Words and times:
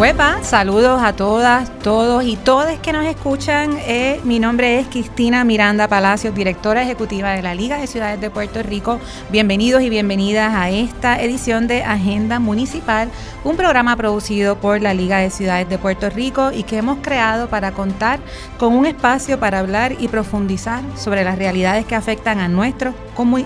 Huepa, 0.00 0.42
saludos 0.42 1.02
a 1.02 1.12
todas, 1.12 1.70
todos 1.80 2.24
y 2.24 2.36
todas 2.36 2.78
que 2.78 2.90
nos 2.90 3.04
escuchan. 3.04 3.76
Eh, 3.80 4.18
mi 4.24 4.38
nombre 4.38 4.80
es 4.80 4.86
Cristina 4.86 5.44
Miranda 5.44 5.88
Palacios, 5.88 6.34
directora 6.34 6.82
ejecutiva 6.82 7.32
de 7.32 7.42
la 7.42 7.54
Liga 7.54 7.76
de 7.76 7.86
Ciudades 7.86 8.18
de 8.18 8.30
Puerto 8.30 8.62
Rico. 8.62 8.98
Bienvenidos 9.30 9.82
y 9.82 9.90
bienvenidas 9.90 10.54
a 10.54 10.70
esta 10.70 11.20
edición 11.20 11.66
de 11.66 11.82
Agenda 11.82 12.38
Municipal, 12.38 13.10
un 13.44 13.58
programa 13.58 13.94
producido 13.94 14.56
por 14.56 14.80
la 14.80 14.94
Liga 14.94 15.18
de 15.18 15.28
Ciudades 15.28 15.68
de 15.68 15.76
Puerto 15.76 16.08
Rico 16.08 16.50
y 16.50 16.62
que 16.62 16.78
hemos 16.78 17.00
creado 17.02 17.50
para 17.50 17.72
contar 17.72 18.20
con 18.58 18.72
un 18.72 18.86
espacio 18.86 19.38
para 19.38 19.58
hablar 19.58 19.96
y 20.00 20.08
profundizar 20.08 20.80
sobre 20.96 21.24
las 21.24 21.36
realidades 21.38 21.84
que 21.84 21.94
afectan 21.94 22.38
a 22.38 22.48
nuestros 22.48 22.94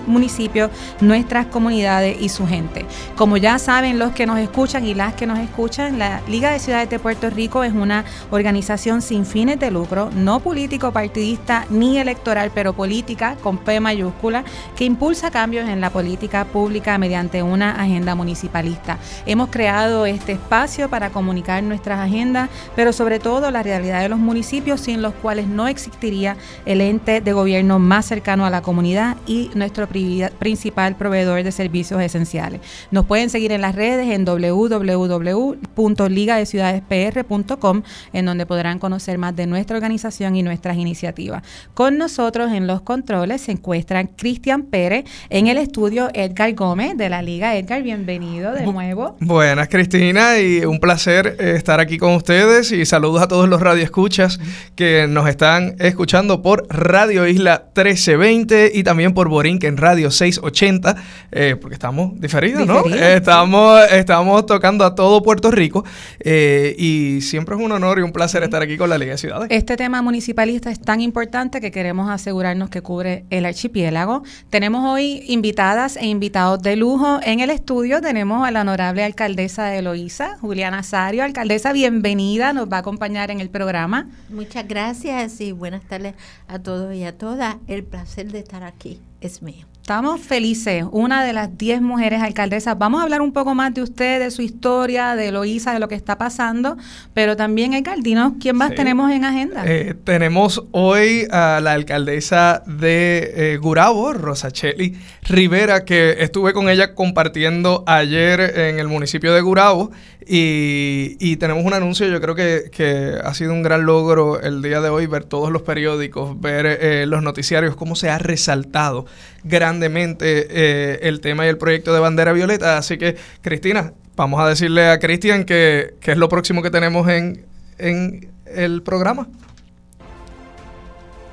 municipios, 0.07 0.71
nuestras 1.01 1.47
comunidades 1.47 2.17
y 2.21 2.29
su 2.29 2.47
gente. 2.47 2.85
Como 3.17 3.35
ya 3.35 3.59
saben 3.59 3.99
los 3.99 4.13
que 4.13 4.25
nos 4.25 4.39
escuchan 4.39 4.85
y 4.85 4.93
las 4.93 5.15
que 5.15 5.25
nos 5.25 5.39
escuchan, 5.39 5.99
la 5.99 6.21
Liga 6.29 6.44
de 6.51 6.59
Ciudades 6.59 6.89
de 6.89 6.99
Puerto 6.99 7.29
Rico 7.29 7.63
es 7.63 7.73
una 7.73 8.05
organización 8.29 9.01
sin 9.01 9.25
fines 9.25 9.59
de 9.59 9.71
lucro, 9.71 10.09
no 10.15 10.39
político 10.39 10.91
partidista 10.91 11.65
ni 11.69 11.97
electoral, 11.97 12.51
pero 12.53 12.73
política 12.73 13.35
con 13.41 13.57
P 13.57 13.79
mayúscula, 13.79 14.43
que 14.75 14.85
impulsa 14.85 15.31
cambios 15.31 15.67
en 15.67 15.81
la 15.81 15.89
política 15.89 16.45
pública 16.45 16.97
mediante 16.97 17.41
una 17.41 17.71
agenda 17.71 18.15
municipalista. 18.15 18.99
Hemos 19.25 19.49
creado 19.49 20.05
este 20.05 20.33
espacio 20.33 20.89
para 20.89 21.09
comunicar 21.09 21.63
nuestras 21.63 21.99
agendas, 21.99 22.49
pero 22.75 22.93
sobre 22.93 23.19
todo 23.19 23.49
la 23.49 23.63
realidad 23.63 24.01
de 24.01 24.09
los 24.09 24.19
municipios 24.19 24.81
sin 24.81 25.01
los 25.01 25.13
cuales 25.15 25.47
no 25.47 25.67
existiría 25.67 26.37
el 26.65 26.81
ente 26.81 27.21
de 27.21 27.33
gobierno 27.33 27.79
más 27.79 28.05
cercano 28.05 28.45
a 28.45 28.49
la 28.49 28.61
comunidad 28.61 29.17
y 29.25 29.49
nuestro 29.55 29.87
principal 29.87 30.95
proveedor 30.95 31.43
de 31.43 31.51
servicios 31.51 32.01
esenciales. 32.01 32.61
Nos 32.91 33.05
pueden 33.05 33.29
seguir 33.29 33.51
en 33.51 33.61
las 33.61 33.75
redes 33.75 34.11
en 34.11 34.25
www.liga 34.25 36.34
de 36.35 36.45
ciudadespr.com, 36.45 37.83
en 38.13 38.25
donde 38.25 38.45
podrán 38.45 38.79
conocer 38.79 39.17
más 39.17 39.35
de 39.35 39.47
nuestra 39.47 39.75
organización 39.75 40.35
y 40.35 40.43
nuestras 40.43 40.77
iniciativas. 40.77 41.43
Con 41.73 41.97
nosotros 41.97 42.51
en 42.51 42.67
los 42.67 42.81
controles 42.81 43.41
se 43.41 43.51
encuentran 43.51 44.07
Cristian 44.07 44.63
Pérez, 44.63 45.05
en 45.29 45.47
el 45.47 45.57
estudio 45.57 46.09
Edgar 46.13 46.53
Gómez 46.53 46.97
de 46.97 47.09
la 47.09 47.21
Liga. 47.21 47.55
Edgar, 47.55 47.83
bienvenido 47.83 48.53
de 48.53 48.65
nuevo. 48.65 49.15
Buenas, 49.19 49.67
Cristina, 49.69 50.39
y 50.39 50.65
un 50.65 50.79
placer 50.79 51.35
eh, 51.39 51.53
estar 51.55 51.79
aquí 51.79 51.97
con 51.97 52.13
ustedes 52.13 52.71
y 52.71 52.85
saludos 52.85 53.21
a 53.21 53.27
todos 53.27 53.49
los 53.49 53.61
radioescuchas 53.61 54.39
que 54.75 55.07
nos 55.07 55.27
están 55.27 55.75
escuchando 55.79 56.41
por 56.41 56.65
Radio 56.69 57.27
Isla 57.27 57.65
1320 57.75 58.71
y 58.73 58.83
también 58.83 59.13
por 59.13 59.29
Borinquen 59.29 59.77
Radio 59.77 60.11
680, 60.11 60.95
eh, 61.31 61.55
porque 61.59 61.73
estamos 61.75 62.19
diferidos, 62.19 62.65
¿no? 62.67 62.85
Estamos, 62.85 63.81
estamos 63.91 64.45
tocando 64.45 64.85
a 64.85 64.95
todo 64.95 65.21
Puerto 65.21 65.51
Rico 65.51 65.85
eh, 66.27 66.75
y 66.79 67.21
siempre 67.21 67.55
es 67.55 67.61
un 67.61 67.71
honor 67.71 67.99
y 67.99 68.01
un 68.01 68.11
placer 68.11 68.41
estar 68.41 68.63
aquí 68.63 68.77
con 68.77 68.89
la 68.89 68.97
Liga 68.97 69.11
de 69.11 69.19
Ciudades. 69.19 69.47
Este 69.51 69.77
tema 69.77 70.01
municipalista 70.01 70.71
es 70.71 70.81
tan 70.81 70.99
importante 70.99 71.61
que 71.61 71.69
queremos 71.69 72.09
asegurarnos 72.09 72.71
que 72.71 72.81
cubre 72.81 73.25
el 73.29 73.45
archipiélago. 73.45 74.23
Tenemos 74.49 74.83
hoy 74.91 75.23
invitadas 75.27 75.97
e 75.97 76.07
invitados 76.07 76.63
de 76.63 76.77
lujo 76.77 77.19
en 77.21 77.41
el 77.41 77.51
estudio. 77.51 78.01
Tenemos 78.01 78.45
a 78.45 78.49
la 78.49 78.61
honorable 78.61 79.03
alcaldesa 79.03 79.65
de 79.65 79.77
Eloísa, 79.77 80.39
Juliana 80.39 80.81
Sario. 80.81 81.23
Alcaldesa, 81.23 81.73
bienvenida, 81.73 82.53
nos 82.53 82.71
va 82.71 82.77
a 82.77 82.79
acompañar 82.79 83.29
en 83.29 83.39
el 83.39 83.51
programa. 83.51 84.09
Muchas 84.29 84.67
gracias 84.67 85.39
y 85.41 85.51
buenas 85.51 85.83
tardes 85.83 86.15
a 86.47 86.57
todos 86.57 86.95
y 86.95 87.03
a 87.03 87.15
todas. 87.15 87.57
El 87.67 87.83
placer 87.83 88.31
de 88.31 88.39
estar 88.39 88.63
aquí 88.63 88.99
es 89.21 89.43
mío. 89.43 89.67
Estamos 89.85 90.19
felices, 90.19 90.83
una 90.91 91.23
de 91.23 91.31
las 91.31 91.59
10 91.59 91.79
mujeres 91.79 92.19
alcaldesas. 92.23 92.75
Vamos 92.75 93.01
a 93.01 93.03
hablar 93.03 93.21
un 93.21 93.31
poco 93.31 93.53
más 93.53 93.71
de 93.71 93.83
usted, 93.83 94.19
de 94.19 94.31
su 94.31 94.41
historia, 94.41 95.15
de 95.15 95.31
Loíza, 95.31 95.73
de 95.73 95.79
lo 95.79 95.87
que 95.87 95.93
está 95.93 96.17
pasando, 96.17 96.75
pero 97.13 97.37
también, 97.37 97.75
Edgar, 97.75 98.01
dinos 98.01 98.33
quién 98.41 98.55
más 98.55 98.73
tenemos 98.73 99.11
en 99.11 99.25
agenda. 99.25 99.63
Eh, 99.67 99.93
tenemos 100.03 100.63
hoy 100.71 101.27
a 101.29 101.59
la 101.61 101.73
alcaldesa 101.73 102.63
de 102.65 103.31
eh, 103.35 103.57
Gurabo, 103.57 104.11
Rosacheli 104.13 104.97
Rivera, 105.21 105.85
que 105.85 106.15
estuve 106.17 106.53
con 106.53 106.67
ella 106.67 106.95
compartiendo 106.95 107.83
ayer 107.85 108.39
en 108.41 108.79
el 108.79 108.87
municipio 108.87 109.35
de 109.35 109.41
Gurabo 109.41 109.91
y, 110.27 111.35
tenemos 111.37 111.63
un 111.63 111.73
anuncio, 111.73 112.07
yo 112.07 112.19
creo 112.19 112.35
que, 112.35 113.19
ha 113.23 113.33
sido 113.33 113.53
un 113.53 113.61
gran 113.61 113.85
logro 113.85 114.41
el 114.41 114.61
día 114.61 114.81
de 114.81 114.89
hoy 114.89 115.05
ver 115.05 115.25
todos 115.25 115.51
los 115.51 115.61
periódicos, 115.61 116.39
ver 116.39 116.65
eh, 116.65 117.05
los 117.05 117.21
noticiarios, 117.21 117.75
cómo 117.75 117.95
se 117.95 118.09
ha 118.09 118.17
resaltado 118.17 119.05
grandemente 119.43 120.47
eh, 120.49 120.99
el 121.03 121.21
tema 121.21 121.45
y 121.45 121.49
el 121.49 121.57
proyecto 121.57 121.93
de 121.93 121.99
bandera 121.99 122.33
violeta. 122.33 122.77
Así 122.77 122.97
que, 122.97 123.15
Cristina, 123.41 123.93
vamos 124.15 124.41
a 124.41 124.47
decirle 124.47 124.89
a 124.89 124.99
Cristian 124.99 125.43
que, 125.43 125.95
que, 125.99 126.11
es 126.11 126.17
lo 126.17 126.29
próximo 126.29 126.63
que 126.63 126.71
tenemos 126.71 127.07
en, 127.07 127.45
en 127.77 128.31
el 128.47 128.81
programa. 128.81 129.27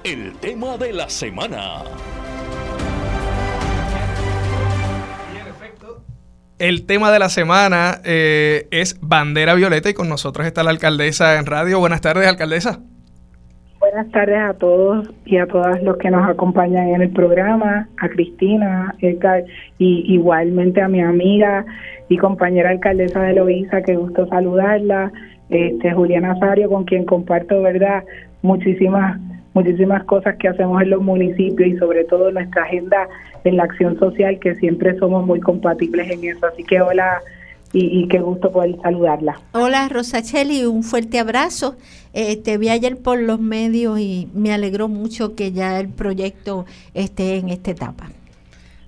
El 0.05 0.33
tema 0.41 0.77
de 0.77 0.93
la 0.93 1.09
semana. 1.09 1.85
El 6.63 6.87
tema 6.87 7.11
de 7.11 7.19
la 7.19 7.29
semana 7.29 7.99
eh, 8.05 8.69
es 8.71 8.97
bandera 9.03 9.55
violeta 9.55 9.91
y 9.91 9.95
con 9.95 10.09
nosotros 10.09 10.47
está 10.47 10.63
la 10.63 10.71
alcaldesa 10.71 11.41
en 11.41 11.47
radio. 11.47 11.81
Buenas 11.81 12.01
tardes, 12.01 12.29
alcaldesa. 12.29 12.79
Buenas 13.81 14.09
tardes 14.13 14.39
a 14.39 14.55
todos 14.55 15.11
y 15.25 15.39
a 15.39 15.47
todas 15.49 15.83
los 15.83 15.97
que 15.97 16.09
nos 16.09 16.31
acompañan 16.31 16.91
en 16.91 17.03
el 17.03 17.11
programa, 17.11 17.89
a 17.99 18.09
Cristina, 18.11 18.95
Edgar, 19.01 19.43
y 19.79 20.05
igualmente 20.15 20.81
a 20.81 20.87
mi 20.87 21.01
amiga 21.01 21.67
y 22.09 22.17
compañera 22.17 22.71
alcaldesa 22.71 23.23
de 23.23 23.33
Loíza, 23.33 23.83
que 23.83 23.97
gusto 23.97 24.29
saludarla, 24.29 25.11
este 25.51 25.93
Juliana 25.93 26.39
Sario, 26.39 26.71
con 26.71 26.85
quien 26.85 27.07
comparto, 27.07 27.61
¿verdad?, 27.61 28.05
muchísimas 28.43 29.19
muchísimas 29.55 30.05
cosas 30.05 30.37
que 30.37 30.49
hacemos 30.49 30.81
en 30.83 30.91
los 30.91 31.03
municipios 31.03 31.69
y 31.69 31.77
sobre 31.77 32.05
todo 32.05 32.31
nuestra 32.31 32.63
agenda 32.63 33.09
en 33.45 33.57
la 33.57 33.65
acción 33.65 33.99
social, 33.99 34.39
que 34.39 34.55
siempre 34.57 34.99
somos 34.99 35.27
muy 35.27 35.41
compatibles 35.41 36.11
en 36.11 36.25
eso. 36.25 36.47
Así 36.47 36.65
que 36.65 36.81
hola 36.81 37.21
y, 37.75 38.07
qué 38.09 38.19
gusto 38.19 38.53
poder 38.53 38.77
saludarla. 38.83 39.41
Hola 39.53 39.89
Rosacheli, 39.89 40.67
un 40.67 40.83
fuerte 40.83 41.19
abrazo. 41.19 41.77
Eh, 42.13 42.37
te 42.37 42.59
vi 42.59 42.69
ayer 42.69 42.99
por 42.99 43.19
los 43.19 43.41
medios 43.41 43.99
y 43.99 44.29
me 44.35 44.53
alegró 44.53 44.89
mucho 44.89 45.35
que 45.35 45.53
ya 45.53 45.81
el 45.81 45.89
proyecto 45.89 46.67
esté 46.93 47.37
en 47.37 47.49
esta 47.49 47.71
etapa. 47.71 48.11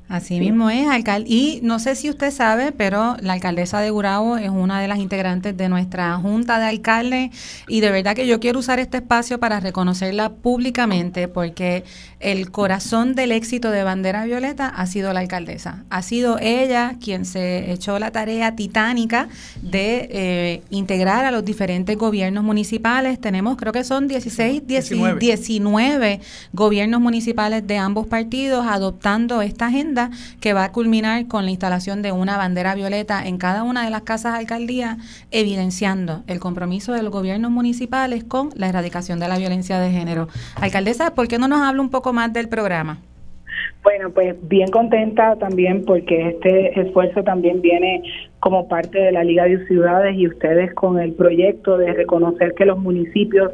Así 0.06 0.38
mismo 0.38 0.68
es, 0.68 0.86
alcalde. 0.86 1.30
Y 1.30 1.60
no 1.62 1.78
sé 1.78 1.94
si 1.94 2.10
usted 2.10 2.30
sabe, 2.30 2.72
pero 2.72 3.16
la 3.20 3.32
alcaldesa 3.32 3.80
de 3.80 3.88
Gurabo 3.88 4.36
es 4.36 4.50
una 4.50 4.80
de 4.80 4.86
las 4.86 4.98
integrantes 4.98 5.56
de 5.56 5.70
nuestra 5.70 6.14
junta 6.18 6.58
de 6.58 6.66
alcaldes 6.66 7.30
y 7.68 7.80
de 7.80 7.90
verdad 7.90 8.14
que 8.14 8.26
yo 8.26 8.38
quiero 8.38 8.58
usar 8.58 8.78
este 8.80 8.98
espacio 8.98 9.40
para 9.40 9.60
reconocerla 9.60 10.30
públicamente 10.30 11.26
porque 11.26 11.84
el 12.20 12.50
corazón 12.50 13.14
del 13.14 13.32
éxito 13.32 13.70
de 13.70 13.82
Bandera 13.82 14.26
Violeta 14.26 14.68
ha 14.68 14.86
sido 14.86 15.12
la 15.14 15.20
alcaldesa. 15.20 15.84
Ha 15.88 16.02
sido 16.02 16.38
ella 16.38 16.96
quien 17.02 17.24
se 17.24 17.72
echó 17.72 17.98
la 17.98 18.10
tarea 18.10 18.54
titánica 18.56 19.28
de 19.62 20.08
eh, 20.10 20.62
integrar 20.68 21.24
a 21.24 21.30
los 21.30 21.46
diferentes 21.46 21.96
gobiernos 21.96 22.44
municipales. 22.44 23.18
Tenemos, 23.20 23.56
creo 23.56 23.72
que 23.72 23.84
son 23.84 24.06
16, 24.06 24.66
19. 24.66 25.18
19 25.18 26.20
gobiernos 26.52 27.00
municipales 27.00 27.66
de 27.66 27.78
ambos 27.78 28.06
partidos 28.06 28.66
adoptando 28.66 29.40
esta 29.40 29.66
agenda 29.68 29.93
que 30.40 30.52
va 30.52 30.64
a 30.64 30.72
culminar 30.72 31.26
con 31.28 31.44
la 31.44 31.50
instalación 31.50 32.02
de 32.02 32.12
una 32.12 32.36
bandera 32.36 32.74
violeta 32.74 33.26
en 33.26 33.38
cada 33.38 33.62
una 33.62 33.84
de 33.84 33.90
las 33.90 34.02
casas 34.02 34.34
de 34.34 34.40
alcaldía, 34.40 34.98
evidenciando 35.30 36.22
el 36.26 36.40
compromiso 36.40 36.92
de 36.92 37.02
los 37.02 37.12
gobiernos 37.12 37.50
municipales 37.50 38.24
con 38.24 38.50
la 38.54 38.68
erradicación 38.68 39.20
de 39.20 39.28
la 39.28 39.38
violencia 39.38 39.78
de 39.78 39.90
género. 39.90 40.28
Alcaldesa, 40.60 41.14
¿por 41.14 41.28
qué 41.28 41.38
no 41.38 41.48
nos 41.48 41.60
habla 41.60 41.80
un 41.80 41.90
poco 41.90 42.12
más 42.12 42.32
del 42.32 42.48
programa? 42.48 42.98
Bueno, 43.82 44.10
pues 44.10 44.34
bien 44.48 44.70
contenta 44.70 45.36
también 45.36 45.84
porque 45.84 46.28
este 46.28 46.80
esfuerzo 46.80 47.22
también 47.22 47.60
viene 47.60 48.02
como 48.40 48.66
parte 48.66 48.98
de 48.98 49.12
la 49.12 49.22
Liga 49.24 49.44
de 49.44 49.64
Ciudades 49.66 50.16
y 50.16 50.26
ustedes 50.26 50.72
con 50.74 50.98
el 50.98 51.12
proyecto 51.12 51.76
de 51.76 51.92
reconocer 51.92 52.54
que 52.54 52.64
los 52.64 52.78
municipios 52.78 53.52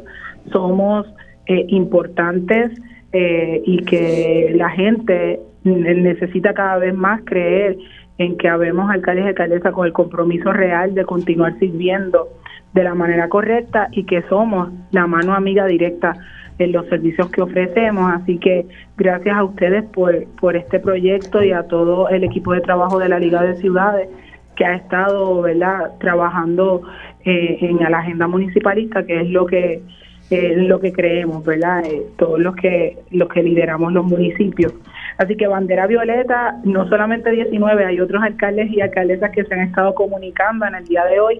somos 0.51 1.05
eh, 1.47 1.65
importantes 1.67 2.71
eh, 3.11 3.61
y 3.65 3.83
que 3.83 4.53
la 4.55 4.69
gente 4.69 5.41
necesita 5.63 6.53
cada 6.53 6.77
vez 6.77 6.93
más 6.93 7.21
creer 7.23 7.77
en 8.17 8.37
que 8.37 8.47
habemos 8.47 8.89
alcaldes 8.89 9.25
y 9.25 9.27
alcaldesas 9.29 9.73
con 9.73 9.85
el 9.85 9.93
compromiso 9.93 10.51
real 10.51 10.93
de 10.93 11.05
continuar 11.05 11.57
sirviendo 11.59 12.29
de 12.73 12.83
la 12.83 12.95
manera 12.95 13.29
correcta 13.29 13.89
y 13.91 14.05
que 14.05 14.21
somos 14.23 14.69
la 14.91 15.07
mano 15.07 15.33
amiga 15.33 15.65
directa 15.65 16.13
en 16.59 16.71
los 16.71 16.87
servicios 16.87 17.29
que 17.31 17.41
ofrecemos. 17.41 18.11
Así 18.13 18.37
que 18.37 18.65
gracias 18.97 19.35
a 19.35 19.43
ustedes 19.43 19.83
por, 19.85 20.25
por 20.39 20.55
este 20.55 20.79
proyecto 20.79 21.43
y 21.43 21.51
a 21.51 21.63
todo 21.63 22.09
el 22.09 22.23
equipo 22.23 22.53
de 22.53 22.61
trabajo 22.61 22.99
de 22.99 23.09
la 23.09 23.19
Liga 23.19 23.41
de 23.41 23.55
Ciudades 23.55 24.09
que 24.55 24.65
ha 24.65 24.75
estado 24.75 25.41
¿verdad? 25.41 25.91
trabajando 25.99 26.83
eh, 27.25 27.57
en 27.61 27.77
la 27.79 27.99
agenda 27.99 28.27
municipalista, 28.27 29.03
que 29.03 29.21
es 29.21 29.29
lo 29.29 29.45
que 29.45 29.81
eh, 30.29 30.55
lo 30.55 30.79
que 30.79 30.93
creemos, 30.93 31.43
¿verdad? 31.43 31.85
Eh, 31.85 32.03
todos 32.17 32.39
los 32.39 32.55
que 32.55 32.97
los 33.11 33.27
que 33.27 33.43
lideramos 33.43 33.91
los 33.91 34.05
municipios. 34.05 34.73
Así 35.21 35.35
que 35.35 35.45
bandera 35.45 35.85
violeta, 35.85 36.55
no 36.63 36.87
solamente 36.87 37.29
19, 37.29 37.85
hay 37.85 37.99
otros 37.99 38.23
alcaldes 38.23 38.71
y 38.71 38.81
alcaldesas 38.81 39.29
que 39.29 39.43
se 39.43 39.53
han 39.53 39.59
estado 39.59 39.93
comunicando 39.93 40.65
en 40.65 40.73
el 40.73 40.83
día 40.85 41.05
de 41.05 41.19
hoy 41.19 41.39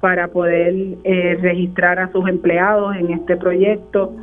para 0.00 0.26
poder 0.26 0.74
eh, 1.04 1.38
registrar 1.40 2.00
a 2.00 2.10
sus 2.10 2.28
empleados 2.28 2.96
en 2.96 3.12
este 3.12 3.36
proyecto 3.36 4.16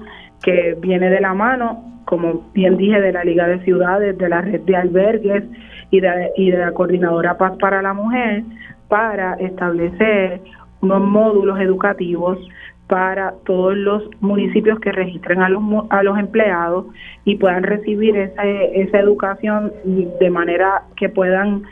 que 0.43 0.75
viene 0.81 1.09
de 1.09 1.21
la 1.21 1.33
mano, 1.33 2.01
como 2.03 2.49
bien 2.53 2.75
dije, 2.75 2.99
de 2.99 3.13
la 3.13 3.23
Liga 3.23 3.47
de 3.47 3.63
Ciudades, 3.63 4.17
de 4.17 4.27
la 4.27 4.41
red 4.41 4.59
de 4.63 4.75
albergues 4.75 5.45
y 5.89 6.01
de, 6.01 6.31
y 6.35 6.51
de 6.51 6.57
la 6.57 6.73
Coordinadora 6.73 7.37
Paz 7.37 7.53
para 7.61 7.81
la 7.81 7.93
Mujer, 7.93 8.43
para 8.89 9.35
establecer 9.35 10.41
unos 10.81 10.99
módulos 10.99 11.61
educativos 11.61 12.39
para 12.87 13.33
todos 13.45 13.75
los 13.75 14.03
municipios 14.21 14.79
que 14.79 14.91
registren 14.91 15.41
a 15.41 15.49
los, 15.49 15.61
a 15.89 16.03
los 16.03 16.17
empleados 16.17 16.85
y 17.25 17.35
puedan 17.35 17.63
recibir 17.63 18.15
esa, 18.15 18.43
esa 18.45 18.99
educación 18.99 19.73
de 19.83 20.29
manera 20.29 20.83
que 20.95 21.09
puedan 21.09 21.63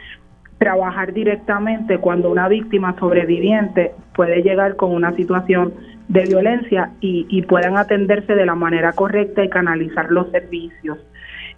trabajar 0.57 1.13
directamente 1.13 1.97
cuando 1.99 2.29
una 2.31 2.47
víctima 2.47 2.95
sobreviviente 2.99 3.91
puede 4.13 4.41
llegar 4.41 4.75
con 4.75 4.91
una 4.91 5.15
situación 5.15 5.73
de 6.07 6.23
violencia 6.23 6.91
y, 7.01 7.41
puedan 7.43 7.77
atenderse 7.77 8.35
de 8.35 8.45
la 8.45 8.55
manera 8.55 8.93
correcta 8.93 9.43
y 9.43 9.49
canalizar 9.49 10.11
los 10.11 10.29
servicios. 10.31 10.99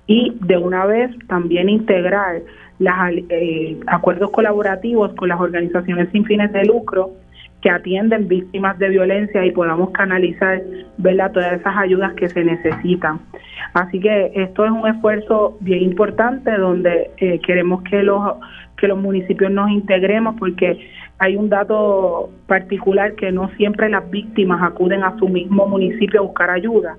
Y 0.08 0.38
de 0.40 0.58
una 0.58 0.86
vez 0.86 1.12
también 1.28 1.68
integrar 1.70 2.42
los 2.80 2.94
eh, 3.30 3.78
acuerdos 3.88 4.32
colaborativos 4.32 5.14
con 5.16 5.30
las 5.30 5.40
organizaciones 5.40 6.10
sin 6.12 6.24
fines 6.26 6.52
de 6.54 6.66
lucro 6.66 7.12
que 7.62 7.70
atienden 7.70 8.28
víctimas 8.28 8.78
de 8.78 8.90
violencia 8.90 9.46
y 9.46 9.52
podamos 9.52 9.92
canalizar 9.92 10.62
¿verdad? 10.98 11.32
todas 11.32 11.54
esas 11.60 11.76
ayudas 11.76 12.14
que 12.14 12.30
se 12.30 12.44
necesitan. 12.44 13.20
Así 13.74 14.00
que 14.00 14.32
esto 14.36 14.66
es 14.66 14.72
un 14.72 14.88
esfuerzo 14.88 15.58
bien 15.62 15.84
importante 15.84 16.52
donde 16.58 17.12
eh, 17.18 17.40
queremos 17.46 17.84
que 17.84 18.04
los, 18.04 18.36
que 18.78 18.88
los 18.88 18.98
municipios 18.98 19.52
nos 19.52 19.72
integremos 19.72 20.36
porque 20.38 20.88
hay 21.20 21.36
un 21.36 21.50
dato 21.50 22.30
particular 22.46 23.16
que 23.16 23.32
no 23.32 23.50
siempre 23.58 23.90
las 23.90 24.10
víctimas 24.10 24.62
acuden 24.62 25.04
a 25.04 25.18
su 25.18 25.28
mismo 25.28 25.68
municipio 25.68 26.20
a 26.20 26.24
buscar 26.24 26.52
ayuda 26.52 26.96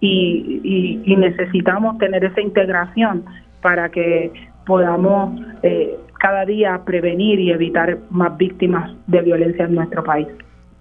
y, 0.00 1.02
y, 1.04 1.16
necesitamos 1.16 1.98
tener 1.98 2.24
esa 2.24 2.40
integración 2.40 3.24
para 3.60 3.88
que 3.88 4.30
podamos 4.68 5.40
eh, 5.62 5.96
cada 6.20 6.44
día 6.44 6.82
prevenir 6.84 7.40
y 7.40 7.50
evitar 7.50 7.98
más 8.10 8.36
víctimas 8.36 8.94
de 9.06 9.22
violencia 9.22 9.64
en 9.64 9.74
nuestro 9.74 10.04
país. 10.04 10.28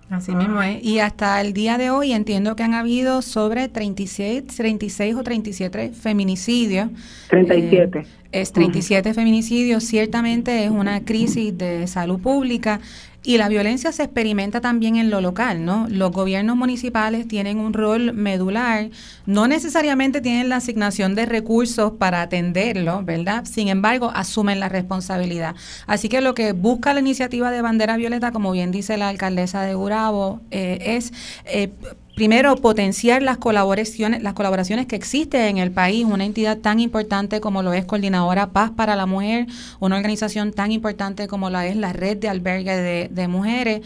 Así 0.10 0.36
mismo 0.36 0.62
es. 0.62 0.84
Y 0.84 1.00
hasta 1.00 1.42
el 1.42 1.54
día 1.54 1.78
de 1.78 1.90
hoy 1.90 2.14
entiendo 2.14 2.56
que 2.56 2.64
han 2.64 2.74
habido 2.74 3.22
sobre 3.22 3.68
36, 3.68 4.48
36 4.48 5.16
o 5.16 5.24
37 5.24 5.92
feminicidios. 5.92 6.90
37. 7.30 8.00
Eh, 8.00 8.06
es 8.32 8.52
37 8.54 9.14
feminicidios. 9.14 9.84
Ciertamente 9.84 10.64
es 10.66 10.72
una 10.72 11.04
crisis 11.04 11.58
de 11.58 11.88
salud 11.88 12.20
pública 12.20 12.80
y 13.28 13.38
la 13.38 13.50
violencia 13.50 13.92
se 13.92 14.04
experimenta 14.04 14.62
también 14.62 14.96
en 14.96 15.10
lo 15.10 15.20
local, 15.20 15.66
¿no? 15.66 15.86
Los 15.90 16.12
gobiernos 16.12 16.56
municipales 16.56 17.28
tienen 17.28 17.58
un 17.60 17.74
rol 17.74 18.14
medular, 18.14 18.90
no 19.26 19.50
necesariamente 19.50 20.22
tienen 20.22 20.48
la 20.48 20.56
asignación 20.56 21.14
de 21.14 21.26
recursos 21.26 21.92
para 21.92 22.22
atenderlo, 22.22 23.04
¿verdad? 23.04 23.44
Sin 23.44 23.68
embargo, 23.68 24.12
asumen 24.16 24.62
la 24.62 24.70
responsabilidad. 24.70 25.56
Así 25.88 26.08
que 26.08 26.22
lo 26.22 26.36
que 26.36 26.54
busca 26.54 26.94
la 26.94 27.02
iniciativa 27.02 27.52
de 27.52 27.62
Bandera 27.62 27.98
Violeta, 27.98 28.32
como 28.32 28.54
bien 28.54 28.72
dice 28.72 28.96
la 28.96 29.10
alcaldesa 29.10 29.62
de 29.64 29.74
Gurabo, 29.74 30.40
eh, 30.50 30.78
es 30.82 31.12
eh, 31.44 31.72
primero 32.18 32.56
potenciar 32.56 33.22
las 33.22 33.38
colaboraciones, 33.38 34.24
las 34.24 34.34
colaboraciones 34.34 34.88
que 34.88 34.96
existen 34.96 35.42
en 35.42 35.58
el 35.60 35.70
país, 35.70 36.04
una 36.04 36.26
entidad 36.26 36.58
tan 36.58 36.80
importante 36.80 37.40
como 37.40 37.62
lo 37.62 37.74
es 37.74 37.86
Coordinadora 37.86 38.50
Paz 38.50 38.72
para 38.72 38.96
la 38.96 39.06
Mujer, 39.06 39.46
una 39.80 39.98
organización 39.98 40.52
tan 40.52 40.72
importante 40.72 41.28
como 41.28 41.52
la 41.52 41.68
es 41.68 41.76
la 41.76 41.94
Red 41.94 42.18
de 42.18 42.28
Albergue 42.28 43.08
de, 43.08 43.28
Mujeres, 43.28 43.82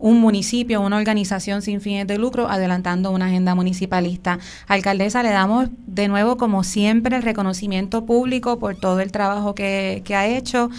un 0.00 0.18
municipio, 0.18 0.80
una 0.80 0.96
organización 0.96 1.62
sin 1.62 1.80
fines 1.80 2.08
de 2.08 2.18
lucro, 2.18 2.48
adelantando 2.48 3.12
una 3.12 3.26
agenda 3.26 3.54
municipalista. 3.54 4.40
Alcaldesa, 4.66 5.22
le 5.22 5.30
damos 5.30 5.68
de 5.86 6.08
nuevo, 6.08 6.36
como 6.36 6.64
siempre, 6.64 7.16
el 7.16 7.22
reconocimiento 7.22 8.04
público 8.04 8.58
por 8.58 8.74
todo 8.74 8.98
el 8.98 9.12
trabajo 9.12 9.54
que, 9.54 10.02
que 10.04 10.16
ha 10.16 10.26
hecho 10.26 10.70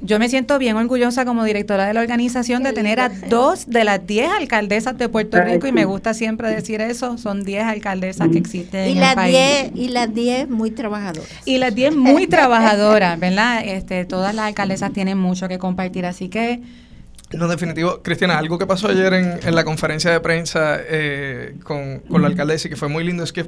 yo 0.00 0.18
me 0.18 0.28
siento 0.28 0.58
bien 0.58 0.76
orgullosa 0.76 1.24
como 1.24 1.44
directora 1.44 1.86
de 1.86 1.94
la 1.94 2.00
organización 2.00 2.62
de 2.62 2.72
tener 2.72 3.00
a 3.00 3.08
dos 3.08 3.66
de 3.66 3.84
las 3.84 4.06
diez 4.06 4.28
alcaldesas 4.30 4.98
de 4.98 5.08
Puerto 5.08 5.40
Rico 5.40 5.66
y 5.66 5.72
me 5.72 5.84
gusta 5.84 6.14
siempre 6.14 6.48
decir 6.50 6.80
eso, 6.80 7.16
son 7.18 7.44
diez 7.44 7.64
alcaldesas 7.64 8.28
que 8.28 8.38
existen 8.38 8.96
en 8.96 9.02
el 9.02 9.14
país. 9.14 9.70
y 9.74 9.88
las 9.88 10.12
diez 10.12 10.48
muy 10.48 10.70
trabajadoras. 10.70 11.28
Y 11.44 11.58
las 11.58 11.74
diez 11.74 11.94
muy 11.94 12.26
trabajadoras, 12.26 13.18
¿verdad? 13.18 13.62
Este, 13.64 14.04
todas 14.04 14.34
las 14.34 14.46
alcaldesas 14.46 14.92
tienen 14.92 15.18
mucho 15.18 15.48
que 15.48 15.58
compartir, 15.58 16.06
así 16.06 16.28
que... 16.28 16.60
No, 17.32 17.48
definitivo. 17.48 18.00
Cristina, 18.02 18.38
algo 18.38 18.58
que 18.58 18.66
pasó 18.66 18.88
ayer 18.88 19.12
en, 19.14 19.40
en 19.42 19.54
la 19.54 19.64
conferencia 19.64 20.10
de 20.10 20.20
prensa 20.20 20.78
eh, 20.88 21.56
con, 21.64 22.00
con 22.00 22.22
la 22.22 22.28
alcaldesa 22.28 22.68
y 22.68 22.70
que 22.70 22.76
fue 22.76 22.88
muy 22.88 23.02
lindo 23.02 23.24
es 23.24 23.32
que 23.32 23.46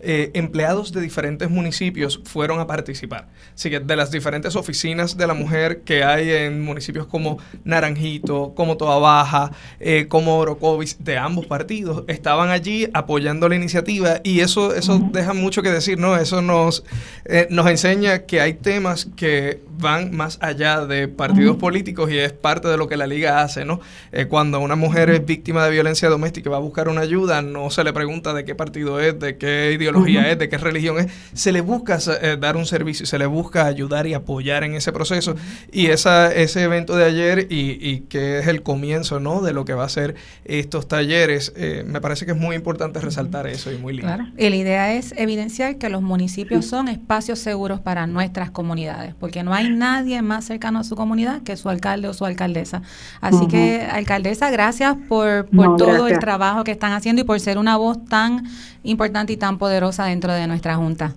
eh, 0.00 0.30
empleados 0.34 0.92
de 0.92 1.00
diferentes 1.00 1.48
municipios 1.48 2.20
fueron 2.24 2.60
a 2.60 2.66
participar. 2.66 3.28
Así 3.54 3.70
que 3.70 3.80
de 3.80 3.96
las 3.96 4.10
diferentes 4.10 4.56
oficinas 4.56 5.16
de 5.16 5.26
la 5.26 5.34
mujer 5.34 5.80
que 5.82 6.04
hay 6.04 6.30
en 6.30 6.62
municipios 6.62 7.06
como 7.06 7.38
Naranjito, 7.64 8.52
como 8.54 8.76
Toa 8.76 8.98
Baja, 8.98 9.52
eh, 9.80 10.06
como 10.08 10.36
Orocovis, 10.38 11.02
de 11.02 11.16
ambos 11.16 11.46
partidos, 11.46 12.04
estaban 12.08 12.50
allí 12.50 12.88
apoyando 12.92 13.48
la 13.48 13.56
iniciativa 13.56 14.20
y 14.24 14.40
eso, 14.40 14.74
eso 14.74 14.98
deja 15.12 15.32
mucho 15.32 15.62
que 15.62 15.70
decir, 15.70 15.98
¿no? 15.98 16.16
Eso 16.16 16.42
nos, 16.42 16.84
eh, 17.24 17.46
nos 17.50 17.66
enseña 17.68 18.20
que 18.20 18.40
hay 18.40 18.54
temas 18.54 19.08
que 19.16 19.60
van 19.78 20.14
más 20.14 20.38
allá 20.40 20.86
de 20.86 21.08
partidos 21.08 21.56
políticos 21.56 22.10
y 22.10 22.18
es 22.18 22.32
parte 22.32 22.68
de 22.68 22.76
lo 22.76 22.88
que 22.88 22.96
la 22.96 23.06
liga 23.06 23.42
hace, 23.42 23.64
¿no? 23.64 23.80
cuando 24.28 24.60
una 24.60 24.76
mujer 24.76 25.10
es 25.10 25.26
víctima 25.26 25.64
de 25.64 25.72
violencia 25.72 26.08
doméstica 26.08 26.48
y 26.48 26.52
va 26.52 26.58
a 26.58 26.60
buscar 26.60 26.88
una 26.88 27.00
ayuda, 27.00 27.42
no 27.42 27.70
se 27.70 27.82
le 27.82 27.92
pregunta 27.92 28.32
de 28.32 28.44
qué 28.44 28.54
partido 28.54 29.00
es, 29.00 29.18
de 29.18 29.36
qué 29.36 29.72
ideología 29.84 30.30
es, 30.30 30.38
de 30.38 30.48
qué 30.48 30.58
religión 30.58 30.98
es, 30.98 31.06
se 31.32 31.52
le 31.52 31.60
busca 31.60 31.98
eh, 32.20 32.36
dar 32.38 32.56
un 32.56 32.66
servicio, 32.66 33.06
se 33.06 33.18
le 33.18 33.26
busca 33.26 33.66
ayudar 33.66 34.06
y 34.06 34.14
apoyar 34.14 34.64
en 34.64 34.74
ese 34.74 34.92
proceso. 34.92 35.36
Y 35.72 35.86
esa, 35.86 36.32
ese 36.32 36.62
evento 36.62 36.96
de 36.96 37.04
ayer 37.04 37.46
y, 37.50 38.00
que 38.08 38.38
es 38.38 38.46
el 38.48 38.62
comienzo 38.62 39.20
¿no? 39.20 39.40
de 39.40 39.52
lo 39.52 39.64
que 39.64 39.74
va 39.74 39.84
a 39.84 39.88
ser 39.88 40.14
estos 40.44 40.88
talleres, 40.88 41.52
eh, 41.56 41.84
me 41.86 42.00
parece 42.00 42.26
que 42.26 42.32
es 42.32 42.38
muy 42.38 42.56
importante 42.56 43.00
resaltar 43.00 43.46
eso 43.46 43.70
y 43.72 43.78
muy 43.78 43.92
lindo. 43.94 44.08
Claro. 44.08 44.26
Y 44.36 44.48
la 44.48 44.56
idea 44.56 44.94
es 44.94 45.12
evidenciar 45.16 45.76
que 45.76 45.88
los 45.88 46.02
municipios 46.02 46.66
son 46.66 46.88
espacios 46.88 47.38
seguros 47.38 47.80
para 47.80 48.06
nuestras 48.06 48.50
comunidades, 48.50 49.14
porque 49.14 49.42
no 49.42 49.54
hay 49.54 49.70
nadie 49.70 50.22
más 50.22 50.44
cercano 50.44 50.80
a 50.80 50.84
su 50.84 50.96
comunidad 50.96 51.42
que 51.42 51.56
su 51.56 51.68
alcalde 51.68 52.08
o 52.08 52.14
su 52.14 52.24
alcaldesa. 52.24 52.82
Así 53.20 53.46
que, 53.48 53.82
alcaldesa, 53.90 54.50
gracias 54.50 54.96
por, 55.08 55.46
por 55.46 55.76
todo 55.76 56.08
el 56.08 56.18
trabajo 56.18 56.64
que 56.64 56.72
están 56.72 56.92
haciendo 56.92 57.22
y 57.22 57.24
por 57.24 57.38
ser 57.40 57.58
una 57.58 57.76
voz 57.76 58.04
tan 58.04 58.44
importante 58.82 59.32
y 59.32 59.36
tan 59.36 59.58
poderosa 59.58 59.73
dentro 60.04 60.32
de 60.32 60.46
nuestra 60.46 60.74
Junta. 60.76 61.12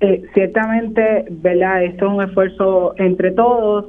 Eh, 0.00 0.22
ciertamente, 0.34 1.24
¿verdad? 1.30 1.84
Esto 1.84 2.06
es 2.06 2.12
un 2.12 2.22
esfuerzo 2.22 2.94
entre 2.98 3.32
todos. 3.32 3.86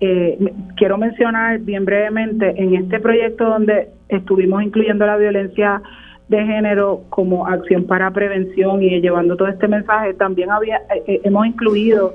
Eh, 0.00 0.38
quiero 0.76 0.98
mencionar 0.98 1.58
bien 1.60 1.84
brevemente 1.84 2.54
en 2.56 2.74
este 2.74 3.00
proyecto 3.00 3.44
donde 3.44 3.88
estuvimos 4.08 4.62
incluyendo 4.62 5.06
la 5.06 5.16
violencia 5.16 5.82
de 6.28 6.44
género 6.44 7.02
como 7.08 7.46
acción 7.46 7.84
para 7.84 8.10
prevención 8.10 8.82
y 8.82 9.00
llevando 9.00 9.36
todo 9.36 9.48
este 9.48 9.68
mensaje, 9.68 10.12
también 10.14 10.50
había 10.50 10.82
eh, 11.06 11.20
hemos 11.24 11.46
incluido 11.46 12.14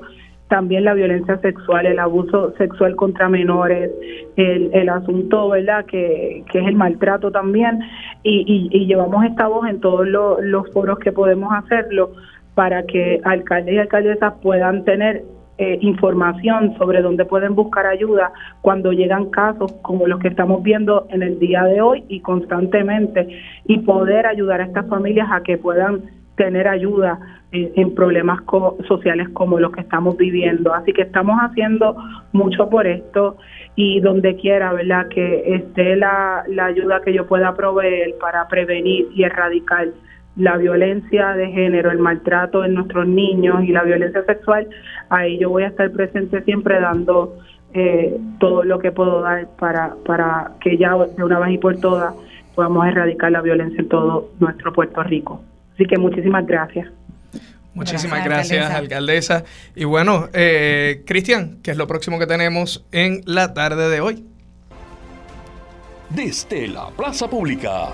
también 0.52 0.84
la 0.84 0.92
violencia 0.92 1.38
sexual, 1.38 1.86
el 1.86 1.98
abuso 1.98 2.52
sexual 2.58 2.94
contra 2.94 3.26
menores, 3.30 3.90
el, 4.36 4.68
el 4.74 4.88
asunto, 4.90 5.48
¿verdad?, 5.48 5.86
que, 5.86 6.44
que 6.52 6.58
es 6.58 6.66
el 6.66 6.74
maltrato 6.74 7.30
también, 7.30 7.80
y, 8.22 8.68
y, 8.70 8.84
llevamos 8.84 9.24
esta 9.24 9.46
voz 9.46 9.66
en 9.66 9.80
todos 9.80 10.06
los 10.06 10.70
foros 10.74 10.98
que 10.98 11.10
podemos 11.10 11.54
hacerlo 11.54 12.12
para 12.54 12.82
que 12.82 13.18
alcaldes 13.24 13.76
y 13.76 13.78
alcaldesas 13.78 14.34
puedan 14.42 14.84
tener 14.84 15.22
eh, 15.56 15.78
información 15.80 16.76
sobre 16.76 17.00
dónde 17.00 17.24
pueden 17.24 17.54
buscar 17.54 17.86
ayuda 17.86 18.30
cuando 18.60 18.92
llegan 18.92 19.30
casos 19.30 19.72
como 19.80 20.06
los 20.06 20.20
que 20.20 20.28
estamos 20.28 20.62
viendo 20.62 21.06
en 21.08 21.22
el 21.22 21.38
día 21.38 21.64
de 21.64 21.80
hoy 21.80 22.04
y 22.08 22.20
constantemente 22.20 23.26
y 23.64 23.78
poder 23.78 24.26
ayudar 24.26 24.60
a 24.60 24.64
estas 24.64 24.86
familias 24.86 25.28
a 25.32 25.42
que 25.42 25.56
puedan 25.56 26.21
tener 26.42 26.66
ayuda 26.66 27.20
en, 27.52 27.94
problemas 27.94 28.40
sociales 28.88 29.28
como 29.32 29.60
los 29.60 29.70
que 29.70 29.82
estamos 29.82 30.16
viviendo. 30.16 30.74
Así 30.74 30.92
que 30.92 31.02
estamos 31.02 31.38
haciendo 31.40 31.96
mucho 32.32 32.68
por 32.68 32.86
esto 32.88 33.36
y 33.76 34.00
donde 34.00 34.34
quiera, 34.34 34.72
¿verdad? 34.72 35.06
Que 35.08 35.54
esté 35.54 35.94
la, 35.94 36.44
ayuda 36.60 37.00
que 37.02 37.12
yo 37.12 37.28
pueda 37.28 37.54
proveer 37.54 38.14
para 38.20 38.48
prevenir 38.48 39.06
y 39.14 39.22
erradicar 39.22 39.86
la 40.34 40.56
violencia 40.56 41.34
de 41.34 41.46
género, 41.52 41.92
el 41.92 41.98
maltrato 41.98 42.64
en 42.64 42.74
nuestros 42.74 43.06
niños 43.06 43.62
y 43.62 43.68
la 43.68 43.84
violencia 43.84 44.24
sexual, 44.24 44.66
ahí 45.10 45.38
yo 45.38 45.50
voy 45.50 45.62
a 45.62 45.68
estar 45.68 45.92
presente 45.92 46.42
siempre 46.42 46.80
dando 46.80 47.36
eh, 47.74 48.18
todo 48.40 48.64
lo 48.64 48.78
que 48.78 48.90
puedo 48.90 49.20
dar 49.20 49.46
para, 49.58 49.94
para 50.06 50.52
que 50.60 50.76
ya 50.78 50.96
de 50.96 51.22
una 51.22 51.38
vez 51.38 51.52
y 51.52 51.58
por 51.58 51.76
todas 51.76 52.14
podamos 52.54 52.86
erradicar 52.86 53.30
la 53.30 53.42
violencia 53.42 53.78
en 53.78 53.88
todo 53.88 54.30
nuestro 54.40 54.72
Puerto 54.72 55.02
Rico. 55.02 55.42
Así 55.82 55.88
que 55.88 55.98
muchísimas 55.98 56.46
gracias. 56.46 56.86
Muchísimas 57.74 58.24
gracias, 58.24 58.70
alcaldesa. 58.70 59.44
Y 59.74 59.84
bueno, 59.84 60.28
eh, 60.32 61.02
Cristian, 61.06 61.58
¿qué 61.62 61.72
es 61.72 61.76
lo 61.76 61.88
próximo 61.88 62.20
que 62.20 62.26
tenemos 62.26 62.84
en 62.92 63.22
la 63.24 63.52
tarde 63.52 63.88
de 63.88 64.00
hoy? 64.00 64.24
Desde 66.10 66.68
la 66.68 66.88
Plaza 66.90 67.28
Pública. 67.28 67.88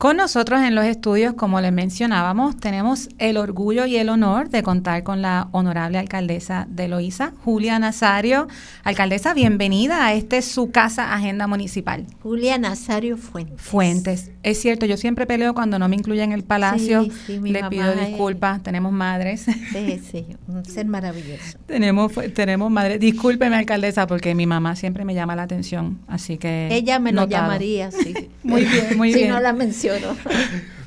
Con 0.00 0.16
nosotros 0.16 0.62
en 0.62 0.74
los 0.74 0.86
estudios, 0.86 1.34
como 1.34 1.60
les 1.60 1.74
mencionábamos, 1.74 2.56
tenemos 2.56 3.10
el 3.18 3.36
orgullo 3.36 3.84
y 3.84 3.98
el 3.98 4.08
honor 4.08 4.48
de 4.48 4.62
contar 4.62 5.02
con 5.02 5.20
la 5.20 5.48
honorable 5.52 5.98
alcaldesa 5.98 6.66
de 6.70 6.88
Loíza, 6.88 7.34
Julia 7.44 7.78
Nazario. 7.78 8.48
Alcaldesa, 8.82 9.34
bienvenida 9.34 10.06
a 10.06 10.14
este 10.14 10.40
su 10.40 10.70
casa 10.70 11.12
Agenda 11.12 11.46
Municipal. 11.46 12.06
Julia 12.22 12.56
Nazario 12.56 13.18
Fuentes. 13.18 13.60
Fuentes. 13.60 14.30
Es 14.42 14.58
cierto, 14.58 14.86
yo 14.86 14.96
siempre 14.96 15.26
peleo 15.26 15.52
cuando 15.52 15.78
no 15.78 15.86
me 15.86 15.96
incluyen 15.96 16.32
en 16.32 16.32
el 16.32 16.44
palacio. 16.44 17.06
Le 17.28 17.62
pido 17.64 17.92
disculpas, 17.92 18.62
tenemos 18.62 18.92
madres. 18.92 19.44
Sí, 19.70 20.00
sí, 20.10 20.26
un 20.48 20.64
ser 20.64 20.86
maravilloso. 20.86 21.58
tenemos, 21.66 22.10
tenemos 22.32 22.70
madres. 22.70 23.00
Discúlpeme, 23.00 23.54
alcaldesa, 23.54 24.06
porque 24.06 24.34
mi 24.34 24.46
mamá 24.46 24.76
siempre 24.76 25.04
me 25.04 25.14
llama 25.14 25.36
la 25.36 25.42
atención, 25.42 25.98
así 26.08 26.38
que... 26.38 26.68
Ella 26.70 26.98
me 26.98 27.12
lo 27.12 27.28
llamaría, 27.28 27.90
sí. 27.90 28.14
muy 28.42 28.64
bien, 28.64 28.96
muy 28.96 29.08
bien. 29.12 29.26
Si 29.26 29.28
no 29.28 29.40
la 29.40 29.52
menciono. 29.52 29.89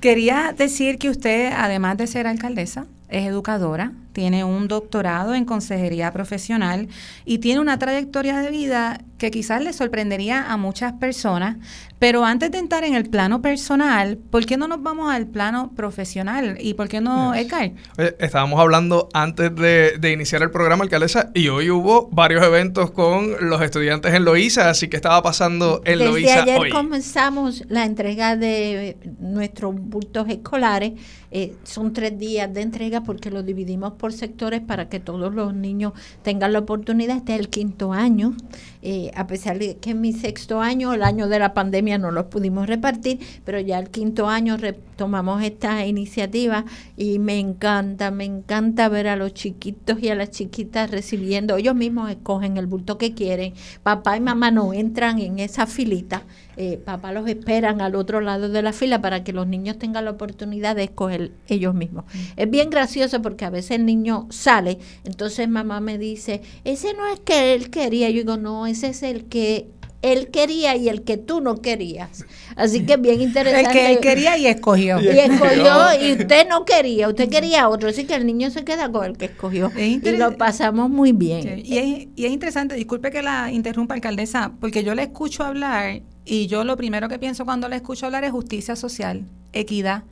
Quería 0.01 0.53
decir 0.57 0.98
que 0.98 1.10
usted, 1.10 1.51
además 1.55 1.98
de 1.98 2.07
ser 2.07 2.27
alcaldesa, 2.27 2.86
es 3.10 3.25
educadora, 3.25 3.91
tiene 4.13 4.43
un 4.43 4.67
doctorado 4.67 5.36
en 5.36 5.43
consejería 5.43 6.13
profesional 6.13 6.88
y 7.25 7.39
tiene 7.39 7.60
una 7.60 7.77
trayectoria 7.79 8.39
de 8.39 8.51
vida 8.51 9.01
que 9.24 9.32
quizás 9.32 9.63
le 9.63 9.72
sorprendería 9.72 10.51
a 10.51 10.58
muchas 10.58 10.91
personas. 10.93 11.55
Pero 11.98 12.25
antes 12.25 12.51
de 12.51 12.58
entrar 12.58 12.84
en 12.84 12.96
el 12.96 13.10
plano 13.10 13.41
personal, 13.41 14.17
¿por 14.17 14.46
qué 14.46 14.58
no 14.58 14.67
nos 14.67 14.84
vamos 14.84 15.10
al 15.10 15.27
plano 15.27 15.72
profesional? 15.74 16.58
¿Y 16.60 16.74
por 16.74 16.89
qué 16.89 17.00
no, 17.00 17.34
Edgar? 17.34 17.72
estábamos 18.20 18.60
hablando 18.60 19.08
antes 19.13 19.55
de, 19.55 20.12
iniciar 20.12 20.43
el 20.43 20.51
programa, 20.51 20.84
alcaldesa, 20.84 21.32
y 21.34 21.48
hoy 21.48 21.70
hubo 21.70 22.10
varios 22.12 22.43
eventos 22.43 22.91
con 22.91 23.48
los 23.48 23.62
estudiantes 23.62 24.13
en 24.13 24.25
Loíza, 24.25 24.70
así 24.70 24.89
que 24.89 24.98
estaba 24.98 25.24
pasando 25.24 25.82
en 25.86 26.00
Desde 26.00 26.12
Loíza 26.12 26.43
ayer 26.43 26.70
comenzamos 26.70 27.63
la 27.70 27.86
entrega 27.86 28.36
de 28.36 28.98
nuestros 29.20 29.74
bultos 29.74 30.27
escolares. 30.27 30.91
Eh, 31.32 31.55
son 31.63 31.93
tres 31.93 32.20
días 32.20 32.53
de 32.53 32.62
entrega 32.62 33.01
porque 33.01 33.32
lo 33.32 33.41
dividimos 33.41 33.93
por 33.93 34.02
sectores 34.12 34.62
para 34.62 34.89
que 34.89 35.00
todos 35.00 35.33
los 35.33 35.53
niños 35.53 35.93
tengan 36.24 36.53
la 36.53 36.60
oportunidad. 36.60 37.17
Este 37.17 37.36
es 37.36 37.39
el 37.39 37.50
quinto 37.50 37.93
año, 37.93 38.36
eh, 38.81 39.12
a 39.15 39.27
pesar 39.27 39.60
de 39.60 39.77
que 39.77 39.91
en 39.91 40.01
mi 40.01 40.12
sexto 40.12 40.60
año, 40.60 40.93
el 40.93 41.03
año 41.03 41.27
de 41.27 41.39
la 41.39 41.53
pandemia, 41.53 41.98
no 41.98 42.12
los 42.12 42.25
pudimos 42.25 42.67
repartir, 42.67 43.19
pero 43.45 43.60
ya 43.60 43.79
el 43.79 43.89
quinto 43.89 44.27
año 44.27 44.57
retomamos 44.57 45.41
esta 45.43 45.86
iniciativa 45.86 46.65
y 46.98 47.19
me 47.19 47.39
encanta, 47.39 48.12
me 48.12 48.25
encanta 48.25 48.89
ver 48.89 49.07
a 49.07 49.15
los 49.15 49.33
chiquitos 49.33 50.01
y 50.01 50.10
a 50.10 50.15
las 50.15 50.31
chiquitas 50.31 50.91
recibiendo, 50.91 51.57
ellos 51.57 51.75
mismos 51.75 52.10
escogen 52.10 52.57
el 52.57 52.67
bulto 52.67 52.98
que 52.98 53.13
quieren, 53.13 53.53
papá 53.83 54.17
y 54.17 54.19
mamá 54.19 54.51
no 54.51 54.74
entran 54.74 55.19
en 55.19 55.39
esa 55.39 55.67
filita 55.67 56.24
eh, 56.55 56.77
papá 56.77 57.12
los 57.12 57.27
esperan 57.27 57.81
al 57.81 57.95
otro 57.95 58.22
lado 58.22 58.48
de 58.50 58.62
la 58.62 58.74
fila 58.74 59.01
para 59.01 59.24
que 59.24 59.33
los 59.33 59.48
niños 59.48 59.79
tengan 59.79 60.05
la 60.05 60.12
oportunidad 60.12 60.75
de 60.75 60.83
escoger 60.83 61.31
ellos 61.48 61.74
mismos. 61.74 62.05
Mm. 62.05 62.17
Es 62.38 62.50
bien 62.50 62.69
gracioso 62.69 63.22
porque 63.22 63.45
a 63.45 63.50
veces 63.50 63.72
el 63.72 63.86
niño 63.86 63.92
sale, 64.29 64.79
entonces 65.03 65.47
mamá 65.50 65.79
me 65.79 65.97
dice, 65.97 66.41
ese 66.63 66.93
no 66.93 67.07
es 67.07 67.19
que 67.19 67.53
él 67.53 67.69
quería, 67.69 68.09
yo 68.09 68.17
digo, 68.17 68.38
no, 68.38 68.67
ese 68.67 68.88
es 68.88 69.03
el 69.03 69.25
que 69.25 69.67
él 70.03 70.29
quería 70.31 70.75
y 70.75 70.89
el 70.89 71.03
que 71.03 71.17
tú 71.17 71.39
no 71.39 71.62
querías. 71.62 72.25
Así 72.57 72.85
que 72.85 72.97
bien 72.97 73.21
interesante. 73.21 73.69
El 73.69 73.73
que 73.73 73.91
él 73.93 74.00
quería 74.00 74.38
y 74.38 74.47
escogió. 74.47 75.01
Y 75.01 75.07
escogió 75.07 75.73
y 76.01 76.12
usted 76.12 76.47
no 76.47 76.65
quería, 76.65 77.07
usted 77.07 77.29
quería 77.29 77.69
otro. 77.69 77.89
Así 77.89 78.03
que 78.03 78.13
el 78.13 78.25
niño 78.25 78.51
se 78.51 78.65
queda 78.65 78.91
con 78.91 79.05
el 79.05 79.17
que 79.17 79.25
escogió. 79.25 79.71
Y 79.77 80.00
lo 80.17 80.38
pasamos 80.38 80.89
muy 80.89 81.13
bien. 81.13 81.62
Y, 81.63 81.77
es, 81.77 82.07
y 82.17 82.25
es 82.25 82.31
interesante, 82.31 82.75
disculpe 82.75 83.12
que 83.12 83.23
la 83.23 83.50
interrumpa, 83.51 83.93
alcaldesa, 83.93 84.51
porque 84.59 84.83
yo 84.83 84.93
le 84.93 85.03
escucho 85.03 85.43
hablar 85.43 86.01
y 86.25 86.47
yo 86.47 86.65
lo 86.65 86.75
primero 86.75 87.07
que 87.07 87.17
pienso 87.17 87.45
cuando 87.45 87.69
le 87.69 87.77
escucho 87.77 88.05
hablar 88.05 88.25
es 88.25 88.31
justicia 88.31 88.75
social, 88.75 89.25
equidad. 89.53 90.03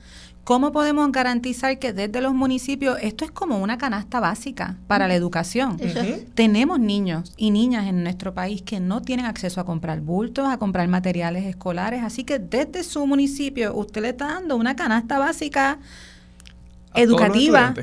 ¿Cómo 0.43 0.71
podemos 0.71 1.12
garantizar 1.12 1.77
que 1.77 1.93
desde 1.93 2.19
los 2.19 2.33
municipios 2.33 2.98
esto 3.01 3.25
es 3.25 3.31
como 3.31 3.60
una 3.60 3.77
canasta 3.77 4.19
básica 4.19 4.77
para 4.88 5.07
la 5.07 5.13
educación? 5.13 5.77
Tenemos 6.33 6.79
niños 6.79 7.33
y 7.38 7.51
niñas 7.51 7.88
en 7.88 8.03
nuestro 8.03 8.33
país 8.33 8.62
que 8.63 8.79
no 8.79 9.01
tienen 9.01 9.27
acceso 9.27 9.62
a 9.62 9.65
comprar 9.65 10.01
bultos, 10.01 10.48
a 10.50 10.57
comprar 10.57 10.88
materiales 10.88 11.45
escolares, 11.45 12.03
así 12.03 12.24
que 12.24 12.39
desde 12.39 12.83
su 12.83 13.05
municipio 13.05 13.75
usted 13.75 14.01
le 14.01 14.10
está 14.10 14.27
dando 14.27 14.55
una 14.55 14.75
canasta 14.75 15.19
básica 15.19 15.77
educativa 16.95 17.74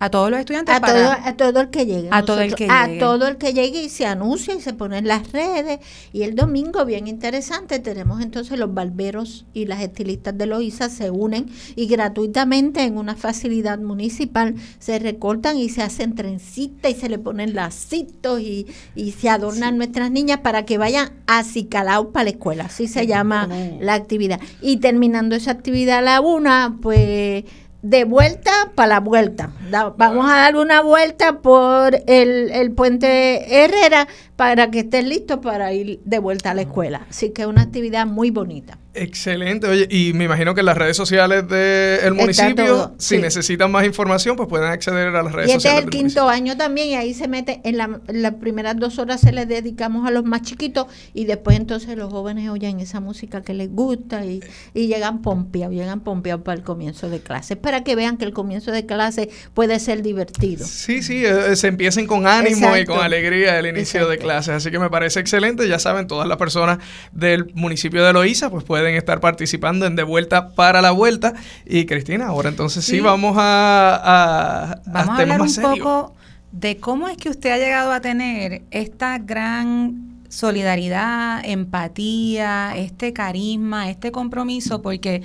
a 0.00 0.10
todos 0.10 0.30
los 0.30 0.40
estudiantes 0.40 0.74
a 0.74 0.80
todo 0.80 1.10
a 1.10 1.36
todo 1.36 1.60
el 1.60 1.70
que 1.70 1.86
llegue. 1.86 2.08
A 2.10 2.24
todo 2.24 2.40
el 2.40 2.54
que 2.54 2.68
a 2.70 2.88
todo 2.98 3.26
el 3.26 3.36
que 3.36 3.52
llegue 3.52 3.82
y 3.82 3.88
se 3.88 4.06
anuncia 4.06 4.54
y 4.54 4.60
se 4.60 4.72
pone 4.72 4.98
en 4.98 5.08
las 5.08 5.32
redes. 5.32 5.80
Y 6.12 6.22
el 6.22 6.34
domingo 6.34 6.84
bien 6.84 7.08
interesante 7.08 7.78
tenemos 7.78 8.20
entonces 8.20 8.58
los 8.58 8.72
barberos 8.72 9.44
y 9.54 9.66
las 9.66 9.80
estilistas 9.82 10.36
de 10.38 10.46
Loíza 10.46 10.88
se 10.88 11.10
unen 11.10 11.50
y 11.74 11.86
gratuitamente 11.86 12.82
en 12.82 12.96
una 12.96 13.16
facilidad 13.16 13.78
municipal 13.78 14.54
se 14.78 14.98
recortan 14.98 15.56
y 15.56 15.68
se 15.68 15.82
hacen 15.82 16.14
trencitas 16.14 16.92
y 16.92 16.94
se 16.94 17.08
le 17.08 17.18
ponen 17.18 17.54
lacitos 17.54 18.40
y, 18.40 18.66
y 18.94 19.12
se 19.12 19.28
adornan 19.28 19.78
nuestras 19.78 20.10
niñas 20.10 20.40
para 20.40 20.64
que 20.64 20.78
vayan 20.78 21.12
acicalados 21.26 22.08
para 22.12 22.24
la 22.24 22.30
escuela. 22.30 22.64
Así 22.66 22.86
se 22.86 23.06
llama 23.06 23.48
la 23.80 23.94
actividad. 23.94 24.40
Y 24.62 24.76
terminando 24.76 25.34
esa 25.34 25.50
actividad 25.50 25.98
a 25.98 26.02
la 26.02 26.20
una 26.20 26.76
pues 26.80 27.44
de 27.82 28.04
vuelta 28.04 28.50
para 28.74 28.88
la 28.88 29.00
vuelta. 29.00 29.50
vamos 29.96 30.30
a 30.30 30.36
dar 30.36 30.56
una 30.56 30.80
vuelta 30.80 31.40
por 31.40 31.94
el, 32.06 32.50
el 32.50 32.72
puente 32.72 33.62
Herrera 33.64 34.08
para 34.38 34.70
que 34.70 34.78
estén 34.78 35.08
listos 35.08 35.40
para 35.40 35.72
ir 35.72 35.98
de 36.04 36.20
vuelta 36.20 36.52
a 36.52 36.54
la 36.54 36.62
escuela. 36.62 37.04
Así 37.10 37.30
que 37.30 37.42
es 37.42 37.48
una 37.48 37.62
actividad 37.62 38.06
muy 38.06 38.30
bonita. 38.30 38.78
Excelente, 38.94 39.66
oye, 39.66 39.86
y 39.90 40.12
me 40.12 40.24
imagino 40.24 40.54
que 40.54 40.60
en 40.60 40.66
las 40.66 40.76
redes 40.76 40.96
sociales 40.96 41.46
del 41.48 42.14
municipio, 42.14 42.94
si 42.98 43.18
necesitan 43.18 43.70
más 43.70 43.84
información, 43.84 44.36
pues 44.36 44.48
pueden 44.48 44.68
acceder 44.68 45.08
a 45.08 45.22
las 45.22 45.32
redes 45.32 45.52
sociales. 45.52 45.64
Y 45.64 45.68
este 45.68 45.78
es 45.78 45.84
el 45.84 45.90
quinto 45.90 46.28
año 46.28 46.56
también, 46.56 46.88
y 46.88 46.94
ahí 46.94 47.14
se 47.14 47.28
mete, 47.28 47.60
en, 47.64 47.76
las 47.76 48.34
primeras 48.40 48.76
dos 48.76 48.98
horas 48.98 49.20
se 49.20 49.30
les 49.30 49.46
dedicamos 49.46 50.06
a 50.06 50.10
los 50.10 50.24
más 50.24 50.42
chiquitos, 50.42 50.86
y 51.14 51.26
después 51.26 51.56
entonces 51.56 51.96
los 51.96 52.10
jóvenes 52.10 52.50
oyen 52.50 52.80
esa 52.80 52.98
música 52.98 53.42
que 53.42 53.54
les 53.54 53.70
gusta 53.70 54.24
y, 54.24 54.40
llegan 54.74 55.22
pompeados, 55.22 55.74
llegan 55.74 56.00
pompeados 56.00 56.42
para 56.42 56.58
el 56.58 56.64
comienzo 56.64 57.08
de 57.08 57.20
clase, 57.20 57.54
para 57.54 57.84
que 57.84 57.94
vean 57.94 58.16
que 58.16 58.24
el 58.24 58.32
comienzo 58.32 58.72
de 58.72 58.84
clase 58.84 59.28
puede 59.54 59.78
ser 59.78 60.02
divertido. 60.02 60.66
Sí, 60.66 61.02
sí, 61.02 61.24
eh, 61.24 61.54
se 61.54 61.68
empiecen 61.68 62.06
con 62.06 62.26
ánimo 62.26 62.76
y 62.76 62.84
con 62.84 63.00
alegría 63.00 63.58
el 63.58 63.66
inicio 63.66 64.08
de 64.08 64.18
clases, 64.28 64.54
así 64.54 64.70
que 64.70 64.78
me 64.78 64.90
parece 64.90 65.20
excelente, 65.20 65.66
ya 65.66 65.78
saben, 65.78 66.06
todas 66.06 66.28
las 66.28 66.36
personas 66.36 66.78
del 67.12 67.50
municipio 67.54 68.04
de 68.04 68.12
Loíza, 68.12 68.50
pues 68.50 68.62
pueden 68.62 68.94
estar 68.94 69.20
participando 69.20 69.86
en 69.86 69.96
De 69.96 70.02
Vuelta 70.02 70.50
para 70.50 70.82
la 70.82 70.90
Vuelta. 70.90 71.32
Y 71.64 71.86
Cristina, 71.86 72.26
ahora 72.26 72.50
entonces 72.50 72.84
sí, 72.84 73.00
vamos 73.00 73.36
a, 73.38 74.00
a, 74.04 74.80
vamos 74.84 75.18
a, 75.18 75.22
hablar 75.22 75.40
un 75.40 75.54
poco 75.54 76.14
de 76.52 76.76
cómo 76.76 77.08
es 77.08 77.16
que 77.16 77.30
usted 77.30 77.50
ha 77.50 77.56
llegado 77.56 77.90
a 77.90 78.00
tener 78.00 78.62
esta 78.70 79.16
gran 79.16 80.22
solidaridad, 80.28 81.40
empatía, 81.42 82.74
este 82.76 83.14
carisma, 83.14 83.88
este 83.88 84.12
compromiso, 84.12 84.82
porque 84.82 85.22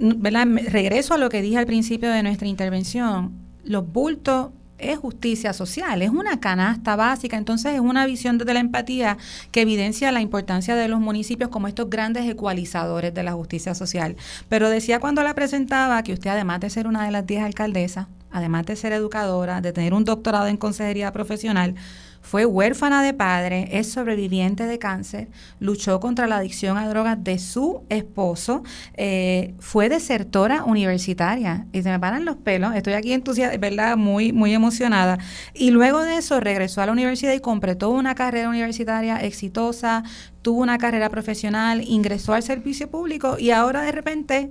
regreso 0.00 1.14
a 1.14 1.18
lo 1.18 1.28
que 1.28 1.42
dije 1.42 1.58
al 1.58 1.66
principio 1.66 2.10
de 2.10 2.24
nuestra 2.24 2.48
intervención, 2.48 3.30
los 3.64 3.86
bultos 3.86 4.48
es 4.82 4.98
justicia 4.98 5.52
social, 5.52 6.02
es 6.02 6.10
una 6.10 6.40
canasta 6.40 6.96
básica, 6.96 7.36
entonces 7.36 7.74
es 7.74 7.80
una 7.80 8.06
visión 8.06 8.38
desde 8.38 8.54
la 8.54 8.60
empatía 8.60 9.16
que 9.50 9.62
evidencia 9.62 10.12
la 10.12 10.20
importancia 10.20 10.74
de 10.74 10.88
los 10.88 11.00
municipios 11.00 11.50
como 11.50 11.68
estos 11.68 11.90
grandes 11.90 12.28
ecualizadores 12.28 13.14
de 13.14 13.22
la 13.22 13.32
justicia 13.32 13.74
social. 13.74 14.16
Pero 14.48 14.70
decía 14.70 15.00
cuando 15.00 15.22
la 15.22 15.34
presentaba 15.34 16.02
que 16.02 16.12
usted 16.12 16.30
además 16.30 16.60
de 16.60 16.70
ser 16.70 16.86
una 16.86 17.04
de 17.04 17.10
las 17.10 17.26
10 17.26 17.42
alcaldesas, 17.42 18.06
además 18.30 18.66
de 18.66 18.76
ser 18.76 18.92
educadora, 18.92 19.60
de 19.60 19.72
tener 19.72 19.94
un 19.94 20.04
doctorado 20.04 20.46
en 20.46 20.56
consejería 20.56 21.12
profesional, 21.12 21.74
fue 22.22 22.46
huérfana 22.46 23.02
de 23.02 23.12
padre, 23.12 23.68
es 23.72 23.90
sobreviviente 23.92 24.64
de 24.64 24.78
cáncer, 24.78 25.28
luchó 25.60 26.00
contra 26.00 26.26
la 26.26 26.36
adicción 26.38 26.78
a 26.78 26.88
drogas 26.88 27.22
de 27.22 27.38
su 27.38 27.82
esposo, 27.88 28.62
eh, 28.94 29.54
fue 29.58 29.88
desertora 29.88 30.64
universitaria 30.64 31.66
y 31.72 31.82
se 31.82 31.90
me 31.90 31.98
paran 31.98 32.24
los 32.24 32.36
pelos, 32.36 32.74
estoy 32.74 32.94
aquí 32.94 33.12
entusiasmada, 33.12 33.58
¿verdad? 33.58 33.96
Muy, 33.96 34.32
muy 34.32 34.54
emocionada. 34.54 35.18
Y 35.52 35.72
luego 35.72 36.00
de 36.02 36.16
eso 36.16 36.40
regresó 36.40 36.80
a 36.80 36.86
la 36.86 36.92
universidad 36.92 37.32
y 37.34 37.40
completó 37.40 37.90
una 37.90 38.14
carrera 38.14 38.48
universitaria 38.48 39.16
exitosa, 39.18 40.04
tuvo 40.42 40.60
una 40.62 40.78
carrera 40.78 41.10
profesional, 41.10 41.82
ingresó 41.86 42.34
al 42.34 42.42
servicio 42.42 42.88
público 42.88 43.36
y 43.38 43.50
ahora 43.50 43.82
de 43.82 43.92
repente 43.92 44.50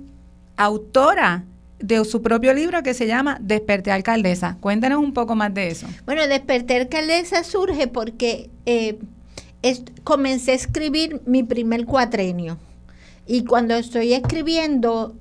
autora 0.56 1.44
de 1.82 2.04
su 2.04 2.22
propio 2.22 2.54
libro 2.54 2.82
que 2.82 2.94
se 2.94 3.06
llama 3.06 3.38
Desperté 3.40 3.90
Alcaldesa. 3.90 4.56
Cuéntanos 4.60 4.98
un 4.98 5.12
poco 5.12 5.34
más 5.34 5.52
de 5.52 5.68
eso. 5.68 5.86
Bueno, 6.06 6.26
Desperté 6.26 6.76
Alcaldesa 6.76 7.44
surge 7.44 7.88
porque 7.88 8.50
eh, 8.66 8.98
comencé 10.04 10.52
a 10.52 10.54
escribir 10.54 11.20
mi 11.26 11.42
primer 11.42 11.84
cuatrenio. 11.84 12.58
Y 13.26 13.44
cuando 13.44 13.74
estoy 13.74 14.14
escribiendo, 14.14 15.14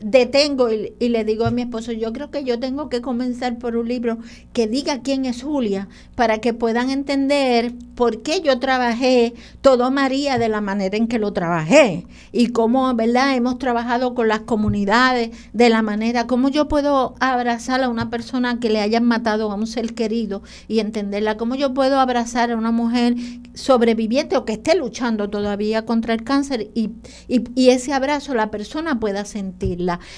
detengo 0.00 0.70
y, 0.70 1.08
le 1.08 1.24
digo 1.24 1.46
a 1.46 1.50
mi 1.50 1.62
esposo, 1.62 1.92
yo 1.92 2.12
creo 2.12 2.30
que 2.30 2.44
yo 2.44 2.58
tengo 2.58 2.88
que 2.90 3.00
comenzar 3.00 3.58
por 3.58 3.76
un 3.76 3.88
libro 3.88 4.18
que 4.52 4.66
diga 4.66 5.00
quién 5.00 5.24
es 5.24 5.42
Julia, 5.42 5.88
para 6.14 6.38
que 6.38 6.52
puedan 6.52 6.90
entender 6.90 7.72
por 7.94 8.22
qué 8.22 8.42
yo 8.42 8.58
trabajé 8.58 9.34
todo 9.62 9.90
María 9.90 10.36
de 10.38 10.48
la 10.48 10.60
manera 10.60 10.96
en 10.96 11.08
que 11.08 11.18
lo 11.18 11.32
trabajé 11.32 12.06
y 12.32 12.48
cómo, 12.48 12.92
¿verdad? 12.94 13.34
Hemos 13.36 13.58
trabajado 13.58 14.14
con 14.14 14.28
las 14.28 14.40
comunidades 14.40 15.30
de 15.52 15.70
la 15.70 15.80
manera, 15.80 16.26
cómo 16.26 16.50
yo 16.50 16.68
puedo 16.68 17.14
abrazar 17.20 17.82
a 17.82 17.88
una 17.88 18.10
persona 18.10 18.60
que 18.60 18.68
le 18.68 18.80
hayan 18.80 19.04
matado 19.04 19.50
a 19.50 19.54
un 19.54 19.66
ser 19.66 19.94
querido 19.94 20.42
y 20.68 20.80
entenderla, 20.80 21.38
cómo 21.38 21.54
yo 21.54 21.72
puedo 21.72 21.98
abrazar 22.00 22.50
a 22.50 22.56
una 22.56 22.70
mujer 22.70 23.14
sobreviviente 23.54 24.36
o 24.36 24.44
que 24.44 24.54
esté 24.54 24.74
luchando 24.74 25.30
todavía 25.30 25.86
contra 25.86 26.12
el 26.12 26.22
cáncer 26.22 26.70
y, 26.74 26.90
y, 27.28 27.44
y 27.54 27.70
ese 27.70 27.92
abrazo 27.92 28.34
la 28.34 28.50
persona 28.50 29.00
pueda 29.00 29.24
sentir 29.24 29.53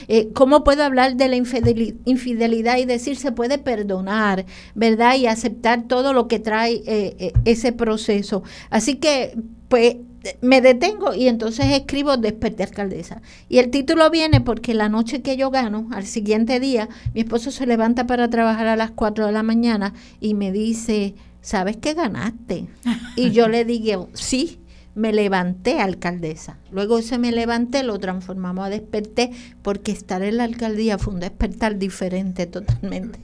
eh, 0.09 0.29
¿Cómo 0.33 0.65
puedo 0.65 0.83
hablar 0.83 1.17
de 1.17 1.29
la 1.29 1.37
infidelidad 1.37 2.79
y 2.79 2.85
decir 2.85 3.17
se 3.17 3.33
puede 3.33 3.59
perdonar, 3.59 4.47
verdad? 4.75 5.17
Y 5.17 5.27
aceptar 5.27 5.85
todo 5.89 6.13
lo 6.13 6.29
que 6.29 6.39
trae 6.39 6.83
eh, 6.87 7.17
eh, 7.19 7.33
ese 7.45 7.73
proceso. 7.73 8.43
Así 8.71 8.97
que, 8.97 9.37
pues, 9.69 9.97
me 10.41 10.61
detengo 10.61 11.15
y 11.15 11.29
entonces 11.29 11.67
escribo 11.67 12.17
Desperté 12.17 12.65
Alcaldesa. 12.65 13.23
Y 13.49 13.59
el 13.59 13.71
título 13.71 14.11
viene 14.11 14.41
porque 14.41 14.75
la 14.75 14.89
noche 14.89 15.23
que 15.23 15.37
yo 15.37 15.51
gano, 15.51 15.89
al 15.93 16.05
siguiente 16.05 16.59
día, 16.59 16.89
mi 17.15 17.21
esposo 17.21 17.51
se 17.53 17.67
levanta 17.67 18.07
para 18.07 18.29
trabajar 18.29 18.67
a 18.67 18.77
las 18.77 18.91
4 18.91 19.27
de 19.27 19.33
la 19.33 19.45
mañana 19.45 19.95
y 20.21 20.35
me 20.35 20.51
dice, 20.51 21.15
¿sabes 21.43 21.77
que 21.77 21.95
ganaste? 21.95 22.67
Y 23.15 23.31
yo 23.31 23.47
le 23.47 23.65
digo, 23.65 24.09
sí 24.15 24.59
me 24.97 25.13
levanté 25.13 25.79
alcaldesa. 25.79 26.59
Luego 26.73 26.99
ese 26.99 27.19
me 27.19 27.31
levanté 27.31 27.85
lo 27.85 27.99
transformamos 27.99 28.67
a 28.67 28.71
desperté 28.71 29.31
porque 29.63 29.93
estar 29.93 30.23
en 30.23 30.39
la 30.39 30.45
alcaldía 30.45 30.99
fue 30.99 31.15
un 31.15 31.21
despertar 31.21 31.79
diferente 31.79 32.47
totalmente. 32.47 33.21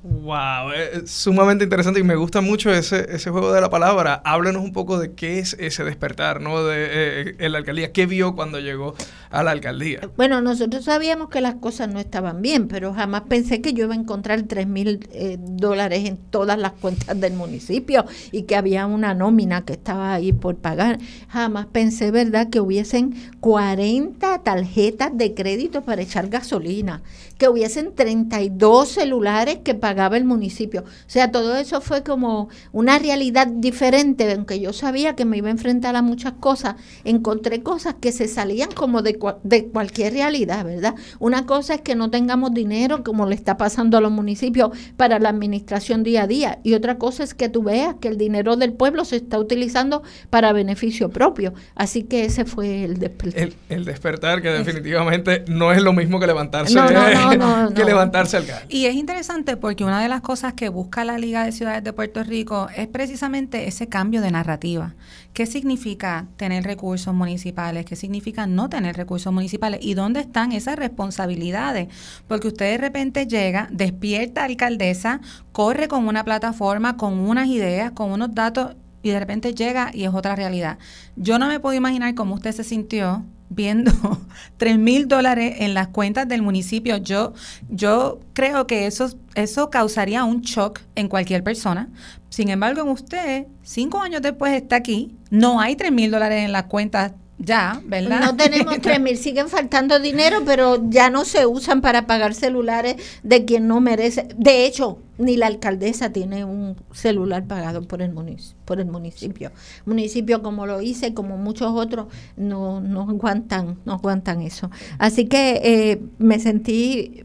Wow, 0.00 0.70
es 0.70 1.10
sumamente 1.10 1.64
interesante 1.64 1.98
y 1.98 2.04
me 2.04 2.14
gusta 2.14 2.40
mucho 2.40 2.72
ese, 2.72 3.06
ese 3.10 3.30
juego 3.30 3.52
de 3.52 3.60
la 3.60 3.68
palabra. 3.68 4.22
Háblenos 4.24 4.62
un 4.62 4.72
poco 4.72 4.96
de 4.96 5.14
qué 5.14 5.40
es 5.40 5.56
ese 5.58 5.82
despertar, 5.82 6.40
¿no? 6.40 6.62
De 6.62 7.34
eh, 7.36 7.48
la 7.48 7.58
alcaldía, 7.58 7.90
qué 7.92 8.06
vio 8.06 8.36
cuando 8.36 8.60
llegó 8.60 8.94
a 9.30 9.42
la 9.42 9.50
alcaldía. 9.50 10.08
Bueno, 10.16 10.40
nosotros 10.40 10.84
sabíamos 10.84 11.30
que 11.30 11.40
las 11.40 11.56
cosas 11.56 11.88
no 11.88 11.98
estaban 11.98 12.42
bien, 12.42 12.68
pero 12.68 12.94
jamás 12.94 13.22
pensé 13.22 13.60
que 13.60 13.72
yo 13.72 13.86
iba 13.86 13.94
a 13.94 13.98
encontrar 13.98 14.42
tres 14.42 14.68
mil 14.68 15.08
eh, 15.12 15.36
dólares 15.40 16.08
en 16.08 16.16
todas 16.16 16.58
las 16.58 16.72
cuentas 16.72 17.18
del 17.18 17.32
municipio 17.32 18.04
y 18.30 18.42
que 18.42 18.54
había 18.54 18.86
una 18.86 19.14
nómina 19.14 19.64
que 19.64 19.72
estaba 19.72 20.14
ahí 20.14 20.32
por 20.32 20.56
pagar. 20.56 20.98
Jamás 21.28 21.66
pensé, 21.66 22.12
¿verdad?, 22.12 22.50
que 22.50 22.60
hubiesen 22.60 23.32
40 23.40 24.44
tarjetas 24.44 25.10
de 25.12 25.34
crédito 25.34 25.82
para 25.82 26.02
echar 26.02 26.28
gasolina, 26.28 27.02
que 27.36 27.48
hubiesen 27.48 27.94
32 27.94 28.88
celulares 28.88 29.58
que 29.64 29.74
pagaba 29.88 30.18
el 30.18 30.26
municipio. 30.26 30.82
O 30.82 31.10
sea, 31.10 31.32
todo 31.32 31.56
eso 31.56 31.80
fue 31.80 32.02
como 32.02 32.50
una 32.72 32.98
realidad 32.98 33.46
diferente, 33.46 34.30
aunque 34.30 34.60
yo 34.60 34.74
sabía 34.74 35.16
que 35.16 35.24
me 35.24 35.38
iba 35.38 35.48
a 35.48 35.50
enfrentar 35.50 35.96
a 35.96 36.02
muchas 36.02 36.34
cosas, 36.34 36.74
encontré 37.04 37.62
cosas 37.62 37.94
que 37.98 38.12
se 38.12 38.28
salían 38.28 38.70
como 38.70 39.00
de, 39.00 39.18
de 39.44 39.68
cualquier 39.68 40.12
realidad, 40.12 40.62
¿verdad? 40.66 40.94
Una 41.20 41.46
cosa 41.46 41.76
es 41.76 41.80
que 41.80 41.94
no 41.94 42.10
tengamos 42.10 42.52
dinero, 42.52 43.02
como 43.02 43.24
le 43.24 43.34
está 43.34 43.56
pasando 43.56 43.96
a 43.96 44.02
los 44.02 44.12
municipios, 44.12 44.72
para 44.98 45.18
la 45.18 45.30
administración 45.30 46.02
día 46.02 46.24
a 46.24 46.26
día, 46.26 46.58
y 46.62 46.74
otra 46.74 46.98
cosa 46.98 47.24
es 47.24 47.32
que 47.32 47.48
tú 47.48 47.62
veas 47.62 47.94
que 47.98 48.08
el 48.08 48.18
dinero 48.18 48.56
del 48.56 48.74
pueblo 48.74 49.06
se 49.06 49.16
está 49.16 49.38
utilizando 49.38 50.02
para 50.28 50.52
beneficio 50.52 51.08
propio. 51.08 51.54
Así 51.76 52.02
que 52.02 52.26
ese 52.26 52.44
fue 52.44 52.84
el 52.84 52.98
despertar. 52.98 53.48
El, 53.70 53.86
despertar, 53.86 54.42
que 54.42 54.50
definitivamente 54.50 55.46
no 55.48 55.72
es 55.72 55.80
lo 55.80 55.94
mismo 55.94 56.20
que 56.20 56.26
levantarse, 56.26 56.74
que 57.74 57.84
levantarse 57.86 58.36
al 58.36 58.44
Y 58.68 58.84
es 58.84 58.94
interesante 58.94 59.56
porque 59.56 59.77
porque 59.78 59.84
una 59.84 60.02
de 60.02 60.08
las 60.08 60.22
cosas 60.22 60.54
que 60.54 60.70
busca 60.70 61.04
la 61.04 61.18
Liga 61.18 61.44
de 61.44 61.52
Ciudades 61.52 61.84
de 61.84 61.92
Puerto 61.92 62.24
Rico 62.24 62.66
es 62.74 62.88
precisamente 62.88 63.68
ese 63.68 63.86
cambio 63.86 64.20
de 64.20 64.32
narrativa. 64.32 64.96
¿Qué 65.32 65.46
significa 65.46 66.26
tener 66.36 66.64
recursos 66.64 67.14
municipales? 67.14 67.84
¿Qué 67.86 67.94
significa 67.94 68.48
no 68.48 68.68
tener 68.68 68.96
recursos 68.96 69.32
municipales? 69.32 69.78
¿Y 69.80 69.94
dónde 69.94 70.18
están 70.18 70.50
esas 70.50 70.74
responsabilidades? 70.74 71.86
Porque 72.26 72.48
usted 72.48 72.72
de 72.72 72.78
repente 72.78 73.28
llega, 73.28 73.68
despierta 73.70 74.42
alcaldesa, 74.42 75.20
corre 75.52 75.86
con 75.86 76.08
una 76.08 76.24
plataforma, 76.24 76.96
con 76.96 77.16
unas 77.20 77.46
ideas, 77.46 77.92
con 77.92 78.10
unos 78.10 78.34
datos 78.34 78.74
y 79.02 79.10
de 79.10 79.18
repente 79.18 79.54
llega 79.54 79.90
y 79.92 80.04
es 80.04 80.14
otra 80.14 80.36
realidad. 80.36 80.78
Yo 81.16 81.38
no 81.38 81.48
me 81.48 81.60
puedo 81.60 81.76
imaginar 81.76 82.14
cómo 82.14 82.34
usted 82.34 82.52
se 82.52 82.64
sintió 82.64 83.24
viendo 83.50 83.92
3 84.56 84.78
mil 84.78 85.08
dólares 85.08 85.56
en 85.60 85.74
las 85.74 85.88
cuentas 85.88 86.28
del 86.28 86.42
municipio, 86.42 86.98
yo, 86.98 87.32
yo 87.68 88.20
creo 88.32 88.66
que 88.66 88.86
eso, 88.86 89.10
eso 89.34 89.70
causaría 89.70 90.24
un 90.24 90.42
shock 90.42 90.80
en 90.94 91.08
cualquier 91.08 91.42
persona. 91.42 91.88
Sin 92.28 92.50
embargo, 92.50 92.82
en 92.82 92.88
usted, 92.88 93.46
cinco 93.62 94.00
años 94.00 94.22
después 94.22 94.52
está 94.52 94.76
aquí, 94.76 95.16
no 95.30 95.60
hay 95.60 95.76
3 95.76 95.92
mil 95.92 96.10
dólares 96.10 96.44
en 96.44 96.52
las 96.52 96.64
cuentas 96.64 97.12
ya, 97.38 97.80
¿verdad? 97.84 98.20
No 98.20 98.36
tenemos 98.36 98.78
3 98.82 99.00
mil, 99.00 99.16
siguen 99.16 99.48
faltando 99.48 100.00
dinero, 100.00 100.42
pero 100.44 100.90
ya 100.90 101.08
no 101.08 101.24
se 101.24 101.46
usan 101.46 101.80
para 101.80 102.06
pagar 102.06 102.34
celulares 102.34 102.96
de 103.22 103.44
quien 103.44 103.68
no 103.68 103.80
merece. 103.80 104.28
De 104.36 104.66
hecho, 104.66 104.98
ni 105.18 105.36
la 105.36 105.46
alcaldesa 105.46 106.10
tiene 106.10 106.44
un 106.44 106.76
celular 106.92 107.44
pagado 107.44 107.82
por 107.82 108.02
el 108.02 108.12
municipio. 108.12 108.58
Por 108.64 108.80
el 108.80 108.86
municipio. 108.86 109.52
Municipio 109.86 110.42
como 110.42 110.66
lo 110.66 110.80
hice, 110.80 111.14
como 111.14 111.36
muchos 111.36 111.70
otros, 111.72 112.06
no, 112.36 112.80
no 112.80 113.02
aguantan, 113.02 113.78
no 113.84 113.92
aguantan 113.94 114.42
eso. 114.42 114.70
Así 114.98 115.26
que 115.26 115.60
eh, 115.62 116.02
me 116.18 116.40
sentí, 116.40 117.24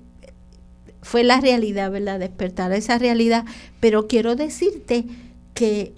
fue 1.01 1.23
la 1.23 1.41
realidad, 1.41 1.89
¿verdad? 1.89 2.19
Despertar 2.19 2.71
esa 2.71 2.99
realidad. 2.99 3.45
Pero 3.79 4.07
quiero 4.07 4.35
decirte 4.35 5.05
que 5.55 5.95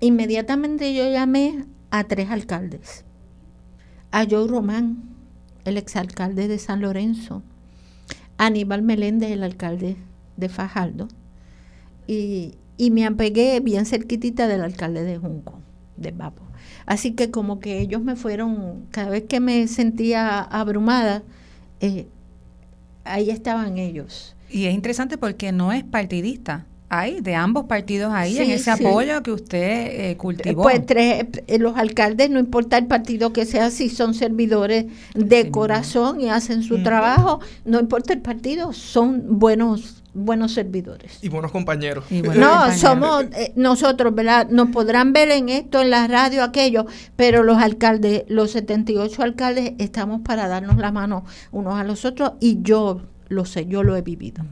inmediatamente 0.00 0.92
yo 0.92 1.10
llamé 1.10 1.64
a 1.90 2.04
tres 2.04 2.30
alcaldes 2.30 3.04
a 4.12 4.26
Joe 4.30 4.46
Román, 4.46 5.02
el 5.64 5.76
exalcalde 5.76 6.46
de 6.46 6.58
San 6.58 6.80
Lorenzo, 6.82 7.42
Aníbal 8.36 8.82
Meléndez, 8.82 9.30
el 9.30 9.42
alcalde 9.42 9.96
de 10.36 10.48
Fajardo, 10.48 11.08
y, 12.06 12.54
me 12.90 13.06
apegué 13.06 13.60
bien 13.60 13.86
cerquitita 13.86 14.48
del 14.48 14.60
alcalde 14.60 15.04
de 15.04 15.16
Junco, 15.16 15.60
de 15.96 16.12
Papo. 16.12 16.42
Así 16.84 17.12
que 17.12 17.30
como 17.30 17.60
que 17.60 17.80
ellos 17.80 18.02
me 18.02 18.16
fueron, 18.16 18.86
cada 18.90 19.08
vez 19.08 19.24
que 19.24 19.38
me 19.38 19.68
sentía 19.68 20.40
abrumada, 20.40 21.22
eh, 21.80 22.08
ahí 23.04 23.30
estaban 23.30 23.78
ellos. 23.78 24.34
Y 24.50 24.66
es 24.66 24.74
interesante 24.74 25.16
porque 25.16 25.52
no 25.52 25.72
es 25.72 25.84
partidista 25.84 26.66
hay 26.92 27.22
de 27.22 27.34
ambos 27.34 27.64
partidos 27.64 28.12
ahí 28.12 28.36
en 28.36 28.50
ese 28.50 28.70
apoyo 28.70 29.22
que 29.22 29.32
usted 29.32 30.10
eh, 30.10 30.16
cultivó. 30.18 30.62
Pues 30.62 30.84
tres, 30.84 31.24
eh, 31.46 31.58
los 31.58 31.78
alcaldes, 31.78 32.28
no 32.28 32.38
importa 32.38 32.76
el 32.76 32.86
partido 32.86 33.32
que 33.32 33.46
sea, 33.46 33.70
si 33.70 33.88
son 33.88 34.12
servidores 34.12 34.84
de 35.14 35.50
corazón 35.50 36.20
y 36.20 36.28
hacen 36.28 36.62
su 36.62 36.82
trabajo, 36.82 37.40
no 37.64 37.80
importa 37.80 38.12
el 38.12 38.20
partido, 38.20 38.74
son 38.74 39.38
buenos 39.38 40.02
buenos 40.12 40.52
servidores. 40.52 41.18
Y 41.22 41.30
buenos 41.30 41.50
compañeros. 41.50 42.04
no, 42.10 42.70
somos 42.76 43.24
eh, 43.32 43.54
nosotros, 43.56 44.14
¿verdad? 44.14 44.48
Nos 44.50 44.68
podrán 44.68 45.14
ver 45.14 45.30
en 45.30 45.48
esto, 45.48 45.80
en 45.80 45.88
la 45.88 46.06
radio, 46.06 46.44
aquello, 46.44 46.84
pero 47.16 47.42
los 47.42 47.56
alcaldes, 47.56 48.24
los 48.28 48.50
78 48.50 49.22
alcaldes, 49.22 49.72
estamos 49.78 50.20
para 50.20 50.46
darnos 50.46 50.76
la 50.76 50.92
mano 50.92 51.24
unos 51.52 51.80
a 51.80 51.84
los 51.84 52.04
otros 52.04 52.32
y 52.40 52.58
yo 52.60 53.00
lo 53.32 53.44
sé, 53.44 53.66
yo 53.66 53.82
lo 53.82 53.96
he 53.96 54.02
vivido. 54.02 54.44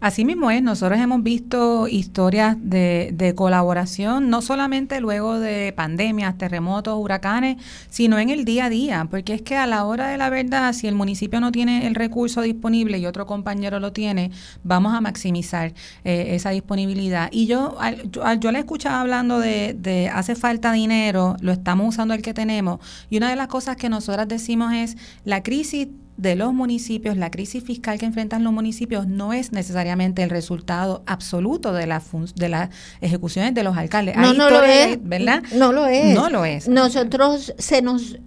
Así 0.00 0.24
mismo 0.24 0.50
es, 0.50 0.62
nosotros 0.62 0.98
hemos 0.98 1.22
visto 1.22 1.86
historias 1.86 2.56
de, 2.60 3.34
colaboración, 3.36 4.30
no 4.30 4.42
solamente 4.42 5.00
luego 5.00 5.38
de 5.38 5.72
pandemias, 5.76 6.36
terremotos, 6.36 6.98
huracanes, 6.98 7.56
sino 7.88 8.18
en 8.18 8.30
el 8.30 8.44
día 8.44 8.64
a 8.64 8.68
día, 8.68 9.06
porque 9.08 9.34
es 9.34 9.42
que 9.42 9.56
a 9.56 9.66
la 9.66 9.84
hora 9.84 10.08
de 10.08 10.18
la 10.18 10.28
verdad, 10.28 10.72
si 10.72 10.88
el 10.88 10.96
municipio 10.96 11.40
no 11.40 11.52
tiene 11.52 11.86
el 11.86 11.94
recurso 11.94 12.42
disponible 12.42 12.98
y 12.98 13.06
otro 13.06 13.26
compañero 13.26 13.78
lo 13.78 13.92
tiene, 13.92 14.32
vamos 14.64 14.92
a 14.92 15.00
maximizar 15.00 15.72
eh, 16.04 16.34
esa 16.34 16.50
disponibilidad. 16.50 17.28
Y 17.30 17.46
yo, 17.46 17.76
yo, 18.10 18.24
yo 18.40 18.50
le 18.50 18.58
escuchaba 18.58 19.00
hablando 19.02 19.38
de, 19.38 19.76
de 19.78 20.08
hace 20.08 20.34
falta 20.34 20.72
dinero, 20.72 21.36
lo 21.40 21.52
estamos 21.52 21.88
usando 21.88 22.12
el 22.14 22.22
que 22.22 22.34
tenemos, 22.34 22.80
y 23.08 23.18
una 23.18 23.30
de 23.30 23.36
las 23.36 23.46
cosas 23.46 23.76
que 23.76 23.88
nosotras 23.88 24.26
decimos 24.26 24.72
es, 24.72 24.96
la 25.24 25.44
crisis 25.44 25.88
de 26.16 26.36
los 26.36 26.52
municipios, 26.52 27.16
la 27.16 27.30
crisis 27.30 27.64
fiscal 27.64 27.98
que 27.98 28.06
enfrentan 28.06 28.44
los 28.44 28.52
municipios 28.52 29.06
no 29.06 29.32
es 29.32 29.52
necesariamente 29.52 30.22
el 30.22 30.30
resultado 30.30 31.02
absoluto 31.06 31.72
de, 31.72 31.86
la 31.86 32.02
de 32.36 32.48
las 32.48 32.70
ejecuciones 33.00 33.54
de 33.54 33.62
los 33.62 33.76
alcaldes. 33.76 34.16
No, 34.16 34.32
no 34.32 34.50
lo 34.50 34.62
es, 34.62 34.98
¿verdad? 35.02 35.42
No 35.54 35.72
lo 35.72 35.86
es. 35.86 36.14
No 36.14 36.30
lo 36.30 36.44
es. 36.44 36.68
Nosotros 36.68 37.54
se 37.58 37.82
nos 37.82 38.18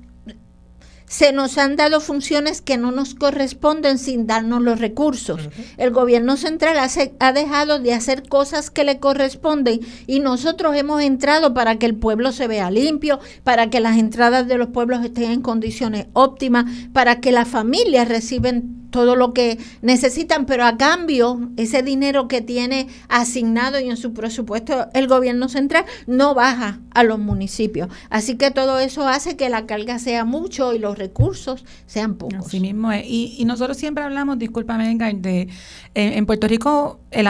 se 1.08 1.32
nos 1.32 1.58
han 1.58 1.76
dado 1.76 2.00
funciones 2.00 2.62
que 2.62 2.78
no 2.78 2.92
nos 2.92 3.16
corresponden 3.16 3.98
sin 3.98 4.28
darnos 4.28 4.62
los 4.62 4.80
recursos. 4.80 5.50
El 5.78 5.92
gobierno 5.92 6.38
central 6.38 6.78
ha 7.20 7.34
dejado 7.34 7.80
de 7.80 7.94
hacer 7.94 8.28
cosas 8.28 8.70
que 8.70 8.84
le 8.84 9.00
corresponden 9.00 9.82
y 10.08 10.20
nosotros 10.20 10.76
hemos 10.76 11.02
entrado 11.02 11.54
para 11.54 11.78
que 11.78 11.86
el 11.86 11.96
pueblo 11.96 12.32
se 12.32 12.48
vea 12.48 12.72
limpio, 12.72 13.20
para 13.44 13.70
que 13.70 13.80
las 13.80 13.98
entradas 13.98 14.48
de 14.48 14.58
los 14.58 14.70
pueblos 14.70 15.04
estén 15.04 15.32
en 15.32 15.42
condiciones 15.42 16.08
óptimas, 16.14 16.66
para 16.94 17.20
que 17.20 17.32
las 17.32 17.48
familias 17.48 18.08
reciben 18.08 18.86
todo 18.96 19.18
lo 19.18 19.34
que 19.34 19.60
necesitan, 19.82 20.46
pero 20.46 20.64
a 20.64 20.78
cambio 20.78 21.50
ese 21.58 21.84
dinero 21.84 22.30
que 22.30 22.40
tiene 22.40 22.88
asignado 23.10 23.78
y 23.78 23.90
en 23.90 23.98
su 23.98 24.14
presupuesto 24.14 24.88
el 24.94 25.10
gobierno 25.10 25.50
central 25.50 25.84
no 26.08 26.34
baja 26.34 26.80
a 26.92 27.04
los 27.04 27.20
municipios. 27.20 27.90
Así 28.10 28.38
que 28.38 28.52
todo 28.52 28.80
eso 28.80 29.06
hace 29.06 29.36
que 29.36 29.50
la 29.50 29.66
carga 29.66 30.00
sea 30.00 30.24
mucho 30.24 30.74
y 30.74 30.80
los 30.80 30.95
recursos 30.98 31.66
sean 31.86 32.16
pocos. 32.16 32.48
Así 32.48 32.60
mismo 32.60 32.92
es. 32.92 33.06
Y, 33.08 33.44
nosotros 33.46 33.78
siempre 33.78 34.04
hablamos, 34.04 34.40
discúlpame, 34.40 34.96
de 34.96 35.48
en, 35.94 36.26
Puerto 36.26 36.48
Rico 36.48 37.00
el, 37.12 37.28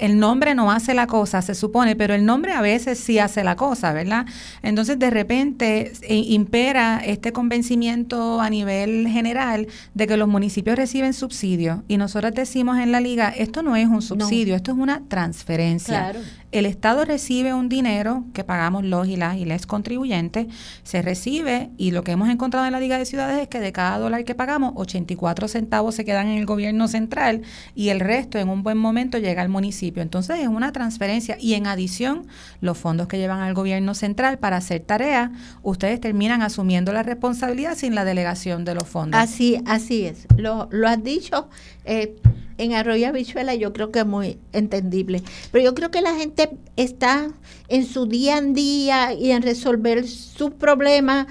el 0.00 0.18
nombre 0.18 0.54
no 0.54 0.72
hace 0.72 0.94
la 0.94 1.06
cosa, 1.06 1.42
se 1.42 1.54
supone, 1.54 1.94
pero 1.94 2.14
el 2.14 2.24
nombre 2.24 2.52
a 2.52 2.60
veces 2.60 2.98
sí 2.98 3.18
hace 3.18 3.44
la 3.44 3.56
cosa, 3.56 3.92
¿verdad? 3.92 4.26
Entonces 4.62 4.98
de 4.98 5.10
repente 5.10 5.92
eh, 6.02 6.14
impera 6.14 7.00
este 7.04 7.32
convencimiento 7.32 8.40
a 8.40 8.50
nivel 8.50 9.06
general 9.08 9.68
de 9.94 10.06
que 10.06 10.16
los 10.16 10.28
municipios 10.28 10.76
reciben 10.76 11.12
subsidio 11.12 11.84
y 11.88 11.96
nosotros 11.96 12.32
decimos 12.34 12.78
en 12.78 12.92
la 12.92 13.00
liga, 13.00 13.28
esto 13.28 13.62
no 13.62 13.76
es 13.76 13.86
un 13.86 14.02
subsidio, 14.02 14.54
esto 14.54 14.72
es 14.72 14.78
una 14.78 15.02
transferencia. 15.08 16.12
El 16.50 16.64
Estado 16.64 17.04
recibe 17.04 17.52
un 17.52 17.68
dinero 17.68 18.24
que 18.32 18.42
pagamos 18.42 18.82
los 18.82 19.06
y 19.06 19.16
las 19.16 19.36
y 19.36 19.44
les 19.44 19.66
contribuyentes, 19.66 20.46
se 20.82 21.02
recibe 21.02 21.70
y 21.76 21.90
lo 21.90 22.02
que 22.04 22.12
hemos 22.12 22.30
encontrado 22.30 22.66
en 22.66 22.72
la 22.72 22.80
Liga 22.80 22.96
de 22.96 23.04
Ciudades 23.08 23.42
es 23.42 23.48
que 23.48 23.60
de 23.60 23.72
cada 23.72 23.98
dólar 23.98 24.24
que 24.24 24.34
pagamos, 24.34 24.72
84 24.76 25.48
centavos 25.48 25.94
se 25.94 26.04
quedan 26.04 26.28
en 26.28 26.38
el 26.38 26.46
gobierno 26.46 26.88
central 26.88 27.42
y 27.74 27.88
el 27.88 28.00
resto 28.00 28.38
en 28.38 28.48
un 28.48 28.62
buen 28.62 28.78
momento 28.78 29.18
llega 29.18 29.42
al 29.42 29.48
municipio. 29.48 30.02
Entonces 30.02 30.40
es 30.40 30.48
una 30.48 30.72
transferencia 30.72 31.36
y 31.40 31.54
en 31.54 31.66
adición 31.66 32.26
los 32.60 32.78
fondos 32.78 33.08
que 33.08 33.18
llevan 33.18 33.40
al 33.40 33.54
gobierno 33.54 33.94
central 33.94 34.38
para 34.38 34.56
hacer 34.56 34.80
tareas, 34.80 35.30
ustedes 35.62 36.00
terminan 36.00 36.42
asumiendo 36.42 36.92
la 36.92 37.02
responsabilidad 37.02 37.76
sin 37.76 37.94
la 37.94 38.04
delegación 38.04 38.64
de 38.64 38.74
los 38.74 38.88
fondos. 38.88 39.20
Así, 39.20 39.60
así 39.66 40.04
es. 40.04 40.26
Lo, 40.36 40.68
lo 40.70 40.88
has 40.88 41.02
dicho. 41.02 41.48
Eh, 41.84 42.16
en 42.58 42.74
Arroyo 42.74 43.08
Habichuela 43.08 43.54
yo 43.54 43.72
creo 43.72 43.90
que 43.90 44.00
es 44.00 44.06
muy 44.06 44.38
entendible. 44.52 45.22
Pero 45.52 45.64
yo 45.64 45.74
creo 45.74 45.90
que 45.90 46.02
la 46.02 46.14
gente 46.16 46.50
está 46.76 47.28
en 47.68 47.86
su 47.86 48.06
día 48.06 48.36
a 48.36 48.42
día 48.42 49.14
y 49.14 49.30
en 49.30 49.42
resolver 49.42 50.06
sus 50.06 50.50
problemas, 50.50 51.26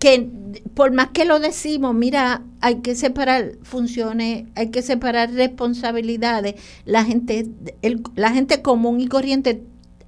que 0.00 0.28
por 0.74 0.92
más 0.92 1.10
que 1.10 1.26
lo 1.26 1.38
decimos, 1.38 1.94
mira, 1.94 2.42
hay 2.60 2.76
que 2.76 2.94
separar 2.94 3.52
funciones, 3.62 4.46
hay 4.56 4.70
que 4.70 4.82
separar 4.82 5.30
responsabilidades. 5.32 6.54
La 6.86 7.04
gente, 7.04 7.46
la 8.16 8.32
gente 8.32 8.62
común 8.62 9.00
y 9.00 9.06
corriente 9.06 9.62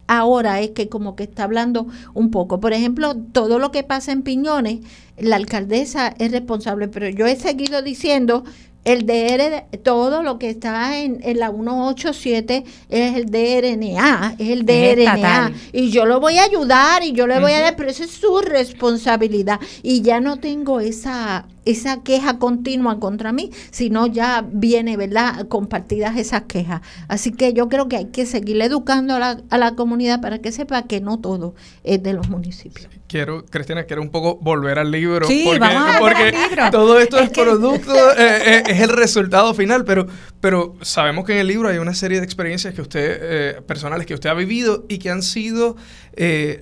ahora 0.08 0.60
es 0.60 0.70
que 0.70 0.88
como 0.88 1.14
que 1.14 1.24
está 1.24 1.44
hablando 1.44 1.86
un 2.14 2.30
poco. 2.30 2.58
Por 2.58 2.72
ejemplo, 2.72 3.14
todo 3.14 3.58
lo 3.58 3.70
que 3.70 3.82
pasa 3.82 4.12
en 4.12 4.22
Piñones, 4.22 4.80
la 5.18 5.36
alcaldesa 5.36 6.14
es 6.18 6.32
responsable, 6.32 6.88
pero 6.88 7.10
yo 7.10 7.26
he 7.26 7.36
seguido 7.36 7.82
diciendo 7.82 8.44
el 8.84 9.06
DR, 9.06 9.66
todo 9.82 10.22
lo 10.22 10.38
que 10.38 10.50
está 10.50 10.98
en, 10.98 11.20
la 11.38 11.50
187 11.50 12.64
es 12.88 13.16
el 13.16 13.26
DRNA, 13.26 14.36
es 14.38 14.48
el 14.48 14.66
DRNA. 14.66 15.52
y 15.72 15.90
yo 15.90 16.04
lo 16.04 16.20
voy 16.20 16.38
a 16.38 16.44
ayudar 16.44 17.04
y 17.04 17.12
yo 17.12 17.26
le 17.26 17.38
voy 17.38 17.52
a 17.52 17.60
dar, 17.60 17.76
pero 17.76 17.90
esa 17.90 18.04
es 18.04 18.10
su 18.10 18.40
responsabilidad. 18.40 19.60
Y 19.82 20.02
ya 20.02 20.20
no 20.20 20.38
tengo 20.38 20.80
esa 20.80 21.46
esa 21.64 22.02
queja 22.02 22.38
continua 22.38 22.98
contra 22.98 23.32
mí, 23.32 23.50
sino 23.70 24.06
ya 24.06 24.44
viene, 24.50 24.96
¿verdad?, 24.96 25.46
compartidas 25.46 26.16
esas 26.16 26.42
quejas. 26.42 26.82
Así 27.08 27.30
que 27.32 27.52
yo 27.52 27.68
creo 27.68 27.88
que 27.88 27.96
hay 27.96 28.06
que 28.06 28.26
seguir 28.26 28.60
educando 28.62 29.14
a 29.14 29.18
la, 29.18 29.40
a 29.48 29.58
la 29.58 29.76
comunidad 29.76 30.20
para 30.20 30.40
que 30.40 30.52
sepa 30.52 30.82
que 30.82 31.00
no 31.00 31.20
todo 31.20 31.54
es 31.84 32.02
de 32.02 32.14
los 32.14 32.28
municipios. 32.28 32.88
Quiero, 33.12 33.44
Cristina, 33.44 33.84
quiero 33.84 34.00
un 34.00 34.08
poco 34.08 34.38
volver 34.40 34.78
al 34.78 34.90
libro. 34.90 35.26
Sí, 35.26 35.42
porque, 35.44 35.58
vamos 35.58 35.96
a 35.96 35.98
porque 35.98 36.32
libro. 36.32 36.70
todo 36.70 36.98
esto 36.98 37.18
es, 37.18 37.28
producto, 37.28 37.92
eh, 38.18 38.38
eh, 38.46 38.62
es 38.68 38.80
el 38.80 38.88
resultado 38.88 39.52
final, 39.52 39.84
pero, 39.84 40.06
pero 40.40 40.76
sabemos 40.80 41.26
que 41.26 41.34
en 41.34 41.40
el 41.40 41.46
libro 41.46 41.68
hay 41.68 41.76
una 41.76 41.92
serie 41.92 42.20
de 42.20 42.24
experiencias 42.24 42.72
que 42.72 42.80
usted, 42.80 43.18
eh, 43.20 43.60
personales 43.66 44.06
que 44.06 44.14
usted 44.14 44.30
ha 44.30 44.34
vivido 44.34 44.86
y 44.88 44.96
que 44.96 45.10
han 45.10 45.22
sido 45.22 45.76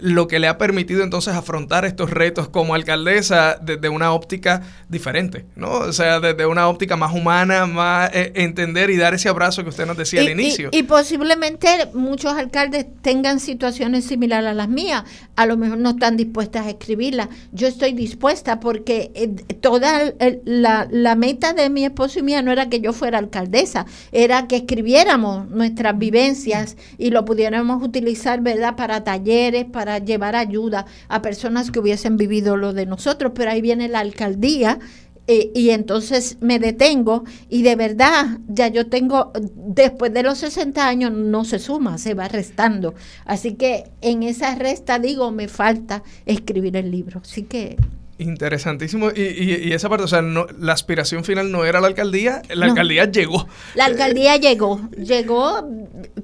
lo 0.01 0.29
que 0.29 0.39
le 0.39 0.47
ha 0.47 0.59
permitido 0.59 1.03
entonces 1.03 1.35
afrontar 1.35 1.85
estos 1.85 2.11
retos 2.11 2.49
como 2.49 2.75
alcaldesa 2.75 3.59
desde 3.61 3.89
una 3.89 4.13
óptica 4.13 4.63
diferente, 4.89 5.47
¿no? 5.57 5.71
O 5.71 5.93
sea, 5.93 6.21
desde 6.21 6.47
una 6.47 6.69
óptica 6.69 6.97
más 6.97 7.15
humana, 7.15 7.67
más 7.67 8.11
eh, 8.13 8.33
entender 8.37 8.91
y 8.91 8.97
dar 8.97 9.15
ese 9.15 9.29
abrazo 9.29 9.63
que 9.63 9.69
usted 9.71 9.87
nos 9.87 9.97
decía 9.97 10.21
al 10.21 10.29
inicio. 10.29 10.71
Y, 10.73 10.83
posiblemente 10.83 11.69
muchos 11.95 12.33
alcaldes 12.35 12.87
tengan 13.03 13.41
situaciones 13.41 14.05
similares 14.05 14.51
a 14.51 14.55
las 14.55 14.69
mías, 14.69 15.05
a 15.37 15.47
lo 15.47 15.57
mejor 15.57 15.79
no 15.79 15.91
están 15.91 16.17
a 16.41 16.71
escribirlas. 16.71 17.29
Yo 17.53 17.67
estoy 17.67 17.93
dispuesta 17.93 18.61
porque 18.61 19.13
eh, 19.15 19.29
toda 19.61 20.15
la, 20.45 20.89
la 20.91 21.15
meta 21.15 21.53
de 21.53 21.71
mi 21.71 21.85
esposo 21.85 22.19
y 22.19 22.23
mía 22.23 22.43
no 22.43 22.53
era 22.53 22.69
que 22.69 22.81
yo 22.81 22.93
fuera 22.93 23.19
alcaldesa, 23.19 23.87
era 24.13 24.49
que 24.49 24.57
escribiéramos 24.57 25.49
nuestras 25.51 25.99
vivencias 25.99 26.77
y 26.99 27.11
lo 27.11 27.25
pudiéramos 27.25 27.83
utilizar, 27.83 28.41
¿verdad?, 28.41 28.77
para 28.77 29.05
talleres, 29.05 29.67
para 29.67 29.99
llevar 29.99 30.37
ayuda 30.37 30.87
a 31.09 31.23
personas 31.23 31.71
que 31.71 31.79
hubiesen 31.79 32.17
vivido 32.17 32.57
lo 32.57 32.73
de 32.73 32.87
nosotros, 32.87 33.33
pero 33.35 33.51
ahí 33.51 33.61
viene 33.61 33.89
la 33.89 34.01
alcaldía 34.01 34.79
eh, 35.27 35.53
y 35.55 35.71
entonces 35.71 36.39
me 36.41 36.59
detengo 36.59 37.25
y 37.49 37.63
de 37.63 37.77
verdad 37.77 38.39
ya 38.49 38.69
yo 38.69 38.89
tengo, 38.89 39.33
después 39.55 40.13
de 40.13 40.23
los 40.23 40.39
60 40.39 40.87
años 40.87 41.13
no 41.13 41.45
se 41.45 41.59
suma, 41.59 41.99
se 41.99 42.15
va 42.15 42.29
restando. 42.29 42.95
Así 43.25 43.55
que 43.55 43.85
en 44.01 44.23
esa 44.23 44.55
resta 44.57 44.99
digo, 44.99 45.31
me 45.31 45.49
falta 45.49 46.03
escribir 46.27 46.77
el 46.77 46.91
libro. 46.91 47.21
Así 47.25 47.45
que... 47.45 47.77
Interesantísimo. 48.19 49.11
Y, 49.15 49.23
y, 49.23 49.73
esa 49.73 49.89
parte, 49.89 50.05
o 50.05 50.09
sea, 50.09 50.21
no, 50.21 50.47
la 50.59 50.73
aspiración 50.75 51.25
final 51.25 51.51
no 51.51 51.65
era 51.65 51.81
la 51.81 51.87
alcaldía, 51.87 52.43
la 52.53 52.67
alcaldía 52.67 53.05
llegó. 53.11 53.47
La 53.75 53.87
alcaldía 53.87 54.37
llegó, 54.37 54.91
llegó, 54.99 55.67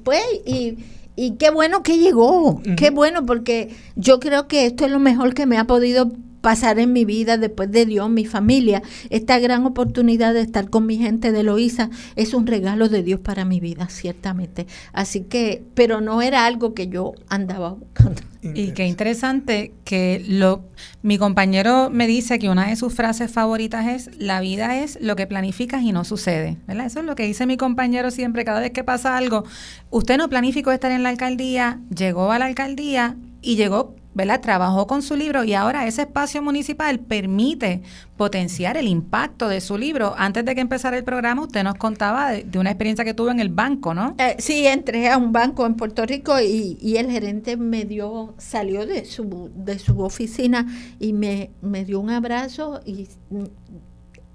pues, 0.05 0.23
y, 0.45 0.77
y 1.17 1.37
qué 1.37 1.51
bueno 1.51 1.83
que 1.83 1.97
llegó, 1.97 2.61
qué 2.77 2.91
bueno, 2.91 3.25
porque 3.25 3.75
yo 3.95 4.21
creo 4.21 4.47
que 4.47 4.67
esto 4.67 4.85
es 4.85 4.91
lo 4.91 4.99
mejor 4.99 5.33
que 5.33 5.47
me 5.47 5.57
ha 5.57 5.65
podido 5.65 6.13
pasar 6.47 6.79
en 6.79 6.93
mi 6.93 7.05
vida 7.05 7.39
después 7.39 7.73
de 7.73 7.87
Dios, 7.87 8.09
mi 8.09 8.25
familia. 8.25 8.81
Esta 9.11 9.41
gran 9.41 9.67
oportunidad 9.67 10.33
de 10.33 10.43
estar 10.43 10.71
con 10.71 10.87
mi 10.87 10.97
gente 10.97 11.33
de 11.33 11.43
Loíza 11.43 11.91
es 12.15 12.35
un 12.35 12.47
regalo 12.47 12.89
de 12.89 13.03
Dios 13.03 13.19
para 13.19 13.45
mi 13.45 13.59
vida, 13.59 13.89
ciertamente. 13.89 14.69
Así 14.93 15.23
que, 15.23 15.65
pero 15.75 16.01
no 16.01 16.23
era 16.23 16.47
algo 16.47 16.73
que 16.73 16.87
yo 16.87 17.15
andaba 17.29 17.71
buscando. 17.71 18.23
Y 18.55 18.71
qué 18.75 18.87
interesante 18.87 19.73
que 19.83 20.25
lo 20.29 20.67
mi 21.03 21.19
compañero 21.19 21.91
me 21.91 22.07
dice 22.07 22.39
que 22.39 22.49
una 22.49 22.69
de 22.69 22.77
sus 22.77 22.95
frases 22.95 23.29
favoritas 23.33 23.89
es 23.89 24.17
la 24.21 24.39
vida 24.39 24.81
es 24.85 25.01
lo 25.01 25.17
que 25.17 25.27
planificas 25.27 25.83
y 25.83 25.91
no 25.91 26.05
sucede, 26.05 26.59
¿verdad? 26.69 26.87
Eso 26.87 27.01
es 27.01 27.07
lo 27.07 27.17
que 27.17 27.25
dice 27.25 27.45
mi 27.47 27.57
compañero 27.57 28.13
siempre 28.13 28.45
cada 28.45 28.61
vez 28.61 28.71
que 28.71 28.85
pasa 28.85 29.17
algo. 29.17 29.43
Usted 29.91 30.17
no 30.17 30.29
planificó 30.29 30.71
estar 30.71 30.93
en 30.93 31.03
la 31.03 31.09
alcaldía, 31.09 31.81
llegó 31.93 32.31
a 32.31 32.39
la 32.39 32.47
alcaldía 32.47 33.17
y 33.43 33.57
llegó 33.57 33.97
¿verdad? 34.17 34.41
Trabajó 34.41 34.87
con 34.87 35.03
su 35.03 35.15
libro 35.15 35.45
y 35.45 35.53
ahora 35.53 35.87
ese 35.87 36.03
espacio 36.03 36.41
municipal 36.41 36.99
permite 36.99 37.83
potenciar 38.17 38.79
el 38.79 38.89
impacto 38.89 39.47
de 39.47 39.61
su 39.61 39.77
libro. 39.77 40.15
Antes 40.17 40.43
de 40.47 40.55
que 40.55 40.63
empezara 40.63 40.97
el 40.97 41.05
programa, 41.05 41.43
usted 41.43 41.63
nos 41.63 41.75
contaba 41.75 42.31
de, 42.33 42.59
una 42.59 42.71
experiencia 42.71 43.05
que 43.05 43.13
tuvo 43.13 43.31
en 43.31 43.41
el 43.41 43.51
banco, 43.51 43.93
¿no? 43.93 44.15
Eh, 44.19 44.37
sí, 44.39 44.67
entré 44.67 45.11
a 45.11 45.19
un 45.19 45.33
banco 45.33 45.67
en 45.67 45.75
Puerto 45.75 46.07
Rico 46.07 46.41
y, 46.41 46.79
y, 46.81 46.97
el 46.97 47.11
gerente 47.11 47.59
me 47.59 47.85
dio, 47.85 48.35
salió 48.39 48.87
de 48.87 49.05
su, 49.05 49.51
de 49.55 49.79
su 49.79 50.01
oficina 50.01 50.67
y 50.99 51.13
me, 51.13 51.51
me 51.61 51.85
dio 51.85 52.01
un 52.01 52.09
abrazo 52.09 52.81
y 52.87 53.09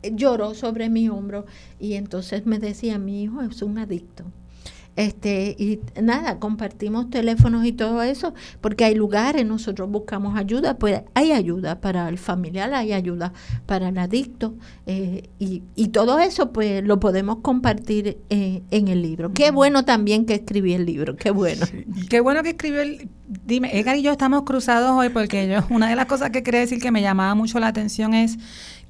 lloró 0.03 0.53
sobre 0.53 0.89
mi 0.89 1.09
hombro 1.09 1.47
y 1.79 1.93
entonces 1.93 2.45
me 2.45 2.59
decía, 2.59 2.99
mi 2.99 3.23
hijo 3.23 3.41
es 3.41 3.63
un 3.63 3.79
adicto. 3.79 4.25
Este, 4.95 5.55
y 5.57 5.79
nada, 6.01 6.37
compartimos 6.39 7.09
teléfonos 7.09 7.65
y 7.65 7.71
todo 7.71 8.01
eso, 8.01 8.33
porque 8.59 8.83
hay 8.83 8.93
lugares, 8.93 9.45
nosotros 9.45 9.89
buscamos 9.89 10.37
ayuda, 10.37 10.77
pues 10.77 11.01
hay 11.13 11.31
ayuda 11.31 11.79
para 11.79 12.09
el 12.09 12.17
familiar, 12.17 12.73
hay 12.73 12.91
ayuda 12.91 13.31
para 13.65 13.89
el 13.89 13.97
adicto, 13.97 14.53
eh, 14.85 15.29
y, 15.39 15.63
y, 15.75 15.87
todo 15.89 16.19
eso 16.19 16.51
pues 16.51 16.83
lo 16.83 16.99
podemos 16.99 17.37
compartir 17.37 18.17
eh, 18.29 18.63
en 18.69 18.87
el 18.89 19.01
libro. 19.01 19.31
Qué 19.33 19.51
bueno 19.51 19.85
también 19.85 20.25
que 20.25 20.33
escribí 20.35 20.73
el 20.73 20.85
libro, 20.85 21.15
qué 21.15 21.31
bueno. 21.31 21.65
Qué 22.09 22.19
bueno 22.19 22.43
que 22.43 22.49
escribió 22.49 22.81
el... 22.81 23.09
Dime, 23.45 23.77
Edgar 23.79 23.95
y 23.95 24.01
yo 24.01 24.11
estamos 24.11 24.43
cruzados 24.43 24.91
hoy 24.91 25.07
porque 25.07 25.47
yo, 25.47 25.59
una 25.73 25.89
de 25.89 25.95
las 25.95 26.05
cosas 26.05 26.31
que 26.31 26.43
quería 26.43 26.59
decir 26.59 26.81
que 26.81 26.91
me 26.91 27.01
llamaba 27.01 27.33
mucho 27.33 27.59
la 27.59 27.67
atención 27.67 28.13
es 28.13 28.37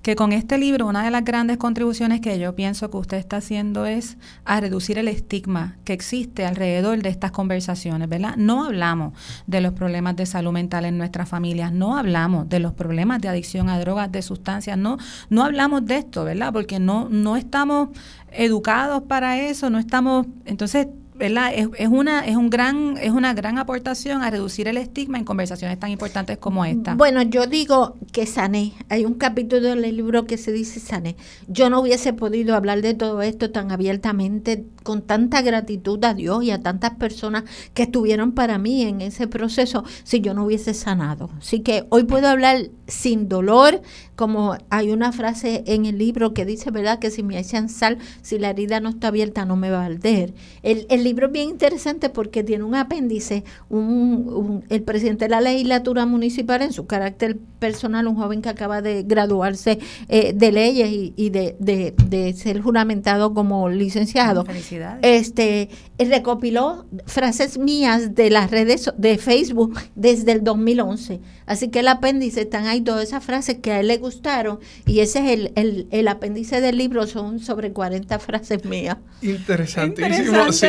que 0.02 0.16
con 0.16 0.32
este 0.32 0.58
libro 0.58 0.88
una 0.88 1.04
de 1.04 1.12
las 1.12 1.24
grandes 1.24 1.58
contribuciones 1.58 2.22
que 2.22 2.40
yo 2.40 2.56
pienso 2.56 2.90
que 2.90 2.98
usted 2.98 3.18
está 3.18 3.38
haciendo 3.38 3.86
es 3.86 4.18
a 4.46 4.60
reducir 4.60 4.98
el 4.98 5.08
estigma 5.08 5.78
que 5.84 5.94
existe 5.94 6.46
alrededor 6.46 7.02
de 7.02 7.10
estas 7.10 7.32
conversaciones, 7.32 8.10
¿verdad? 8.10 8.36
No 8.36 8.66
hablamos 8.66 9.14
de 9.48 9.62
los 9.62 9.74
problemas 9.74 10.16
de 10.16 10.26
salud 10.26 10.52
mental 10.52 10.86
en 10.86 10.98
nuestras 10.98 11.30
familias, 11.30 11.72
no 11.72 11.98
hablamos 11.98 12.50
de 12.50 12.60
los 12.60 12.74
problemas 12.74 13.22
de 13.22 13.30
adicción 13.30 13.70
a 13.70 13.80
drogas, 13.80 14.12
de 14.12 14.22
sustancias, 14.22 14.78
no, 14.78 14.98
no 15.30 15.44
hablamos 15.44 15.86
de 15.86 15.98
esto, 15.98 16.24
¿verdad? 16.24 16.52
Porque 16.52 16.80
no, 16.80 17.08
no 17.10 17.38
estamos 17.38 17.90
educados 18.32 19.04
para 19.04 19.40
eso, 19.40 19.70
no 19.70 19.78
estamos, 19.78 20.26
entonces 20.46 20.88
¿verdad? 21.22 21.52
Es, 21.54 21.68
es, 21.78 21.88
una, 21.88 22.26
es, 22.26 22.36
un 22.36 22.50
gran, 22.50 22.98
es 22.98 23.12
una 23.12 23.36
gran 23.36 23.60
aportación 23.60 24.24
a 24.24 24.32
reducir 24.32 24.68
el 24.68 24.78
estigma 24.78 25.20
en 25.20 25.24
conversaciones 25.24 25.80
tan 25.80 25.92
importantes 25.92 26.40
como 26.40 26.66
esta. 26.66 26.96
Bueno, 26.96 27.22
yo 27.22 27.46
digo 27.46 27.96
que 28.12 28.26
sané. 28.26 28.74
Hay 28.90 29.06
un 29.06 29.14
capítulo 29.14 29.70
del 29.70 29.82
libro 29.96 30.26
que 30.26 30.38
se 30.38 30.52
dice 30.52 30.80
sané. 30.80 31.16
Yo 31.48 31.70
no 31.70 31.80
hubiese 31.80 32.14
podido 32.14 32.56
hablar 32.56 32.82
de 32.82 32.96
todo 32.96 33.22
esto 33.22 33.52
tan 33.52 33.72
abiertamente, 33.72 34.66
con 34.82 35.04
tanta 35.04 35.44
gratitud 35.44 36.04
a 36.04 36.16
Dios 36.16 36.44
y 36.44 36.50
a 36.50 36.64
tantas 36.64 36.96
personas 36.96 37.44
que 37.76 37.84
estuvieron 37.84 38.32
para 38.32 38.58
mí 38.58 38.82
en 38.82 39.02
ese 39.02 39.28
proceso 39.28 39.84
si 40.04 40.22
yo 40.22 40.34
no 40.34 40.46
hubiese 40.46 40.74
sanado. 40.74 41.30
Así 41.38 41.60
que 41.60 41.86
hoy 41.90 42.06
puedo 42.06 42.30
hablar 42.30 42.72
sin 42.88 43.30
dolor, 43.30 43.84
como 44.22 44.56
hay 44.70 44.92
una 44.92 45.12
frase 45.12 45.64
en 45.66 45.88
el 45.88 45.98
libro 45.98 46.32
que 46.36 46.46
dice, 46.46 46.70
¿verdad? 46.70 47.00
Que 47.00 47.10
si 47.10 47.24
me 47.24 47.40
echan 47.40 47.70
sal, 47.70 47.98
si 48.22 48.38
la 48.38 48.52
herida 48.52 48.80
no 48.80 48.90
está 48.90 49.08
abierta, 49.08 49.46
no 49.46 49.56
me 49.56 49.72
va 49.72 49.82
a 49.82 49.86
arder. 49.86 50.36
El, 50.62 50.86
el 50.92 51.04
libro 51.04 51.26
es 51.26 51.32
bien 51.32 51.50
interesante 51.50 52.10
porque 52.10 52.44
tiene 52.44 52.64
un 52.64 52.76
apéndice, 52.76 53.44
un, 53.68 54.64
el 54.70 54.84
presidente 54.84 55.26
de 55.26 55.30
la 55.30 55.42
legislatura 55.42 56.06
municipal 56.06 56.62
en 56.62 56.72
su 56.72 56.86
carácter 56.86 57.40
personal, 57.58 58.06
un 58.08 58.16
joven 58.16 58.44
que 58.44 58.50
acaba 58.50 58.84
de 58.84 59.02
graduarse 59.02 59.80
eh, 60.08 60.34
de 60.36 60.52
leyes 60.52 60.90
y, 60.92 61.30
de, 61.32 61.56
de, 61.58 62.34
ser 62.34 62.62
juramentado 62.62 63.34
como 63.34 63.70
licenciado. 63.70 64.46
Felicidades. 64.46 65.00
Este, 65.02 65.70
recopiló 65.98 66.86
frases 67.08 67.58
mías 67.58 68.14
de 68.14 68.30
las 68.30 68.52
redes 68.52 68.92
de 68.98 69.18
Facebook 69.18 69.80
desde 69.96 70.34
el 70.34 70.44
2011. 70.44 71.22
Así 71.52 71.68
que 71.68 71.82
el 71.82 71.90
apéndice 71.90 72.44
están 72.44 72.66
ahí 72.66 72.80
todas 72.80 73.04
esas 73.04 73.26
frases 73.26 73.58
que 73.62 73.74
a 73.74 73.82
él 73.82 73.90
le 73.90 73.98
gustaron 73.98 74.62
y 74.86 75.02
ese 75.02 75.20
es 75.20 75.38
el, 75.38 75.52
el, 75.56 75.86
el 75.92 76.08
apéndice 76.08 76.62
del 76.62 76.78
libro, 76.78 77.06
son 77.08 77.40
sobre 77.40 77.74
40 77.74 78.20
frases 78.20 78.64
mías. 78.64 78.96
Interesantísimo, 79.22 80.50
sí. 80.54 80.68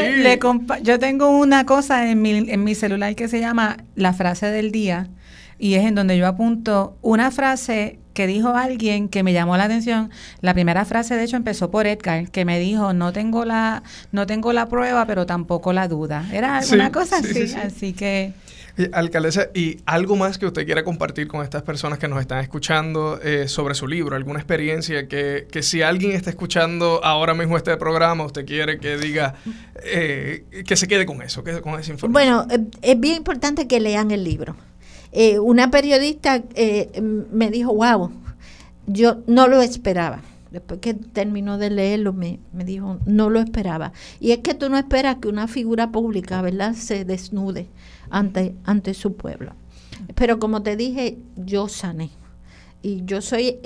yo 0.83 0.99
tengo 0.99 1.29
una 1.29 1.64
cosa 1.66 2.11
en 2.11 2.21
mi, 2.21 2.31
en 2.33 2.64
mi 2.64 2.75
celular 2.75 3.14
que 3.14 3.29
se 3.29 3.38
llama 3.38 3.77
la 3.95 4.12
frase 4.12 4.47
del 4.47 4.73
día 4.73 5.09
y 5.57 5.75
es 5.75 5.85
en 5.85 5.95
donde 5.95 6.18
yo 6.18 6.27
apunto 6.27 6.97
una 7.01 7.31
frase 7.31 8.01
que 8.12 8.27
dijo 8.27 8.49
alguien 8.49 9.09
que 9.09 9.23
me 9.23 9.33
llamó 9.33 9.57
la 9.57 9.64
atención. 9.66 10.11
La 10.40 10.53
primera 10.53 10.85
frase, 10.85 11.14
de 11.14 11.23
hecho, 11.23 11.37
empezó 11.37 11.71
por 11.71 11.87
Edgar, 11.87 12.29
que 12.33 12.45
me 12.45 12.59
dijo, 12.59 12.92
no 12.92 13.12
tengo 13.12 13.45
la, 13.45 13.85
no 14.11 14.27
tengo 14.27 14.53
la 14.53 14.68
prueba, 14.68 15.07
pero 15.07 15.27
tampoco 15.27 15.73
la 15.73 15.87
duda. 15.87 16.29
Era 16.33 16.61
una 16.73 16.90
cosa 16.90 17.18
así, 17.18 17.55
así 17.55 17.92
que... 17.92 18.33
Alcaldesa, 18.93 19.49
¿y 19.55 19.79
algo 19.85 20.17
más 20.17 20.39
que 20.39 20.47
usted 20.47 20.65
quiera 20.65 20.83
compartir 20.83 21.29
con 21.29 21.43
estas 21.43 21.63
personas 21.63 21.99
que 21.99 22.09
nos 22.09 22.21
están 22.21 22.41
escuchando 22.41 23.21
eh, 23.23 23.47
sobre 23.47 23.75
su 23.75 23.87
libro? 23.87 24.17
¿Alguna 24.17 24.39
experiencia 24.39 25.09
que, 25.09 25.47
que, 25.51 25.63
si 25.63 25.83
alguien 25.83 26.13
está 26.13 26.31
escuchando 26.31 27.05
ahora 27.05 27.35
mismo 27.35 27.57
este 27.57 27.77
programa, 27.77 28.25
usted 28.25 28.47
quiere 28.47 28.79
que 28.79 28.97
diga, 28.97 29.35
eh, 29.85 30.65
que 30.67 30.77
se 30.77 30.89
quede 30.89 31.05
con 31.05 31.21
eso, 31.21 31.45
que, 31.45 31.61
con 31.61 31.79
esa 31.79 31.93
información? 31.93 32.13
Bueno, 32.13 32.47
eh, 32.51 32.65
es 32.81 32.99
bien 32.99 33.17
importante 33.17 33.67
que 33.67 33.79
lean 33.79 34.11
el 34.11 34.25
libro. 34.25 34.57
una 35.43 35.71
periodista 35.71 36.43
me 37.31 37.51
dijo, 37.51 37.75
wow, 37.75 38.11
yo 38.87 39.19
no 39.27 39.49
lo 39.49 39.61
esperaba 39.61 40.23
después 40.51 40.81
que 40.81 40.95
terminó 40.95 41.57
de 41.57 41.71
leerlo, 41.71 42.13
me, 42.13 42.39
me, 42.53 42.65
dijo, 42.65 42.99
no 43.07 43.31
lo 43.31 43.41
esperaba. 43.41 43.93
Y 44.21 44.33
es 44.33 44.39
que 44.39 44.53
tú 44.53 44.69
no 44.69 44.77
esperas 44.77 45.17
que 45.17 45.29
una 45.29 45.49
figura 45.49 45.91
pública, 45.91 46.43
¿verdad?, 46.43 46.75
se 46.75 47.07
desnude 47.07 47.69
ante, 48.12 48.55
ante 48.64 48.94
su 48.94 49.16
pueblo. 49.16 49.55
Pero 50.14 50.38
como 50.38 50.62
te 50.62 50.77
dije, 50.77 51.18
yo 51.37 51.68
sané. 51.68 52.11
Y 52.83 53.05
yo 53.05 53.22
soy, 53.22 53.59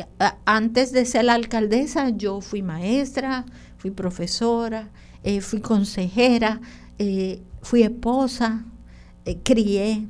antes 0.45 0.93
de 0.93 1.05
ser 1.05 1.29
alcaldesa, 1.29 2.11
yo 2.11 2.41
fui 2.41 2.63
maestra, 2.63 3.45
fui 3.79 3.91
profesora, 3.91 4.91
eh, 5.25 5.41
fui 5.41 5.61
consejera, 5.61 6.61
eh, 6.99 7.41
fui 7.63 7.83
esposa, 7.83 8.65
eh, 9.25 9.39
crié. 9.43 10.07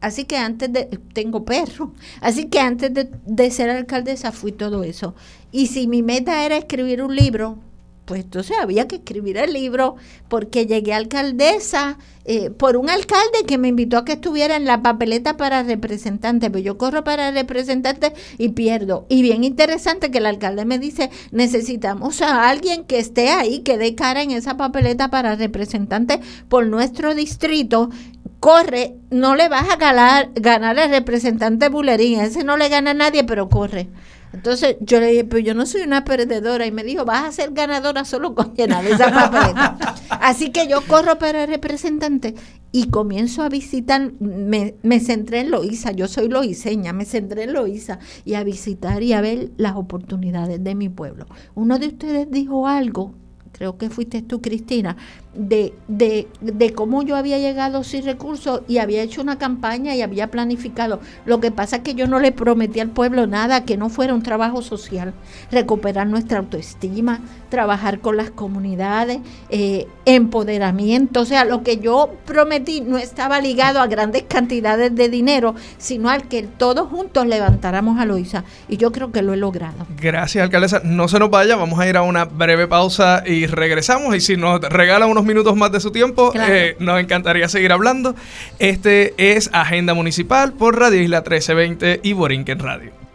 así 0.00 0.24
que 0.24 0.36
antes 0.36 0.72
de, 0.72 0.84
tengo 1.12 1.44
perro, 1.44 1.92
así 2.20 2.46
que 2.46 2.60
antes 2.60 2.90
de 2.92 3.50
ser 3.50 3.70
alcaldesa 3.70 4.32
fui 4.32 4.52
todo 4.52 4.82
eso. 4.82 5.14
Y 5.52 5.68
si 5.68 5.86
mi 5.86 6.02
meta 6.02 6.44
era 6.44 6.56
escribir 6.56 7.02
un 7.02 7.14
libro, 7.14 7.58
pues 8.06 8.22
entonces 8.22 8.56
había 8.58 8.88
que 8.88 8.96
escribir 8.96 9.36
el 9.36 9.52
libro 9.52 9.96
porque 10.28 10.66
llegué 10.66 10.94
alcaldesa 10.94 11.98
eh, 12.24 12.50
por 12.50 12.76
un 12.76 12.88
alcalde 12.88 13.44
que 13.46 13.58
me 13.58 13.68
invitó 13.68 13.98
a 13.98 14.04
que 14.04 14.12
estuviera 14.12 14.56
en 14.56 14.64
la 14.64 14.80
papeleta 14.80 15.36
para 15.36 15.64
representante, 15.64 16.46
pero 16.46 16.52
pues 16.52 16.64
yo 16.64 16.78
corro 16.78 17.02
para 17.04 17.32
representante 17.32 18.12
y 18.38 18.50
pierdo. 18.50 19.06
Y 19.08 19.22
bien 19.22 19.42
interesante 19.44 20.10
que 20.10 20.18
el 20.18 20.26
alcalde 20.26 20.64
me 20.64 20.78
dice, 20.78 21.10
necesitamos 21.32 22.22
a 22.22 22.48
alguien 22.48 22.84
que 22.84 23.00
esté 23.00 23.30
ahí, 23.30 23.60
que 23.60 23.76
dé 23.76 23.96
cara 23.96 24.22
en 24.22 24.30
esa 24.30 24.56
papeleta 24.56 25.10
para 25.10 25.34
representante 25.34 26.20
por 26.48 26.66
nuestro 26.66 27.14
distrito. 27.14 27.90
Corre, 28.38 28.94
no 29.10 29.34
le 29.34 29.48
vas 29.48 29.68
a 29.68 29.76
ganar, 29.76 30.30
ganar 30.34 30.78
al 30.78 30.90
representante 30.90 31.68
Bulerín, 31.68 32.20
ese 32.20 32.44
no 32.44 32.56
le 32.56 32.68
gana 32.68 32.92
a 32.92 32.94
nadie, 32.94 33.24
pero 33.24 33.48
corre. 33.48 33.88
Entonces 34.36 34.76
yo 34.80 35.00
le 35.00 35.08
dije, 35.08 35.24
pero 35.24 35.40
yo 35.40 35.54
no 35.54 35.64
soy 35.66 35.82
una 35.82 36.04
perdedora. 36.04 36.66
Y 36.66 36.70
me 36.70 36.84
dijo, 36.84 37.04
vas 37.04 37.24
a 37.24 37.32
ser 37.32 37.52
ganadora 37.52 38.04
solo 38.04 38.34
con 38.34 38.54
llenar 38.54 38.84
esa 38.84 39.10
papeleta. 39.10 39.94
Así 40.10 40.50
que 40.50 40.68
yo 40.68 40.82
corro 40.82 41.18
para 41.18 41.44
el 41.44 41.48
representante 41.48 42.34
y 42.70 42.90
comienzo 42.90 43.42
a 43.42 43.48
visitar, 43.48 44.12
me, 44.20 44.74
me 44.82 45.00
centré 45.00 45.40
en 45.40 45.50
Loíza, 45.50 45.92
yo 45.92 46.08
soy 46.08 46.28
loiseña, 46.28 46.92
me 46.92 47.06
centré 47.06 47.44
en 47.44 47.54
Loíza 47.54 47.98
y 48.24 48.34
a 48.34 48.44
visitar 48.44 49.02
y 49.02 49.14
a 49.14 49.22
ver 49.22 49.50
las 49.56 49.76
oportunidades 49.76 50.62
de 50.62 50.74
mi 50.74 50.90
pueblo. 50.90 51.26
Uno 51.54 51.78
de 51.78 51.86
ustedes 51.86 52.30
dijo 52.30 52.66
algo 52.66 53.14
creo 53.56 53.78
que 53.78 53.88
fuiste 53.88 54.20
tú, 54.20 54.42
Cristina, 54.42 54.96
de, 55.36 55.74
de, 55.88 56.28
de, 56.40 56.72
cómo 56.72 57.02
yo 57.02 57.16
había 57.16 57.38
llegado 57.38 57.84
sin 57.84 58.04
recursos 58.04 58.62
y 58.68 58.78
había 58.78 59.02
hecho 59.02 59.20
una 59.20 59.38
campaña 59.38 59.94
y 59.94 60.02
había 60.02 60.30
planificado. 60.30 61.00
Lo 61.24 61.40
que 61.40 61.50
pasa 61.50 61.76
es 61.76 61.82
que 61.82 61.94
yo 61.94 62.06
no 62.06 62.18
le 62.18 62.32
prometí 62.32 62.80
al 62.80 62.88
pueblo 62.88 63.26
nada 63.26 63.64
que 63.64 63.76
no 63.76 63.88
fuera 63.88 64.14
un 64.14 64.22
trabajo 64.22 64.62
social, 64.62 65.12
recuperar 65.50 66.06
nuestra 66.06 66.38
autoestima, 66.38 67.20
trabajar 67.48 68.00
con 68.00 68.16
las 68.16 68.30
comunidades, 68.30 69.20
eh, 69.50 69.86
empoderamiento. 70.04 71.20
O 71.20 71.24
sea, 71.24 71.44
lo 71.44 71.62
que 71.62 71.78
yo 71.78 72.10
prometí 72.24 72.80
no 72.80 72.98
estaba 72.98 73.40
ligado 73.40 73.80
a 73.80 73.86
grandes 73.86 74.24
cantidades 74.24 74.94
de 74.94 75.08
dinero, 75.08 75.54
sino 75.78 76.10
al 76.10 76.28
que 76.28 76.42
todos 76.42 76.88
juntos 76.88 77.26
levantáramos 77.26 77.98
a 78.00 78.06
Loisa. 78.06 78.44
Y 78.68 78.76
yo 78.76 78.92
creo 78.92 79.12
que 79.12 79.22
lo 79.22 79.34
he 79.34 79.36
logrado. 79.36 79.86
Gracias, 80.00 80.42
alcaldesa. 80.42 80.80
No 80.84 81.08
se 81.08 81.18
nos 81.18 81.30
vaya, 81.30 81.56
vamos 81.56 81.78
a 81.78 81.88
ir 81.88 81.96
a 81.96 82.02
una 82.02 82.24
breve 82.24 82.66
pausa 82.66 83.22
y 83.26 83.46
regresamos. 83.46 84.14
Y 84.16 84.20
si 84.20 84.36
nos 84.36 84.60
regala 84.60 85.06
unos 85.06 85.24
minutos 85.26 85.56
más 85.56 85.72
de 85.72 85.80
su 85.80 85.90
tiempo, 85.90 86.32
eh, 86.34 86.76
nos 86.78 87.00
encantaría 87.00 87.48
seguir 87.48 87.72
hablando. 87.72 88.14
Este 88.58 89.14
es 89.18 89.50
Agenda 89.52 89.94
Municipal 89.94 90.52
por 90.52 90.78
Radio 90.78 91.00
Isla 91.02 91.18
1320 91.18 92.00
y 92.02 92.12
Borinquen 92.12 92.58
Radio. 92.58 93.05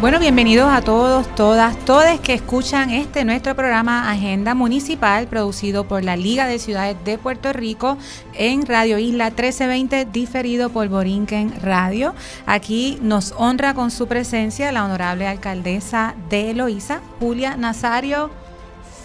Bueno, 0.00 0.18
bienvenidos 0.18 0.66
a 0.72 0.80
todos, 0.80 1.26
todas, 1.34 1.76
todos 1.84 2.20
que 2.20 2.32
escuchan 2.32 2.88
este 2.88 3.22
nuestro 3.26 3.54
programa 3.54 4.10
Agenda 4.10 4.54
Municipal 4.54 5.26
producido 5.26 5.86
por 5.86 6.02
la 6.04 6.16
Liga 6.16 6.46
de 6.46 6.58
Ciudades 6.58 6.96
de 7.04 7.18
Puerto 7.18 7.52
Rico 7.52 7.98
en 8.32 8.64
Radio 8.64 8.96
Isla 8.98 9.26
1320 9.26 10.06
diferido 10.06 10.70
por 10.70 10.88
Borinquen 10.88 11.52
Radio. 11.60 12.14
Aquí 12.46 12.98
nos 13.02 13.34
honra 13.36 13.74
con 13.74 13.90
su 13.90 14.06
presencia 14.06 14.72
la 14.72 14.86
honorable 14.86 15.26
alcaldesa 15.26 16.14
de 16.30 16.52
Eloísa, 16.52 17.02
Julia 17.18 17.58
Nazario 17.58 18.30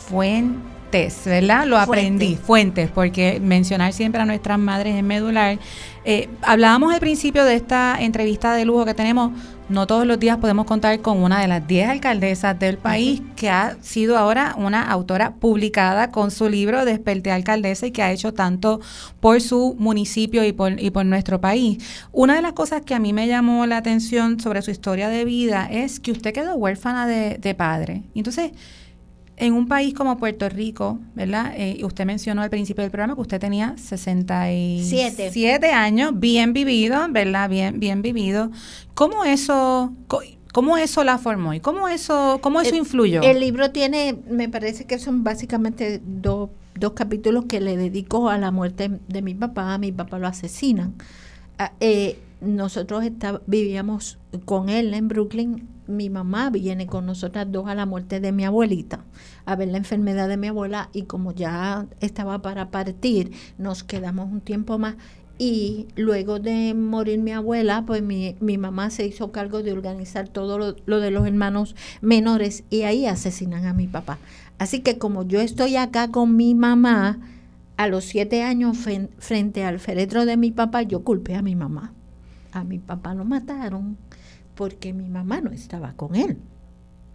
Fuente 0.08 0.76
fuentes, 0.96 1.26
¿verdad? 1.26 1.66
Lo 1.66 1.78
aprendí, 1.78 2.36
fuentes, 2.36 2.90
porque 2.90 3.40
mencionar 3.42 3.94
siempre 3.94 4.22
a 4.22 4.26
nuestras 4.26 4.58
madres 4.58 4.96
es 4.96 5.04
medular. 5.04 5.60
Eh, 6.06 6.30
hablábamos 6.42 6.94
al 6.94 7.00
principio 7.00 7.44
de 7.44 7.56
esta 7.56 7.98
entrevista 8.00 8.54
de 8.54 8.66
lujo 8.66 8.86
que 8.86 8.94
tenemos. 8.94 9.32
No 9.68 9.88
todos 9.88 10.06
los 10.06 10.20
días 10.20 10.38
podemos 10.38 10.68
contar 10.68 11.02
con 11.02 11.24
una 11.24 11.42
de 11.42 11.48
las 11.48 11.68
10 11.68 11.90
alcaldesas 11.90 12.60
del 12.60 12.78
país 12.78 13.24
que 13.36 13.50
ha 13.50 13.78
sido 13.82 14.16
ahora 14.16 14.54
una 14.60 14.92
autora 14.92 15.34
publicada 15.34 16.12
con 16.12 16.30
su 16.30 16.50
libro 16.50 16.86
Desperté 16.86 17.32
Alcaldesa 17.32 17.88
y 17.88 17.92
que 17.92 18.04
ha 18.04 18.12
hecho 18.12 18.32
tanto 18.32 18.80
por 19.20 19.42
su 19.42 19.76
municipio 19.80 20.46
y 20.46 20.54
por, 20.54 20.80
y 20.80 20.92
por 20.92 21.04
nuestro 21.08 21.42
país. 21.42 21.84
Una 22.12 22.36
de 22.36 22.44
las 22.44 22.54
cosas 22.54 22.84
que 22.84 22.94
a 22.94 23.00
mí 23.00 23.12
me 23.12 23.28
llamó 23.28 23.66
la 23.66 23.78
atención 23.78 24.40
sobre 24.40 24.62
su 24.62 24.70
historia 24.70 25.10
de 25.10 25.26
vida 25.26 25.68
es 25.72 26.00
que 26.00 26.12
usted 26.12 26.32
quedó 26.32 26.54
huérfana 26.54 27.08
de, 27.08 27.40
de 27.40 27.56
padre. 27.56 28.04
Entonces, 28.14 28.52
en 29.38 29.54
un 29.54 29.68
país 29.68 29.94
como 29.94 30.18
Puerto 30.18 30.48
Rico, 30.48 31.00
¿verdad? 31.14 31.54
Eh, 31.58 31.82
usted 31.84 32.06
mencionó 32.06 32.42
al 32.42 32.50
principio 32.50 32.84
del 32.84 32.92
programa 32.92 33.16
que 33.16 33.22
usted 33.22 33.40
tenía 33.40 33.76
67 33.78 35.30
Siete. 35.32 35.72
años, 35.72 36.12
bien 36.16 36.54
vivido, 36.54 37.06
¿verdad? 37.10 37.50
Bien, 37.50 37.80
bien 37.80 38.02
vivido. 38.02 38.50
¿Cómo 38.94 39.26
eso, 39.26 39.94
cómo 40.54 40.78
eso 40.78 41.04
la 41.04 41.18
formó 41.18 41.54
y 41.54 41.60
cómo 41.60 41.88
eso, 41.90 42.40
cómo 42.42 42.62
eso 42.62 42.76
influyó? 42.76 43.22
El 43.22 43.42
libro 43.42 43.72
tiene, 43.72 44.18
me 44.30 44.48
parece 44.48 44.86
que 44.86 45.00
son 45.00 45.24
básicamente 45.24 46.02
dos, 46.06 46.50
dos 46.80 46.94
capítulos 46.94 47.46
que 47.46 47.60
le 47.60 47.76
dedico 47.76 48.30
a 48.30 48.38
la 48.38 48.52
muerte 48.52 48.90
de 49.08 49.22
mi 49.22 49.34
papá. 49.34 49.74
A 49.74 49.78
mi 49.78 49.92
papá 49.92 50.18
lo 50.18 50.28
asesinan. 50.28 50.94
Ah, 51.58 51.74
eh, 51.82 52.20
nosotros 52.46 53.04
vivíamos 53.48 54.18
con 54.46 54.70
él 54.70 54.94
en 54.94 55.08
Brooklyn 55.08 55.76
mi 55.88 56.10
mamá 56.10 56.50
viene 56.50 56.88
con 56.88 57.06
nosotras 57.06 57.48
dos 57.52 57.68
a 57.68 57.76
la 57.76 57.86
muerte 57.86 58.20
de 58.20 58.32
mi 58.32 58.46
abuelita, 58.46 59.06
a 59.46 59.56
ver 59.56 59.70
la 59.70 59.78
enfermedad 59.78 60.28
de 60.28 60.38
mi 60.38 60.48
abuela 60.48 60.90
y 60.94 61.04
como 61.04 61.32
ya 61.32 61.86
estaba 62.00 62.42
para 62.42 62.72
partir, 62.72 63.32
nos 63.58 63.84
quedamos 63.84 64.32
un 64.32 64.42
tiempo 64.42 64.78
más 64.78 64.96
y 65.38 65.88
luego 65.96 66.40
de 66.40 66.74
morir 66.74 67.20
mi 67.20 67.32
abuela, 67.32 67.84
pues 67.86 68.02
mi, 68.02 68.36
mi 68.40 68.58
mamá 68.58 68.90
se 68.90 69.06
hizo 69.06 69.32
cargo 69.32 69.64
de 69.64 69.74
organizar 69.74 70.30
todo 70.30 70.58
lo, 70.58 70.76
lo, 70.86 71.00
de 71.00 71.12
los 71.12 71.28
hermanos 71.28 71.76
menores 72.02 72.64
y 72.70 72.84
ahí 72.84 73.06
asesinan 73.06 73.66
a 73.66 73.74
mi 73.74 73.88
papá. 73.88 74.18
Así 74.58 74.80
que 74.80 74.98
como 74.98 75.24
yo 75.24 75.42
estoy 75.42 75.76
acá 75.76 76.10
con 76.10 76.38
mi 76.38 76.56
mamá, 76.56 77.20
a 77.76 77.88
los 77.88 78.06
siete 78.06 78.44
años 78.44 78.78
frente 79.18 79.66
al 79.66 79.80
féretro 79.80 80.26
de 80.26 80.38
mi 80.38 80.52
papá, 80.52 80.84
yo 80.84 81.04
culpé 81.04 81.36
a 81.36 81.42
mi 81.42 81.58
mamá. 81.58 81.95
A 82.56 82.64
mi 82.64 82.80
papá 82.80 83.14
lo 83.14 83.26
mataron 83.26 83.98
porque 84.56 84.94
mi 84.94 85.10
mamá 85.10 85.42
no 85.42 85.52
estaba 85.52 85.94
con 85.94 86.16
él. 86.16 86.38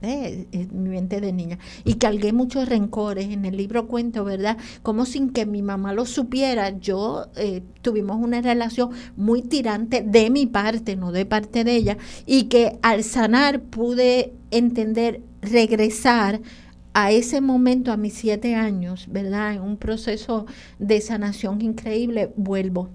¿eh? 0.02 0.46
en 0.52 0.82
mi 0.82 0.90
mente 0.90 1.20
de 1.20 1.32
niña. 1.32 1.58
Y 1.84 1.94
cargué 1.94 2.32
muchos 2.32 2.68
rencores. 2.68 3.30
En 3.30 3.46
el 3.46 3.56
libro 3.56 3.86
cuento, 3.88 4.22
¿verdad? 4.22 4.58
Como 4.82 5.06
sin 5.06 5.30
que 5.30 5.46
mi 5.46 5.62
mamá 5.62 5.94
lo 5.94 6.04
supiera, 6.04 6.78
yo 6.78 7.28
eh, 7.36 7.62
tuvimos 7.80 8.18
una 8.18 8.42
relación 8.42 8.90
muy 9.16 9.40
tirante 9.40 10.02
de 10.02 10.28
mi 10.28 10.44
parte, 10.44 10.94
no 10.94 11.10
de 11.10 11.24
parte 11.24 11.64
de 11.64 11.74
ella, 11.74 11.96
y 12.26 12.44
que 12.44 12.78
al 12.82 13.02
sanar 13.02 13.62
pude 13.62 14.34
entender, 14.50 15.22
regresar 15.40 16.40
a 16.92 17.12
ese 17.12 17.40
momento, 17.40 17.92
a 17.92 17.96
mis 17.96 18.14
siete 18.14 18.56
años, 18.56 19.06
¿verdad? 19.10 19.54
En 19.54 19.62
un 19.62 19.76
proceso 19.78 20.44
de 20.78 21.00
sanación 21.00 21.62
increíble, 21.62 22.32
vuelvo 22.36 22.90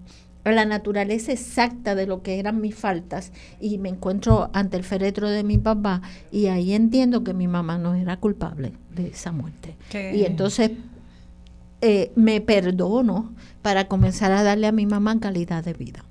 la 0.52 0.66
naturaleza 0.66 1.32
exacta 1.32 1.96
de 1.96 2.06
lo 2.06 2.22
que 2.22 2.40
eran 2.40 2.62
mis 2.62 2.76
faltas 2.76 3.32
y 3.60 3.78
me 3.78 3.90
encuentro 3.90 4.50
ante 4.54 4.78
el 4.78 4.84
féretro 4.84 5.30
de 5.30 5.44
mi 5.44 5.58
papá 5.58 6.02
y 6.32 6.48
ahí 6.48 6.74
entiendo 6.74 7.24
que 7.24 7.34
mi 7.34 7.48
mamá 7.48 7.78
no 7.78 7.96
era 7.96 8.18
culpable 8.18 8.74
de 8.94 9.08
esa 9.08 9.32
muerte. 9.32 9.76
Y 10.14 10.24
entonces 10.24 10.72
eh, 11.82 12.12
me 12.16 12.42
perdono 12.42 13.34
para 13.62 13.88
comenzar 13.88 14.32
a 14.32 14.44
darle 14.44 14.68
a 14.68 14.72
mi 14.72 14.86
mamá 14.86 15.20
calidad 15.20 15.64
de 15.64 15.74
vida. 15.74 16.06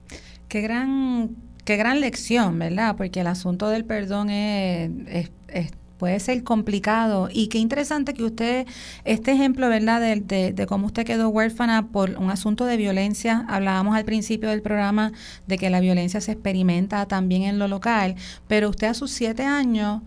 Qué 0.48 0.60
gran, 0.60 1.36
qué 1.64 1.76
gran 1.76 2.00
lección, 2.00 2.58
¿verdad? 2.58 2.96
Porque 2.96 3.20
el 3.20 3.28
asunto 3.28 3.68
del 3.68 3.84
perdón 3.84 4.30
es, 4.30 5.30
es 5.48 5.70
puede 6.04 6.20
ser 6.20 6.44
complicado. 6.44 7.30
Y 7.32 7.46
qué 7.46 7.56
interesante 7.56 8.12
que 8.12 8.24
usted, 8.24 8.66
este 9.06 9.32
ejemplo, 9.32 9.70
¿verdad?, 9.70 10.02
de, 10.02 10.52
de, 10.52 10.66
cómo 10.66 10.88
usted 10.88 11.06
quedó 11.06 11.30
huérfana 11.30 11.88
por 11.88 12.10
un 12.18 12.30
asunto 12.30 12.66
de 12.66 12.76
violencia. 12.76 13.46
Hablábamos 13.48 13.96
al 13.96 14.04
principio 14.04 14.50
del 14.50 14.60
programa 14.60 15.12
de 15.46 15.56
que 15.56 15.70
la 15.70 15.80
violencia 15.80 16.20
se 16.20 16.32
experimenta 16.32 17.06
también 17.06 17.44
en 17.44 17.58
lo 17.58 17.68
local, 17.68 18.16
pero 18.48 18.68
usted 18.68 18.88
a 18.88 18.92
sus 18.92 19.12
siete 19.12 19.44
años 19.44 20.02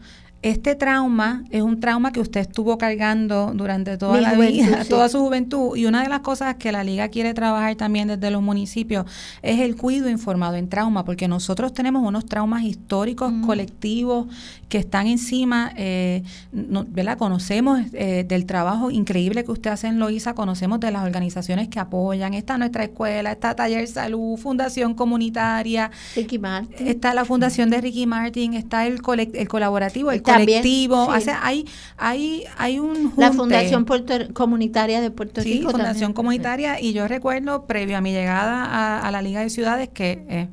este 0.50 0.76
trauma 0.76 1.44
es 1.50 1.62
un 1.62 1.80
trauma 1.80 2.14
que 2.14 2.22
usted 2.22 2.40
estuvo 2.40 2.78
cargando 2.78 3.52
durante 3.54 3.98
toda 3.98 4.22
la 4.22 4.34
vida, 4.34 4.86
toda 4.90 5.10
su 5.10 5.20
juventud. 5.20 5.76
Y 5.76 5.86
una 5.86 6.04
de 6.04 6.10
las 6.10 6.22
cosas 6.22 6.56
que 6.56 6.72
la 6.72 6.84
liga 6.84 7.10
quiere 7.10 7.34
trabajar 7.34 7.76
también 7.76 8.08
desde 8.08 8.32
los 8.32 8.42
municipios 8.42 9.06
es 9.42 9.60
el 9.60 9.76
cuidado 9.76 10.10
informado 10.10 10.56
en 10.56 10.70
trauma, 10.70 11.04
porque 11.04 11.28
nosotros 11.28 11.74
tenemos 11.74 12.02
unos 12.08 12.26
traumas 12.26 12.64
históricos 12.64 13.34
colectivos 13.46 14.28
que 14.70 14.78
están 14.78 15.08
encima, 15.08 15.72
eh, 15.76 16.24
¿verdad? 16.52 17.18
Conocemos 17.18 17.82
eh, 17.94 18.26
del 18.28 18.46
trabajo 18.46 18.92
increíble 18.92 19.44
que 19.44 19.52
usted 19.52 19.72
hace 19.72 19.88
en 19.88 20.00
Loíza, 20.00 20.34
conocemos 20.34 20.80
de 20.80 20.92
las 20.92 21.04
organizaciones 21.04 21.68
que 21.68 21.80
apoyan. 21.80 22.34
Está 22.34 22.58
nuestra 22.58 22.84
escuela, 22.84 23.32
está 23.32 23.56
Taller 23.56 23.88
Salud, 23.88 24.38
Fundación 24.38 24.94
Comunitaria. 24.94 25.92
Ricky 26.16 26.40
Martin. 26.40 26.88
Está 26.88 27.14
la 27.14 27.26
Fundación 27.26 27.70
de 27.70 27.82
Ricky 27.82 28.06
Martin, 28.06 28.54
está 28.54 28.86
el, 28.86 29.02
el 29.34 29.48
colaborativo, 29.48 30.12
el 30.12 30.22
colectivo. 30.46 31.10
hay, 31.42 31.66
hay, 31.98 32.44
hay 32.58 32.80
un 32.80 33.14
La 33.18 33.32
Fundación 33.32 33.86
Comunitaria 34.34 35.02
de 35.02 35.12
Puerto 35.12 35.42
Rico. 35.42 35.70
Sí, 35.70 35.72
Fundación 35.72 36.14
Comunitaria. 36.14 36.80
Y 36.80 36.94
yo 36.94 37.08
recuerdo, 37.08 37.66
previo 37.66 37.98
a 37.98 38.02
mi 38.02 38.12
llegada 38.12 39.00
a, 39.00 39.12
la 39.12 39.22
Liga 39.22 39.42
de 39.42 39.50
Ciudades, 39.50 39.90
que 39.90 40.26
eh, 40.30 40.48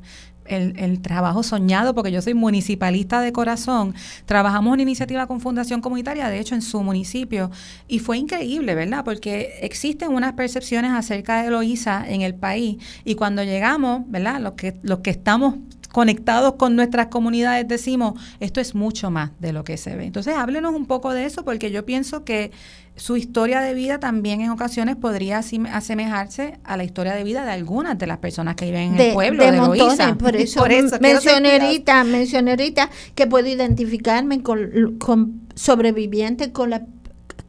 el, 0.47 0.75
el, 0.79 1.01
trabajo 1.01 1.43
soñado, 1.43 1.95
porque 1.95 2.13
yo 2.13 2.21
soy 2.23 2.35
municipalista 2.35 3.21
de 3.21 3.33
corazón. 3.33 3.95
Trabajamos 4.27 4.73
una 4.73 4.83
iniciativa 4.83 5.27
con 5.27 5.41
Fundación 5.41 5.81
Comunitaria, 5.81 6.29
de 6.29 6.39
hecho, 6.39 6.55
en 6.55 6.63
su 6.63 6.83
municipio, 6.83 7.51
y 7.89 7.99
fue 7.99 8.19
increíble, 8.19 8.75
¿verdad? 8.75 9.05
Porque 9.05 9.59
existen 9.63 10.13
unas 10.13 10.35
percepciones 10.35 10.93
acerca 10.93 11.43
de 11.43 11.51
Loíza 11.51 12.05
en 12.07 12.23
el 12.23 12.35
país, 12.35 12.77
y 13.05 13.15
cuando 13.15 13.43
llegamos, 13.43 14.03
¿verdad? 14.07 14.41
Los 14.41 14.53
que, 14.55 14.77
los 14.83 15.01
que 15.01 15.11
estamos 15.11 15.57
conectados 15.95 16.55
con 16.55 16.75
nuestras 16.75 17.07
comunidades 17.07 17.69
decimos, 17.69 18.15
esto 18.41 18.61
es 18.61 18.75
mucho 18.75 19.13
más 19.13 19.31
de 19.39 19.53
lo 19.53 19.63
que 19.63 19.77
se 19.77 19.95
ve. 19.95 20.05
Entonces, 20.05 20.35
háblenos 20.37 20.75
un 20.75 20.87
poco 20.87 21.13
de 21.13 21.25
eso, 21.25 21.45
porque 21.45 21.71
yo 21.71 21.87
pienso 21.87 22.25
que 22.25 22.51
su 22.97 23.17
historia 23.17 23.61
de 23.61 23.75
vida 23.75 24.01
también 24.01 24.41
en 24.41 24.51
ocasiones 24.51 24.97
podría 24.97 25.39
asemejarse 25.39 26.59
a 26.65 26.77
la 26.77 26.83
historia 26.83 27.15
de 27.15 27.23
vida 27.23 27.45
de 27.45 27.53
algunas 27.53 27.97
de 27.97 28.09
las 28.09 28.19
personas 28.19 28.57
que 28.57 28.65
viven 28.65 28.95
en 28.95 29.01
el 29.01 29.13
pueblo 29.13 29.45
de, 29.45 29.53
de 29.53 29.57
montones, 29.57 30.17
Por 30.19 30.35
eso, 30.35 30.59
por 30.59 30.73
eso 30.73 30.99
mencioné 30.99 32.51
ahorita, 32.51 32.91
que 33.15 33.29
puedo 33.29 33.47
identificarme 33.47 34.43
con, 34.43 34.97
con 34.99 35.43
sobrevivientes, 35.55 36.49
con 36.49 36.71
la 36.71 36.85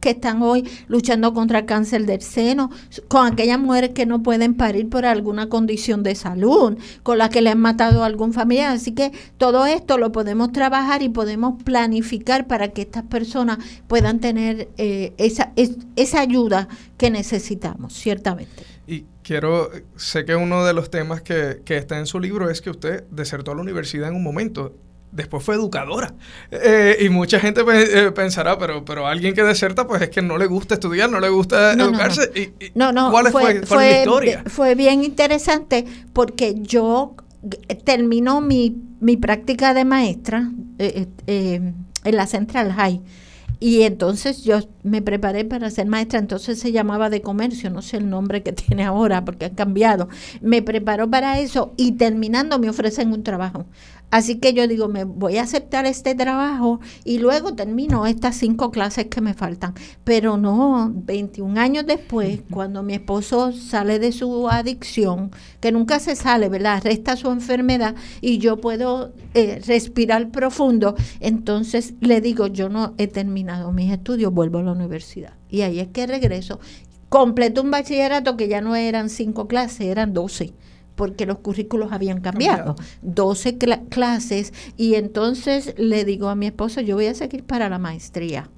que 0.06 0.10
están 0.12 0.40
hoy 0.40 0.62
luchando 0.86 1.34
contra 1.34 1.58
el 1.58 1.66
cáncer 1.66 2.06
del 2.06 2.22
seno, 2.22 2.70
con 3.08 3.26
aquellas 3.26 3.58
mujeres 3.58 3.90
que 3.90 4.06
no 4.06 4.22
pueden 4.22 4.54
parir 4.54 4.88
por 4.88 5.04
alguna 5.04 5.48
condición 5.48 6.04
de 6.04 6.14
salud, 6.14 6.78
con 7.02 7.18
las 7.18 7.30
que 7.30 7.42
le 7.42 7.50
han 7.50 7.58
matado 7.58 8.04
a 8.04 8.06
algún 8.06 8.32
familiar. 8.32 8.72
Así 8.72 8.92
que 8.92 9.10
todo 9.36 9.66
esto 9.66 9.98
lo 9.98 10.12
podemos 10.12 10.52
trabajar 10.52 11.02
y 11.02 11.08
podemos 11.08 11.60
planificar 11.60 12.46
para 12.46 12.68
que 12.68 12.82
estas 12.82 13.02
personas 13.02 13.58
puedan 13.88 14.20
tener 14.20 14.68
eh, 14.78 15.12
esa, 15.18 15.52
esa 15.56 16.20
ayuda 16.20 16.68
que 16.98 17.10
necesitamos, 17.10 17.92
ciertamente. 17.92 18.62
Y 18.86 19.06
quiero, 19.24 19.72
sé 19.96 20.24
que 20.24 20.36
uno 20.36 20.64
de 20.64 20.72
los 20.72 20.88
temas 20.88 21.20
que, 21.20 21.62
que 21.64 21.78
está 21.78 21.98
en 21.98 22.06
su 22.06 22.20
libro 22.20 22.48
es 22.48 22.60
que 22.60 22.70
usted 22.70 23.02
desertó 23.10 23.50
a 23.50 23.56
la 23.56 23.62
universidad 23.62 24.08
en 24.08 24.14
un 24.14 24.22
momento 24.22 24.72
después 25.12 25.42
fue 25.42 25.54
educadora. 25.54 26.14
Eh, 26.50 26.98
y 27.00 27.08
mucha 27.08 27.40
gente 27.40 27.62
eh, 27.66 28.10
pensará, 28.12 28.58
pero, 28.58 28.84
pero 28.84 29.06
alguien 29.06 29.34
que 29.34 29.42
deserta, 29.42 29.86
pues 29.86 30.02
es 30.02 30.10
que 30.10 30.22
no 30.22 30.38
le 30.38 30.46
gusta 30.46 30.74
estudiar, 30.74 31.10
no 31.10 31.20
le 31.20 31.28
gusta 31.28 31.72
educarse. 31.72 32.52
No, 32.74 32.92
no. 32.92 33.10
¿Cuál 33.10 33.30
fue, 33.30 33.62
fue, 33.66 33.76
la 33.76 33.98
historia? 33.98 34.44
Fue 34.46 34.74
bien 34.74 35.04
interesante 35.04 35.84
porque 36.12 36.54
yo 36.60 37.16
terminó 37.84 38.40
mi, 38.40 38.76
mi 39.00 39.16
práctica 39.16 39.74
de 39.74 39.84
maestra 39.84 40.50
eh, 40.78 41.06
en 41.26 42.16
la 42.16 42.26
Central 42.26 42.72
High. 42.72 43.00
Y 43.58 43.82
entonces 43.82 44.44
yo 44.44 44.60
me 44.82 45.00
preparé 45.00 45.44
para 45.44 45.70
ser 45.70 45.86
maestra, 45.86 46.18
entonces 46.18 46.58
se 46.58 46.72
llamaba 46.72 47.08
de 47.08 47.22
comercio, 47.22 47.70
no 47.70 47.80
sé 47.80 47.96
el 47.96 48.10
nombre 48.10 48.42
que 48.42 48.52
tiene 48.52 48.84
ahora 48.84 49.24
porque 49.24 49.46
ha 49.46 49.50
cambiado. 49.50 50.08
Me 50.40 50.62
preparó 50.62 51.08
para 51.10 51.40
eso 51.40 51.72
y 51.76 51.92
terminando 51.92 52.58
me 52.58 52.68
ofrecen 52.68 53.12
un 53.12 53.22
trabajo. 53.22 53.64
Así 54.10 54.36
que 54.36 54.54
yo 54.54 54.68
digo, 54.68 54.88
me 54.88 55.04
voy 55.04 55.36
a 55.36 55.42
aceptar 55.42 55.84
este 55.84 56.14
trabajo 56.14 56.80
y 57.04 57.18
luego 57.18 57.54
termino 57.54 58.06
estas 58.06 58.36
cinco 58.36 58.70
clases 58.70 59.06
que 59.06 59.20
me 59.20 59.34
faltan. 59.34 59.74
Pero 60.04 60.36
no, 60.36 60.92
21 60.94 61.60
años 61.60 61.86
después, 61.86 62.40
cuando 62.50 62.82
mi 62.82 62.94
esposo 62.94 63.52
sale 63.52 63.98
de 63.98 64.12
su 64.12 64.48
adicción, 64.48 65.32
que 65.60 65.72
nunca 65.72 65.98
se 65.98 66.14
sale, 66.14 66.48
¿verdad? 66.48 66.82
Resta 66.84 67.16
su 67.16 67.30
enfermedad 67.30 67.96
y 68.20 68.38
yo 68.38 68.58
puedo 68.60 69.12
eh, 69.34 69.60
respirar 69.66 70.30
profundo, 70.30 70.94
entonces 71.20 71.94
le 72.00 72.20
digo, 72.20 72.46
yo 72.46 72.68
no 72.68 72.94
he 72.98 73.08
terminado 73.08 73.72
mis 73.72 73.92
estudios, 73.92 74.32
vuelvo 74.32 74.58
a 74.58 74.62
la 74.62 74.72
universidad. 74.72 75.34
Y 75.50 75.62
ahí 75.62 75.80
es 75.80 75.88
que 75.88 76.06
regreso. 76.06 76.60
Completo 77.08 77.62
un 77.62 77.70
bachillerato 77.70 78.36
que 78.36 78.48
ya 78.48 78.60
no 78.60 78.76
eran 78.76 79.10
cinco 79.10 79.48
clases, 79.48 79.82
eran 79.82 80.12
doce 80.12 80.54
porque 80.96 81.26
los 81.26 81.38
currículos 81.38 81.92
habían 81.92 82.20
cambiado. 82.20 82.74
12 83.02 83.58
clases 83.88 84.52
y 84.76 84.94
entonces 84.94 85.74
le 85.76 86.04
digo 86.04 86.28
a 86.28 86.34
mi 86.34 86.46
esposo, 86.46 86.80
yo 86.80 86.96
voy 86.96 87.06
a 87.06 87.14
seguir 87.14 87.44
para 87.44 87.68
la 87.68 87.78
maestría. 87.78 88.50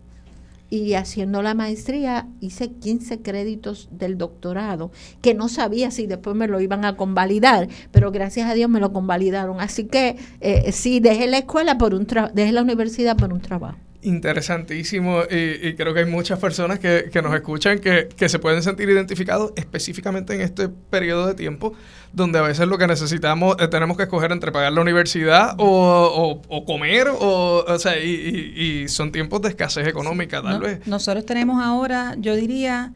Y 0.70 0.94
haciendo 0.94 1.42
la 1.42 1.54
maestría 1.54 2.28
hice 2.40 2.72
15 2.72 3.22
créditos 3.22 3.88
del 3.90 4.18
doctorado, 4.18 4.90
que 5.22 5.32
no 5.32 5.48
sabía 5.48 5.90
si 5.90 6.06
después 6.06 6.36
me 6.36 6.46
lo 6.46 6.60
iban 6.60 6.84
a 6.84 6.94
convalidar, 6.96 7.68
pero 7.90 8.12
gracias 8.12 8.50
a 8.50 8.54
Dios 8.54 8.68
me 8.68 8.78
lo 8.78 8.92
convalidaron. 8.92 9.60
Así 9.60 9.84
que 9.84 10.16
eh, 10.40 10.70
sí, 10.72 11.00
dejé 11.00 11.26
la 11.26 11.38
escuela 11.38 11.78
por 11.78 11.94
un 11.94 12.06
dejé 12.34 12.52
la 12.52 12.62
universidad 12.62 13.16
por 13.16 13.32
un 13.32 13.40
trabajo. 13.40 13.78
Interesantísimo 14.00 15.22
y, 15.28 15.74
creo 15.74 15.92
que 15.92 16.00
hay 16.00 16.06
muchas 16.06 16.38
personas 16.38 16.78
que, 16.78 17.10
nos 17.20 17.34
escuchan 17.34 17.80
que, 17.80 18.28
se 18.28 18.38
pueden 18.38 18.62
sentir 18.62 18.88
identificados 18.88 19.52
específicamente 19.56 20.34
en 20.34 20.40
este 20.40 20.68
periodo 20.68 21.26
de 21.26 21.34
tiempo 21.34 21.74
donde 22.12 22.38
a 22.38 22.42
veces 22.42 22.68
lo 22.68 22.78
que 22.78 22.86
necesitamos 22.86 23.56
eh, 23.58 23.66
tenemos 23.66 23.96
que 23.96 24.04
escoger 24.04 24.30
entre 24.30 24.52
pagar 24.52 24.72
la 24.72 24.82
universidad 24.82 25.56
o, 25.58 26.40
comer 26.64 27.08
o, 27.08 27.64
o 27.66 27.78
sea, 27.78 27.98
y, 27.98 28.86
son 28.88 29.10
tiempos 29.10 29.42
de 29.42 29.48
escasez 29.48 29.88
económica 29.88 30.42
tal 30.42 30.60
vez. 30.60 30.86
Nosotros 30.86 31.26
tenemos 31.26 31.60
ahora, 31.60 32.14
yo 32.18 32.36
diría, 32.36 32.92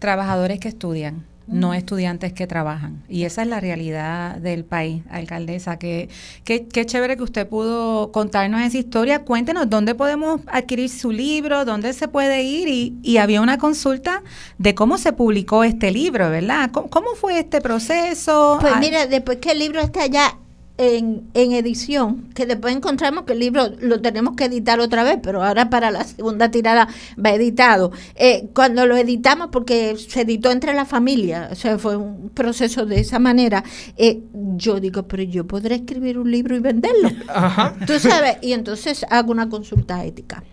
trabajadores 0.00 0.58
que 0.58 0.68
estudian 0.68 1.24
no 1.46 1.74
estudiantes 1.74 2.32
que 2.32 2.46
trabajan. 2.46 3.02
Y 3.08 3.24
esa 3.24 3.42
es 3.42 3.48
la 3.48 3.60
realidad 3.60 4.36
del 4.36 4.64
país, 4.64 5.02
alcaldesa. 5.10 5.78
Que, 5.78 6.08
qué 6.44 6.86
chévere 6.86 7.16
que 7.16 7.22
usted 7.22 7.46
pudo 7.46 8.12
contarnos 8.12 8.60
esa 8.62 8.78
historia. 8.78 9.24
Cuéntenos 9.24 9.68
dónde 9.70 9.94
podemos 9.94 10.40
adquirir 10.46 10.88
su 10.88 11.12
libro, 11.12 11.64
dónde 11.64 11.92
se 11.92 12.08
puede 12.08 12.42
ir. 12.42 12.68
Y, 12.68 12.98
y 13.02 13.18
había 13.18 13.40
una 13.40 13.58
consulta 13.58 14.22
de 14.58 14.74
cómo 14.74 14.98
se 14.98 15.12
publicó 15.12 15.64
este 15.64 15.90
libro, 15.90 16.30
¿verdad? 16.30 16.70
¿Cómo, 16.72 16.88
cómo 16.90 17.14
fue 17.14 17.38
este 17.38 17.60
proceso? 17.60 18.58
Pues 18.60 18.76
mira, 18.78 19.06
después 19.06 19.38
que 19.38 19.52
el 19.52 19.58
libro 19.58 19.80
está 19.80 20.02
allá 20.02 20.36
en, 20.78 21.28
en, 21.34 21.52
edición, 21.52 22.28
que 22.34 22.46
después 22.46 22.74
encontramos 22.74 23.24
que 23.24 23.32
el 23.32 23.38
libro 23.38 23.70
lo 23.80 24.00
tenemos 24.00 24.36
que 24.36 24.44
editar 24.44 24.78
otra 24.80 25.04
vez, 25.04 25.18
pero 25.22 25.42
ahora 25.42 25.70
para 25.70 25.90
la 25.90 26.04
segunda 26.04 26.50
tirada 26.50 26.88
va 27.22 27.30
editado. 27.30 27.92
Eh, 28.14 28.48
cuando 28.54 28.86
lo 28.86 28.96
editamos, 28.96 29.48
porque 29.50 29.96
se 29.96 30.22
editó 30.22 30.50
entre 30.50 30.74
la 30.74 30.84
familia, 30.84 31.48
o 31.50 31.54
sea, 31.54 31.78
fue 31.78 31.96
un 31.96 32.30
proceso 32.30 32.86
de 32.86 33.00
esa 33.00 33.18
manera, 33.18 33.64
eh, 33.96 34.22
yo 34.56 34.80
digo, 34.80 35.04
pero 35.04 35.22
yo 35.22 35.46
podré 35.46 35.76
escribir 35.76 36.18
un 36.18 36.30
libro 36.30 36.56
y 36.56 36.60
venderlo. 36.60 37.10
Tú 37.86 37.98
sabes, 37.98 38.38
y 38.42 38.52
entonces 38.52 39.04
hago 39.10 39.32
una 39.32 39.48
consulta 39.48 40.04
ética. 40.04 40.44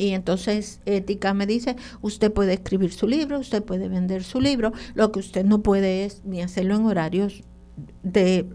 Y 0.00 0.10
entonces 0.10 0.80
ética 0.86 1.34
me 1.34 1.46
dice, 1.46 1.76
usted 2.00 2.32
puede 2.32 2.54
escribir 2.54 2.90
su 2.90 3.06
libro, 3.06 3.38
usted 3.38 3.62
puede 3.62 3.88
vender 3.88 4.24
su 4.24 4.40
libro, 4.40 4.72
lo 4.94 5.12
que 5.12 5.20
usted 5.20 5.44
no 5.44 5.62
puede 5.62 6.06
es 6.06 6.22
ni 6.24 6.40
hacerlo 6.40 6.76
en 6.76 6.86
horarios 6.86 7.42
de 8.02 8.48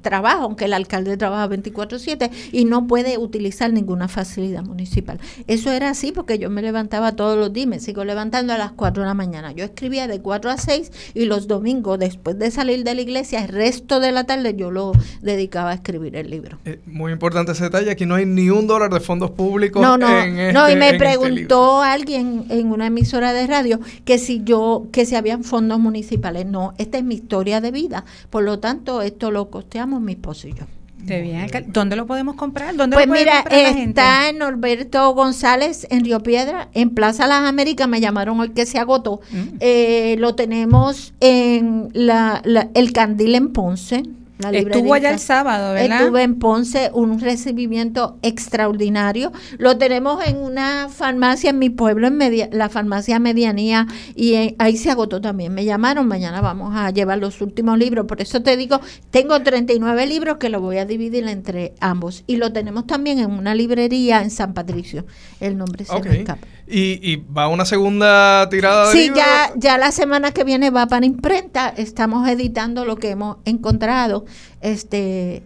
trabajo, 0.00 0.44
aunque 0.44 0.64
el 0.64 0.74
alcalde 0.74 1.16
trabaja 1.16 1.46
24/7 1.48 2.30
y 2.52 2.64
no 2.64 2.86
puede 2.86 3.18
utilizar 3.18 3.72
ninguna 3.72 4.08
facilidad 4.08 4.64
municipal. 4.64 5.18
Eso 5.46 5.70
era 5.70 5.90
así 5.90 6.12
porque 6.12 6.38
yo 6.38 6.50
me 6.50 6.62
levantaba 6.62 7.12
todos 7.12 7.38
los 7.38 7.52
días, 7.52 7.66
me 7.66 7.80
sigo 7.80 8.04
levantando 8.04 8.52
a 8.52 8.58
las 8.58 8.72
4 8.72 9.02
de 9.02 9.08
la 9.08 9.14
mañana. 9.14 9.52
Yo 9.52 9.64
escribía 9.64 10.08
de 10.08 10.20
4 10.20 10.50
a 10.50 10.56
6 10.56 10.90
y 11.14 11.26
los 11.26 11.46
domingos, 11.46 11.98
después 11.98 12.38
de 12.38 12.50
salir 12.50 12.84
de 12.84 12.94
la 12.94 13.00
iglesia, 13.00 13.44
el 13.44 13.48
resto 13.48 14.00
de 14.00 14.12
la 14.12 14.24
tarde 14.24 14.54
yo 14.56 14.70
lo 14.70 14.92
dedicaba 15.20 15.70
a 15.70 15.74
escribir 15.74 16.16
el 16.16 16.30
libro. 16.30 16.58
Eh, 16.64 16.80
muy 16.86 17.12
importante 17.12 17.52
ese 17.52 17.64
detalle, 17.64 17.90
aquí 17.90 18.06
no 18.06 18.14
hay 18.14 18.26
ni 18.26 18.50
un 18.50 18.66
dólar 18.66 18.92
de 18.92 19.00
fondos 19.00 19.30
públicos. 19.30 19.82
No, 19.82 19.98
no, 19.98 20.08
no, 20.08 20.24
y 20.24 20.40
este, 20.40 20.76
me 20.76 20.86
este 20.86 20.98
preguntó 20.98 21.82
alguien 21.82 22.46
en 22.48 22.72
una 22.72 22.86
emisora 22.86 23.32
de 23.32 23.46
radio 23.46 23.80
que 24.04 24.18
si 24.18 24.42
yo, 24.44 24.86
que 24.92 25.06
si 25.06 25.14
habían 25.14 25.44
fondos 25.44 25.78
municipales. 25.78 26.46
No, 26.46 26.74
esta 26.78 26.98
es 26.98 27.04
mi 27.04 27.14
historia 27.14 27.60
de 27.60 27.70
vida, 27.70 28.04
por 28.30 28.42
lo 28.42 28.58
tanto 28.58 29.02
esto 29.02 29.30
lo 29.30 29.50
costeamos 29.82 30.00
mi 30.00 30.12
esposo 30.12 30.48
y 30.48 30.54
yo. 30.54 30.64
bien. 30.98 31.46
¿Dónde 31.68 31.96
lo 31.96 32.06
podemos 32.06 32.36
comprar? 32.36 32.76
¿Dónde 32.76 32.96
pues 32.96 33.08
mira, 33.08 33.40
está 33.50 34.28
en 34.28 34.38
Norberto 34.38 35.12
González 35.14 35.86
en 35.90 36.04
Río 36.04 36.22
Piedra, 36.22 36.68
en 36.74 36.90
Plaza 36.90 37.26
Las 37.26 37.42
Américas, 37.42 37.88
me 37.88 38.00
llamaron 38.00 38.38
hoy 38.38 38.50
que 38.50 38.66
se 38.66 38.78
agotó. 38.78 39.20
Mm. 39.30 39.56
Eh, 39.60 40.16
lo 40.18 40.34
tenemos 40.34 41.12
en 41.20 41.88
la, 41.92 42.42
el 42.74 42.92
Candil 42.92 43.34
en 43.34 43.52
Ponce, 43.52 44.04
Estuvo 44.50 44.94
allá 44.94 45.10
el 45.10 45.18
sábado, 45.18 45.74
¿verdad? 45.74 46.00
Estuve 46.00 46.22
en 46.22 46.38
Ponce, 46.38 46.90
un 46.92 47.20
recibimiento 47.20 48.18
extraordinario. 48.22 49.32
Lo 49.58 49.78
tenemos 49.78 50.26
en 50.26 50.38
una 50.38 50.88
farmacia 50.88 51.50
en 51.50 51.58
mi 51.58 51.70
pueblo, 51.70 52.06
en 52.06 52.16
media, 52.16 52.48
la 52.52 52.68
farmacia 52.68 53.18
Medianía, 53.18 53.86
y 54.14 54.54
ahí 54.58 54.76
se 54.76 54.90
agotó 54.90 55.20
también. 55.20 55.54
Me 55.54 55.64
llamaron, 55.64 56.06
mañana 56.08 56.40
vamos 56.40 56.74
a 56.76 56.90
llevar 56.90 57.18
los 57.18 57.40
últimos 57.40 57.78
libros. 57.78 58.06
Por 58.06 58.20
eso 58.20 58.42
te 58.42 58.56
digo, 58.56 58.80
tengo 59.10 59.40
39 59.42 60.06
libros 60.06 60.38
que 60.38 60.48
lo 60.48 60.60
voy 60.60 60.78
a 60.78 60.84
dividir 60.84 61.26
entre 61.28 61.74
ambos. 61.80 62.24
Y 62.26 62.36
lo 62.36 62.52
tenemos 62.52 62.86
también 62.86 63.18
en 63.18 63.30
una 63.30 63.54
librería 63.54 64.22
en 64.22 64.30
San 64.30 64.54
Patricio. 64.54 65.06
El 65.40 65.56
nombre 65.56 65.84
se 65.84 66.00
me 66.00 66.18
escapa. 66.18 66.46
¿Y, 66.66 67.16
va 67.16 67.48
una 67.48 67.64
segunda 67.64 68.48
tirada 68.48 68.88
de 68.88 68.92
Sí, 68.92 69.12
ya, 69.14 69.52
ya 69.56 69.78
la 69.78 69.92
semana 69.92 70.32
que 70.32 70.44
viene 70.44 70.70
va 70.70 70.86
para 70.86 71.04
imprenta. 71.04 71.68
Estamos 71.68 72.28
editando 72.28 72.84
lo 72.84 72.96
que 72.96 73.10
hemos 73.10 73.38
encontrado. 73.44 74.24
Este, 74.60 75.42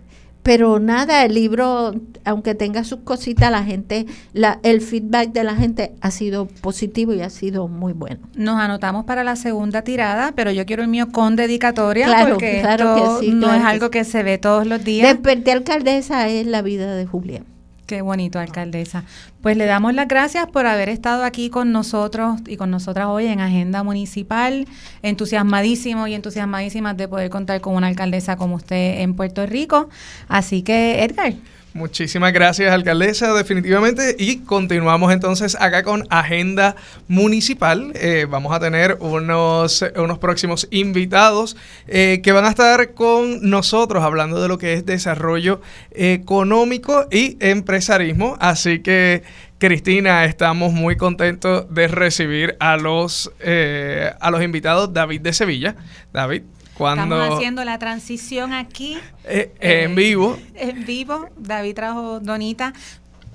pero 0.46 0.78
nada, 0.78 1.24
el 1.24 1.34
libro, 1.34 1.92
aunque 2.24 2.54
tenga 2.54 2.84
sus 2.84 3.00
cositas, 3.00 3.50
la 3.50 3.64
gente, 3.64 4.06
la, 4.32 4.60
el 4.62 4.80
feedback 4.80 5.32
de 5.32 5.42
la 5.42 5.56
gente 5.56 5.94
ha 6.00 6.12
sido 6.12 6.46
positivo 6.46 7.12
y 7.12 7.20
ha 7.20 7.30
sido 7.30 7.66
muy 7.66 7.92
bueno. 7.92 8.20
Nos 8.36 8.60
anotamos 8.60 9.06
para 9.06 9.24
la 9.24 9.34
segunda 9.34 9.82
tirada, 9.82 10.30
pero 10.36 10.52
yo 10.52 10.64
quiero 10.64 10.84
el 10.84 10.88
mío 10.88 11.08
con 11.10 11.34
dedicatoria 11.34 12.28
porque 12.28 12.60
esto 12.60 13.22
no 13.32 13.52
es 13.52 13.64
algo 13.64 13.90
que 13.90 14.04
se 14.04 14.22
ve 14.22 14.38
todos 14.38 14.68
los 14.68 14.84
días. 14.84 15.12
Desperté 15.12 15.50
alcaldesa 15.50 16.28
es 16.28 16.46
la 16.46 16.62
vida 16.62 16.94
de 16.94 17.06
Julián. 17.06 17.55
Qué 17.86 18.02
bonito, 18.02 18.40
alcaldesa. 18.40 19.04
Pues 19.42 19.56
le 19.56 19.64
damos 19.64 19.94
las 19.94 20.08
gracias 20.08 20.48
por 20.48 20.66
haber 20.66 20.88
estado 20.88 21.22
aquí 21.22 21.50
con 21.50 21.70
nosotros 21.70 22.40
y 22.48 22.56
con 22.56 22.68
nosotras 22.68 23.06
hoy 23.06 23.26
en 23.26 23.38
Agenda 23.38 23.84
Municipal. 23.84 24.66
Entusiasmadísimo 25.02 26.08
y 26.08 26.14
entusiasmadísimas 26.14 26.96
de 26.96 27.06
poder 27.06 27.30
contar 27.30 27.60
con 27.60 27.76
una 27.76 27.86
alcaldesa 27.86 28.36
como 28.36 28.56
usted 28.56 29.02
en 29.02 29.14
Puerto 29.14 29.46
Rico. 29.46 29.88
Así 30.26 30.62
que, 30.62 31.04
Edgar. 31.04 31.34
Muchísimas 31.76 32.32
gracias, 32.32 32.72
alcaldesa, 32.72 33.34
definitivamente. 33.34 34.16
Y 34.18 34.38
continuamos 34.38 35.12
entonces 35.12 35.58
acá 35.60 35.82
con 35.82 36.06
Agenda 36.08 36.74
Municipal. 37.06 37.92
Eh, 37.96 38.26
vamos 38.26 38.56
a 38.56 38.60
tener 38.60 38.96
unos, 38.98 39.84
unos 39.94 40.18
próximos 40.18 40.68
invitados 40.70 41.54
eh, 41.86 42.22
que 42.24 42.32
van 42.32 42.46
a 42.46 42.48
estar 42.48 42.94
con 42.94 43.50
nosotros 43.50 44.02
hablando 44.02 44.40
de 44.40 44.48
lo 44.48 44.56
que 44.56 44.72
es 44.72 44.86
desarrollo 44.86 45.60
económico 45.90 47.08
y 47.10 47.36
empresarismo. 47.40 48.38
Así 48.40 48.78
que, 48.78 49.22
Cristina, 49.58 50.24
estamos 50.24 50.72
muy 50.72 50.96
contentos 50.96 51.66
de 51.74 51.88
recibir 51.88 52.56
a 52.58 52.78
los, 52.78 53.30
eh, 53.40 54.14
a 54.18 54.30
los 54.30 54.42
invitados 54.42 54.94
David 54.94 55.20
de 55.20 55.34
Sevilla. 55.34 55.76
David, 56.10 56.42
Estamos 56.78 57.34
haciendo 57.34 57.64
la 57.64 57.78
transición 57.78 58.52
aquí. 58.52 58.98
Eh, 59.24 59.52
eh, 59.60 59.82
en 59.84 59.94
vivo. 59.94 60.38
En 60.54 60.84
vivo. 60.84 61.28
David 61.36 61.74
trajo 61.74 62.20
Donita. 62.20 62.74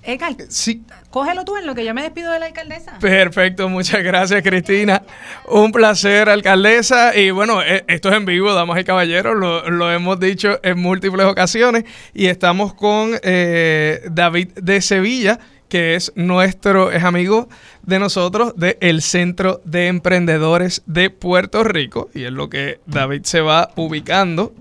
Edgar, 0.03 0.35
sí. 0.49 0.81
cógelo 1.11 1.45
tú 1.45 1.57
en 1.57 1.67
lo 1.67 1.75
que 1.75 1.85
yo 1.85 1.93
me 1.93 2.01
despido 2.01 2.31
de 2.31 2.39
la 2.39 2.47
alcaldesa. 2.47 2.97
Perfecto, 2.99 3.69
muchas 3.69 4.01
gracias 4.03 4.41
Cristina. 4.41 5.03
Un 5.47 5.71
placer, 5.71 6.27
alcaldesa. 6.27 7.15
Y 7.15 7.29
bueno, 7.29 7.61
eh, 7.61 7.83
esto 7.87 8.09
es 8.09 8.15
en 8.15 8.25
vivo, 8.25 8.51
damas 8.53 8.79
y 8.79 8.83
caballeros, 8.83 9.35
lo, 9.35 9.69
lo 9.69 9.91
hemos 9.91 10.19
dicho 10.19 10.59
en 10.63 10.79
múltiples 10.79 11.27
ocasiones. 11.27 11.83
Y 12.15 12.27
estamos 12.27 12.73
con 12.73 13.11
David 13.11 14.49
de 14.55 14.81
Sevilla, 14.81 15.39
que 15.71 15.95
es 15.95 16.11
nuestro, 16.15 16.91
es 16.91 17.01
amigo 17.05 17.47
de 17.83 17.97
nosotros 17.97 18.53
del 18.57 19.01
Centro 19.01 19.61
de 19.63 19.87
Emprendedores 19.87 20.83
de 20.85 21.09
Puerto 21.09 21.63
Rico. 21.63 22.09
Y 22.13 22.25
es 22.25 22.31
lo 22.33 22.49
que 22.49 22.81
David 22.87 23.21
se 23.23 23.39
va 23.39 23.71
ubicando. 23.77 24.53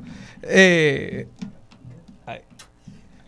Eh, 0.45 1.27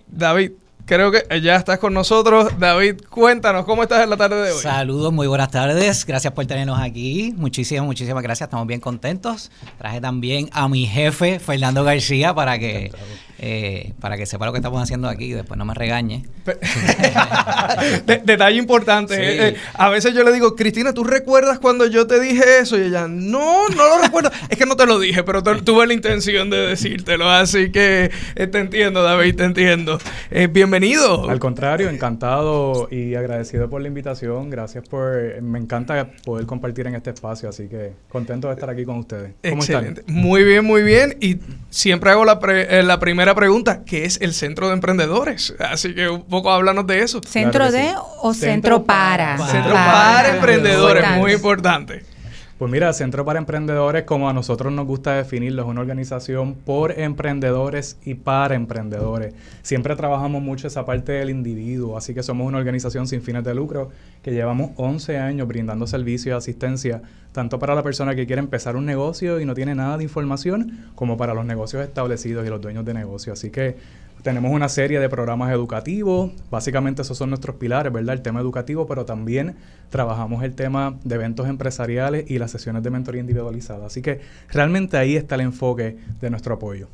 David, 0.07 0.53
creo 0.87 1.11
que 1.11 1.24
ya 1.41 1.57
estás 1.57 1.80
con 1.80 1.93
nosotros. 1.93 2.57
David, 2.57 3.01
cuéntanos, 3.11 3.64
¿cómo 3.64 3.83
estás 3.83 4.05
en 4.05 4.11
la 4.11 4.16
tarde 4.16 4.37
de 4.37 4.53
hoy? 4.53 4.62
Saludos, 4.62 5.12
muy 5.12 5.26
buenas 5.26 5.51
tardes. 5.51 6.07
Gracias 6.07 6.33
por 6.33 6.47
tenernos 6.47 6.78
aquí. 6.78 7.35
Muchísimas, 7.37 7.85
muchísimas 7.85 8.22
gracias. 8.22 8.47
Estamos 8.47 8.68
bien 8.68 8.78
contentos. 8.78 9.51
Traje 9.76 10.01
también 10.01 10.49
a 10.53 10.68
mi 10.68 10.87
jefe, 10.87 11.41
Fernando 11.41 11.83
García, 11.83 12.33
para 12.33 12.61
que 12.61 12.93
eh, 13.45 13.95
para 14.01 14.16
que 14.16 14.24
sepa 14.24 14.47
lo 14.47 14.53
que 14.53 14.59
estamos 14.59 14.80
haciendo 14.80 15.09
aquí 15.09 15.24
y 15.24 15.32
después 15.32 15.59
no 15.59 15.64
me 15.64 15.74
regañe. 15.74 16.22
detalle 18.07 18.57
importante. 18.57 19.16
Eh, 19.16 19.49
eh, 19.49 19.57
a 19.74 19.88
veces 19.88 20.14
yo 20.14 20.22
le 20.22 20.32
digo, 20.32 20.55
Cristina, 20.55 20.93
¿tú 20.93 21.03
recuerdas 21.03 21.59
cuando 21.59 21.86
yo 21.86 22.07
te 22.07 22.20
dije 22.20 22.61
eso? 22.61 22.78
Y 22.78 22.82
ella, 22.82 23.09
no, 23.09 23.68
no 23.70 23.88
lo 23.88 23.99
recuerdo. 24.01 24.30
es 24.49 24.57
que 24.57 24.64
no 24.64 24.76
te 24.76 24.86
lo 24.86 25.01
dije, 25.01 25.24
pero 25.24 25.43
tuve 25.43 25.88
la 25.88 25.93
intención 25.93 26.51
de 26.51 26.68
decírtelo. 26.68 27.28
Así 27.28 27.72
que 27.72 28.12
te 28.36 28.59
entiendo, 28.61 29.03
David, 29.03 29.34
te 29.34 29.43
entiendo. 29.43 29.99
bienvenido. 30.53 31.28
Al 31.28 31.40
contrario, 31.40 31.88
encantado 31.88 32.86
y 32.93 33.16
agradecido 33.16 33.68
por 33.68 33.82
la 33.82 33.88
invitación. 33.88 34.51
Gracias 34.51 34.88
por... 34.88 35.43
Me 35.43 35.59
encanta 35.59 36.12
poder 36.24 36.47
compartir 36.47 36.86
en 36.86 36.95
este 36.95 37.11
espacio, 37.11 37.49
así 37.49 37.66
que 37.66 37.90
contento 38.09 38.47
de 38.47 38.55
estar 38.55 38.70
aquí 38.70 38.84
con 38.84 38.99
ustedes. 38.99 39.32
¿Cómo 39.43 39.57
Excelente. 39.62 40.05
Muy 40.07 40.45
bien, 40.45 40.64
muy 40.64 40.84
bien. 40.84 41.16
Y 41.20 41.38
siempre 41.70 42.12
hago 42.12 42.24
la, 42.24 42.38
la 42.84 43.01
primera 43.01 43.32
pregunta, 43.35 43.85
¿qué 43.85 44.05
es 44.05 44.20
el 44.20 44.35
Centro 44.35 44.68
de 44.68 44.74
Emprendedores? 44.74 45.55
Así 45.59 45.95
que 45.95 46.09
un 46.09 46.24
poco 46.24 46.51
háblanos 46.51 46.87
de 46.87 47.03
eso. 47.03 47.20
¿Centro 47.26 47.70
de 47.70 47.95
o 48.20 48.35
centro, 48.35 48.85
para? 48.85 49.39
Centro 49.47 49.72
para, 49.72 50.37
emprendedores, 50.37 51.11
muy 51.16 51.33
importante. 51.33 52.05
Pues 52.63 52.71
mira, 52.71 52.93
Centro 52.93 53.25
para 53.25 53.41
Emprendedores, 53.41 54.05
como 54.05 54.31
a 54.31 54.33
nosotros 54.33 54.73
nos 54.73 54.87
gusta 54.87 55.17
definirlo, 55.17 55.63
es 55.63 55.69
una 55.69 55.81
organización 55.81 56.55
por 56.55 56.97
emprendedores 56.97 57.97
y 58.05 58.15
para 58.15 58.55
emprendedores. 58.55 59.35
Siempre 59.63 59.97
trabajamos 59.97 60.43
mucho 60.43 60.69
esa 60.69 60.85
parte 60.85 61.11
del 61.11 61.31
individuo, 61.31 61.97
así 61.97 62.15
que 62.15 62.23
somos 62.23 62.47
una 62.47 62.59
organización 62.59 63.09
sin 63.09 63.21
fines 63.21 63.43
de 63.43 63.53
lucro 63.53 63.91
que 64.23 64.31
llevamos 64.31 64.71
11 64.77 65.19
años 65.19 65.49
brindando 65.49 65.89
servicio 65.89 66.31
y 66.31 66.37
asistencia, 66.37 67.03
tanto 67.33 67.59
para 67.59 67.75
la 67.75 67.83
persona 67.83 68.15
que 68.15 68.29
quiere 68.29 68.39
empezar 68.39 68.77
un 68.77 68.87
negocio 68.87 69.41
y 69.41 69.45
no 69.45 69.55
tiene 69.55 69.75
nada 69.75 69.99
de 69.99 70.05
información, 70.05 70.87
como 70.95 71.17
para 71.17 71.35
los 71.35 71.45
negocios 71.45 71.83
establecidos 71.83 72.47
y 72.47 72.49
los 72.49 72.61
dueños 72.61 72.85
de 72.85 72.95
negocio. 72.95 73.33
Así 73.33 73.51
que 73.51 73.75
tenemos 74.23 74.53
una 74.53 74.68
serie 74.68 75.01
de 75.01 75.09
programas 75.09 75.53
educativos, 75.53 76.31
básicamente 76.51 77.03
esos 77.03 77.18
son 77.18 77.31
nuestros 77.31 77.57
pilares, 77.57 77.93
¿verdad? 77.93 78.14
El 78.14 78.23
tema 78.23 78.41
educativo, 78.41 78.87
pero 78.87 79.05
también 79.05 79.57
trabajamos 79.91 80.45
el 80.45 80.55
tema 80.55 80.97
de 81.05 81.16
eventos 81.16 81.49
empresariales 81.49 82.31
y 82.31 82.39
las 82.39 82.51
sesiones 82.51 82.83
de 82.83 82.91
mentoría 82.91 83.20
individualizada. 83.20 83.87
Así 83.87 84.01
que 84.01 84.20
realmente 84.51 84.97
ahí 84.97 85.16
está 85.16 85.35
el 85.35 85.43
enfoque 85.43 85.97
de 86.20 86.31
nuestro 86.31 86.55
apoyo. 86.55 86.89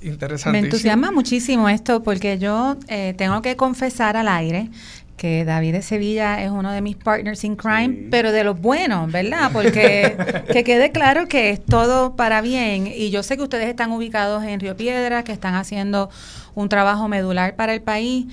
Interesante. 0.00 0.60
Me 0.60 0.66
entusiasma 0.66 1.12
muchísimo 1.12 1.68
esto 1.68 2.02
porque 2.02 2.38
yo 2.38 2.76
eh, 2.88 3.14
tengo 3.16 3.40
que 3.42 3.56
confesar 3.56 4.16
al 4.16 4.28
aire 4.28 4.70
que 5.16 5.44
David 5.44 5.74
de 5.74 5.82
Sevilla 5.82 6.42
es 6.42 6.50
uno 6.50 6.72
de 6.72 6.80
mis 6.80 6.96
partners 6.96 7.44
in 7.44 7.54
crime, 7.54 8.08
pero 8.10 8.32
de 8.32 8.42
los 8.42 8.60
buenos, 8.60 9.12
¿verdad? 9.12 9.50
Porque 9.52 10.16
que 10.52 10.64
quede 10.64 10.90
claro 10.90 11.28
que 11.28 11.50
es 11.50 11.64
todo 11.64 12.16
para 12.16 12.40
bien. 12.40 12.88
Y 12.88 13.10
yo 13.10 13.22
sé 13.22 13.36
que 13.36 13.44
ustedes 13.44 13.68
están 13.68 13.92
ubicados 13.92 14.42
en 14.42 14.58
Río 14.58 14.76
Piedra, 14.76 15.22
que 15.22 15.30
están 15.30 15.54
haciendo 15.54 16.10
un 16.54 16.68
trabajo 16.68 17.08
medular 17.08 17.56
para 17.56 17.74
el 17.74 17.82
país. 17.82 18.26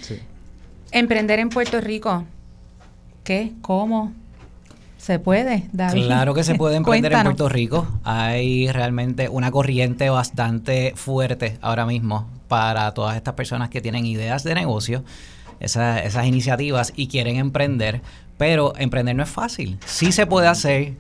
Emprender 0.92 1.40
en 1.40 1.50
Puerto 1.50 1.82
Rico, 1.82 2.26
¿qué? 3.24 3.54
¿Cómo? 3.62 4.14
¿Se 4.98 5.18
puede, 5.18 5.70
David? 5.72 6.06
Claro 6.08 6.34
que 6.34 6.44
se 6.44 6.56
puede 6.56 6.76
emprender 6.78 7.14
en 7.14 7.24
Puerto 7.24 7.48
Rico. 7.48 7.88
Hay 8.04 8.70
realmente 8.72 9.30
una 9.30 9.50
corriente 9.52 10.10
bastante 10.10 10.94
fuerte 10.96 11.58
ahora 11.62 11.86
mismo 11.86 12.28
para 12.48 12.94
todas 12.94 13.16
estas 13.16 13.36
personas 13.36 13.70
que 13.70 13.80
tienen 13.80 14.06
ideas 14.06 14.44
de 14.44 14.56
negocio, 14.56 15.04
esas 15.60 16.26
iniciativas 16.26 16.92
y 16.96 17.08
quieren 17.08 17.38
emprender, 17.38 18.02
pero 18.38 18.74
emprender 18.78 19.16
no 19.16 19.24
es 19.24 19.30
fácil. 19.30 19.78
Sí 19.86 20.12
se 20.12 20.26
puede 20.26 20.48
hacer, 20.48 20.94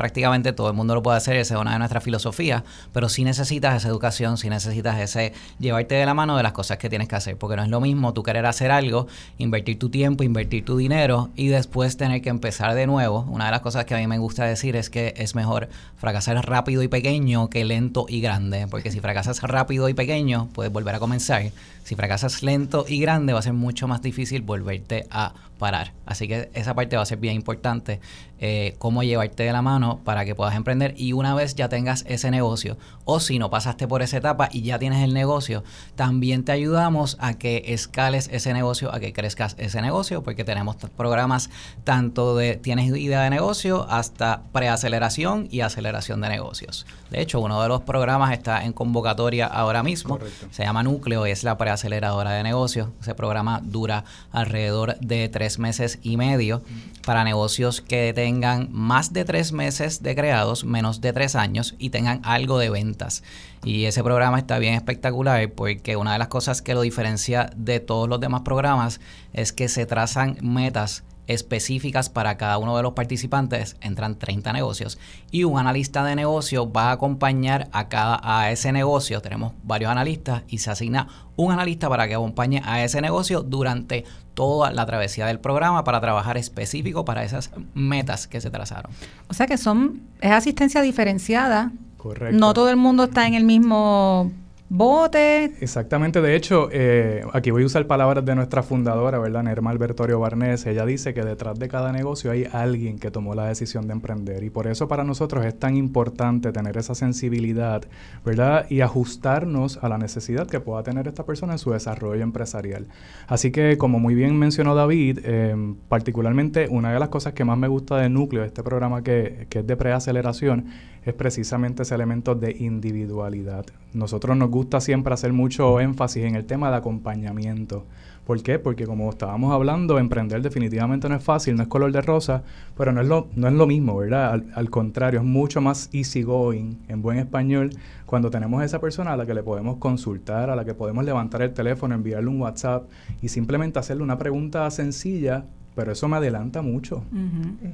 prácticamente 0.00 0.54
todo 0.54 0.68
el 0.68 0.74
mundo 0.74 0.94
lo 0.94 1.02
puede 1.02 1.18
hacer, 1.18 1.36
esa 1.36 1.56
es 1.56 1.60
una 1.60 1.72
de 1.72 1.78
nuestras 1.78 2.02
filosofías, 2.02 2.62
pero 2.90 3.10
si 3.10 3.22
necesitas 3.22 3.76
esa 3.76 3.88
educación, 3.88 4.38
si 4.38 4.48
necesitas 4.48 4.98
ese 4.98 5.34
llevarte 5.58 5.94
de 5.96 6.06
la 6.06 6.14
mano 6.14 6.38
de 6.38 6.42
las 6.42 6.52
cosas 6.52 6.78
que 6.78 6.88
tienes 6.88 7.06
que 7.06 7.16
hacer, 7.16 7.36
porque 7.36 7.54
no 7.54 7.64
es 7.64 7.68
lo 7.68 7.82
mismo 7.82 8.14
tú 8.14 8.22
querer 8.22 8.46
hacer 8.46 8.70
algo, 8.70 9.08
invertir 9.36 9.78
tu 9.78 9.90
tiempo, 9.90 10.24
invertir 10.24 10.64
tu 10.64 10.78
dinero 10.78 11.28
y 11.36 11.48
después 11.48 11.98
tener 11.98 12.22
que 12.22 12.30
empezar 12.30 12.74
de 12.74 12.86
nuevo. 12.86 13.26
Una 13.28 13.44
de 13.44 13.50
las 13.50 13.60
cosas 13.60 13.84
que 13.84 13.94
a 13.94 13.98
mí 13.98 14.06
me 14.06 14.16
gusta 14.16 14.46
decir 14.46 14.74
es 14.74 14.88
que 14.88 15.12
es 15.18 15.34
mejor 15.34 15.68
fracasar 15.98 16.48
rápido 16.48 16.82
y 16.82 16.88
pequeño 16.88 17.50
que 17.50 17.66
lento 17.66 18.06
y 18.08 18.22
grande, 18.22 18.68
porque 18.68 18.90
si 18.90 19.00
fracasas 19.00 19.42
rápido 19.42 19.90
y 19.90 19.92
pequeño, 19.92 20.48
puedes 20.54 20.72
volver 20.72 20.94
a 20.94 20.98
comenzar. 20.98 21.42
Si 21.84 21.96
fracasas 21.96 22.42
lento 22.42 22.84
y 22.88 23.00
grande, 23.00 23.32
va 23.32 23.40
a 23.40 23.42
ser 23.42 23.52
mucho 23.52 23.88
más 23.88 24.02
difícil 24.02 24.42
volverte 24.42 25.06
a 25.10 25.34
parar. 25.60 25.92
Así 26.06 26.26
que 26.26 26.50
esa 26.54 26.74
parte 26.74 26.96
va 26.96 27.02
a 27.02 27.06
ser 27.06 27.18
bien 27.18 27.36
importante, 27.36 28.00
eh, 28.40 28.74
cómo 28.78 29.02
llevarte 29.02 29.42
de 29.42 29.52
la 29.52 29.60
mano 29.60 30.00
para 30.02 30.24
que 30.24 30.34
puedas 30.34 30.56
emprender 30.56 30.94
y 30.96 31.12
una 31.12 31.34
vez 31.34 31.54
ya 31.54 31.68
tengas 31.68 32.04
ese 32.08 32.30
negocio 32.30 32.78
o 33.04 33.20
si 33.20 33.38
no 33.38 33.50
pasaste 33.50 33.86
por 33.86 34.00
esa 34.00 34.16
etapa 34.16 34.48
y 34.50 34.62
ya 34.62 34.78
tienes 34.78 35.04
el 35.04 35.12
negocio, 35.12 35.62
también 35.94 36.44
te 36.44 36.52
ayudamos 36.52 37.18
a 37.20 37.34
que 37.34 37.64
escales 37.66 38.30
ese 38.32 38.54
negocio, 38.54 38.92
a 38.94 38.98
que 38.98 39.12
crezcas 39.12 39.54
ese 39.58 39.82
negocio, 39.82 40.22
porque 40.22 40.42
tenemos 40.44 40.76
programas 40.96 41.50
tanto 41.84 42.34
de 42.34 42.56
tienes 42.56 42.86
idea 42.96 43.22
de 43.22 43.30
negocio 43.30 43.86
hasta 43.90 44.44
preaceleración 44.52 45.48
y 45.50 45.60
aceleración 45.60 46.22
de 46.22 46.30
negocios. 46.30 46.86
De 47.10 47.20
hecho, 47.20 47.40
uno 47.40 47.60
de 47.60 47.68
los 47.68 47.82
programas 47.82 48.32
está 48.32 48.64
en 48.64 48.72
convocatoria 48.72 49.46
ahora 49.46 49.82
mismo, 49.82 50.18
se 50.50 50.62
llama 50.62 50.82
Núcleo 50.82 51.26
y 51.26 51.32
es 51.32 51.44
la 51.44 51.58
preaceleradora 51.70 52.32
de 52.32 52.42
negocios. 52.42 52.88
Ese 53.00 53.14
programa 53.14 53.60
dura 53.62 54.04
alrededor 54.32 54.98
de 54.98 55.28
tres 55.28 55.60
meses 55.60 56.00
y 56.02 56.16
medio 56.16 56.62
para 57.06 57.22
negocios 57.22 57.80
que 57.80 58.12
tengan 58.12 58.68
más 58.72 59.12
de 59.12 59.24
tres 59.24 59.52
meses 59.52 60.02
de 60.02 60.16
creados, 60.16 60.64
menos 60.64 61.00
de 61.00 61.12
tres 61.12 61.36
años 61.36 61.76
y 61.78 61.90
tengan 61.90 62.22
algo 62.24 62.58
de 62.58 62.70
ventas. 62.70 63.22
Y 63.62 63.84
ese 63.84 64.02
programa 64.02 64.38
está 64.38 64.58
bien 64.58 64.74
espectacular 64.74 65.48
porque 65.52 65.94
una 65.94 66.14
de 66.14 66.18
las 66.18 66.26
cosas 66.26 66.60
que 66.60 66.74
lo 66.74 66.80
diferencia 66.80 67.50
de 67.54 67.78
todos 67.78 68.08
los 68.08 68.18
demás 68.18 68.40
programas 68.40 69.00
es 69.32 69.52
que 69.52 69.68
se 69.68 69.86
trazan 69.86 70.38
metas 70.42 71.04
específicas 71.30 72.10
para 72.10 72.36
cada 72.36 72.58
uno 72.58 72.76
de 72.76 72.82
los 72.82 72.92
participantes, 72.92 73.76
entran 73.80 74.18
30 74.18 74.52
negocios 74.52 74.98
y 75.30 75.44
un 75.44 75.58
analista 75.58 76.04
de 76.04 76.16
negocio 76.16 76.70
va 76.70 76.88
a 76.88 76.92
acompañar 76.92 77.68
a 77.72 77.88
cada 77.88 78.20
a 78.22 78.50
ese 78.50 78.72
negocio, 78.72 79.22
tenemos 79.22 79.52
varios 79.62 79.92
analistas 79.92 80.42
y 80.48 80.58
se 80.58 80.70
asigna 80.70 81.06
un 81.36 81.52
analista 81.52 81.88
para 81.88 82.08
que 82.08 82.14
acompañe 82.14 82.62
a 82.64 82.82
ese 82.82 83.00
negocio 83.00 83.42
durante 83.42 84.04
toda 84.34 84.72
la 84.72 84.84
travesía 84.86 85.26
del 85.26 85.38
programa 85.38 85.84
para 85.84 86.00
trabajar 86.00 86.36
específico 86.36 87.04
para 87.04 87.22
esas 87.22 87.50
metas 87.74 88.26
que 88.26 88.40
se 88.40 88.50
trazaron. 88.50 88.90
O 89.28 89.34
sea 89.34 89.46
que 89.46 89.56
son 89.56 90.02
es 90.20 90.32
asistencia 90.32 90.82
diferenciada. 90.82 91.70
Correcto. 91.96 92.36
No 92.36 92.54
todo 92.54 92.70
el 92.70 92.76
mundo 92.76 93.04
está 93.04 93.26
en 93.28 93.34
el 93.34 93.44
mismo 93.44 94.32
bote. 94.70 95.52
Exactamente, 95.60 96.20
de 96.20 96.36
hecho, 96.36 96.68
eh, 96.70 97.22
aquí 97.32 97.50
voy 97.50 97.64
a 97.64 97.66
usar 97.66 97.88
palabras 97.88 98.24
de 98.24 98.36
nuestra 98.36 98.62
fundadora, 98.62 99.18
¿verdad? 99.18 99.42
Nerma 99.42 99.70
Albertorio 99.70 100.20
Barnés. 100.20 100.64
Ella 100.64 100.86
dice 100.86 101.12
que 101.12 101.22
detrás 101.22 101.58
de 101.58 101.68
cada 101.68 101.90
negocio 101.90 102.30
hay 102.30 102.46
alguien 102.52 103.00
que 103.00 103.10
tomó 103.10 103.34
la 103.34 103.46
decisión 103.46 103.88
de 103.88 103.94
emprender 103.94 104.44
y 104.44 104.50
por 104.50 104.68
eso 104.68 104.86
para 104.86 105.02
nosotros 105.02 105.44
es 105.44 105.58
tan 105.58 105.76
importante 105.76 106.52
tener 106.52 106.76
esa 106.78 106.94
sensibilidad, 106.94 107.82
¿verdad? 108.24 108.66
Y 108.70 108.80
ajustarnos 108.80 109.80
a 109.82 109.88
la 109.88 109.98
necesidad 109.98 110.46
que 110.46 110.60
pueda 110.60 110.84
tener 110.84 111.08
esta 111.08 111.26
persona 111.26 111.54
en 111.54 111.58
su 111.58 111.72
desarrollo 111.72 112.22
empresarial. 112.22 112.86
Así 113.26 113.50
que, 113.50 113.76
como 113.76 113.98
muy 113.98 114.14
bien 114.14 114.38
mencionó 114.38 114.76
David, 114.76 115.18
eh, 115.24 115.74
particularmente 115.88 116.68
una 116.70 116.92
de 116.92 117.00
las 117.00 117.08
cosas 117.08 117.32
que 117.32 117.44
más 117.44 117.58
me 117.58 117.66
gusta 117.66 117.96
de 117.96 118.08
Núcleo, 118.08 118.44
este 118.44 118.62
programa 118.62 119.02
que, 119.02 119.48
que 119.50 119.58
es 119.58 119.66
de 119.66 119.76
preaceleración, 119.76 120.66
es 121.04 121.14
precisamente 121.14 121.82
ese 121.82 121.94
elemento 121.94 122.34
de 122.34 122.56
individualidad. 122.58 123.66
Nosotros 123.92 124.36
nos 124.36 124.50
gusta 124.50 124.80
siempre 124.80 125.14
hacer 125.14 125.32
mucho 125.32 125.80
énfasis 125.80 126.24
en 126.24 126.36
el 126.36 126.44
tema 126.44 126.70
de 126.70 126.76
acompañamiento. 126.76 127.84
¿Por 128.26 128.42
qué? 128.42 128.58
Porque 128.60 128.86
como 128.86 129.10
estábamos 129.10 129.52
hablando, 129.52 129.98
emprender 129.98 130.40
definitivamente 130.40 131.08
no 131.08 131.16
es 131.16 131.24
fácil, 131.24 131.56
no 131.56 131.62
es 131.62 131.68
color 131.68 131.90
de 131.90 132.00
rosa, 132.00 132.44
pero 132.76 132.92
no 132.92 133.00
es 133.00 133.08
lo, 133.08 133.28
no 133.34 133.48
es 133.48 133.54
lo 133.54 133.66
mismo, 133.66 133.96
¿verdad? 133.96 134.40
Al, 134.54 134.70
contrario, 134.70 135.20
es 135.20 135.26
mucho 135.26 135.60
más 135.60 135.88
easygoing, 135.92 136.78
en 136.86 137.02
buen 137.02 137.18
español, 137.18 137.70
cuando 138.06 138.30
tenemos 138.30 138.62
a 138.62 138.64
esa 138.64 138.80
persona 138.80 139.14
a 139.14 139.16
la 139.16 139.26
que 139.26 139.34
le 139.34 139.42
podemos 139.42 139.78
consultar, 139.78 140.48
a 140.48 140.54
la 140.54 140.64
que 140.64 140.74
podemos 140.74 141.04
levantar 141.04 141.42
el 141.42 141.52
teléfono, 141.52 141.94
enviarle 141.94 142.28
un 142.28 142.40
WhatsApp 142.40 142.88
y 143.20 143.28
simplemente 143.28 143.78
hacerle 143.80 144.04
una 144.04 144.18
pregunta 144.18 144.70
sencilla 144.70 145.46
pero 145.80 145.92
eso 145.92 146.08
me 146.08 146.18
adelanta 146.18 146.60
mucho, 146.60 147.04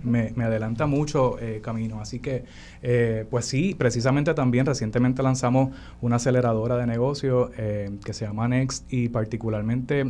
me, 0.05 0.33
adelanta 0.45 0.87
mucho 0.87 1.41
eh, 1.41 1.61
camino. 1.61 2.01
Así 2.01 2.21
que, 2.21 2.45
eh, 2.81 3.27
pues 3.29 3.47
sí, 3.47 3.75
precisamente 3.77 4.33
también 4.33 4.65
recientemente 4.65 5.25
lanzamos 5.25 5.75
una 6.01 6.17
aceleradora 6.17 6.77
de 6.77 6.87
negocio 6.87 7.51
eh, 7.59 7.91
que 8.05 8.13
se 8.13 8.25
llama 8.25 8.47
Next 8.47 8.93
y 8.93 9.09
particularmente 9.09 10.05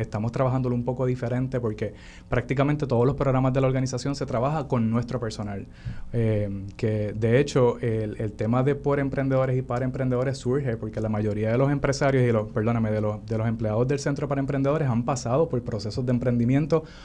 estamos 0.00 0.32
trabajándolo 0.32 0.74
un 0.74 0.84
poco 0.84 1.06
diferente 1.06 1.60
porque 1.60 1.94
prácticamente 2.28 2.88
todos 2.88 3.06
los 3.06 3.14
programas 3.14 3.52
de 3.52 3.60
la 3.60 3.68
organización 3.68 4.16
se 4.16 4.26
trabaja 4.26 4.66
con 4.66 4.90
nuestro 4.90 5.20
personal. 5.20 5.64
que 6.10 7.14
de 7.16 7.38
hecho 7.38 7.78
el, 7.78 8.20
el, 8.20 8.32
tema 8.32 8.64
de 8.64 8.74
por 8.74 8.98
emprendedores 8.98 9.56
y 9.56 9.62
para 9.62 9.84
emprendedores 9.84 10.38
surge 10.38 10.76
porque 10.76 11.00
la 11.00 11.08
mayoría 11.08 11.52
de 11.52 11.58
los 11.58 11.70
empresarios 11.70 12.28
y 12.28 12.32
los, 12.32 12.48
perdóname, 12.48 12.90
de 12.90 13.00
los, 13.00 13.24
de 13.26 13.38
los 13.38 13.46
empleados 13.46 13.86
del 13.86 14.00
Centro 14.00 14.26
para 14.26 14.40
Emprendedores 14.40 14.88
han 14.88 15.04
pasado 15.04 15.48
por 15.48 15.62
procesos 15.62 16.04
de 16.04 16.10
emprendimiento 16.10 16.48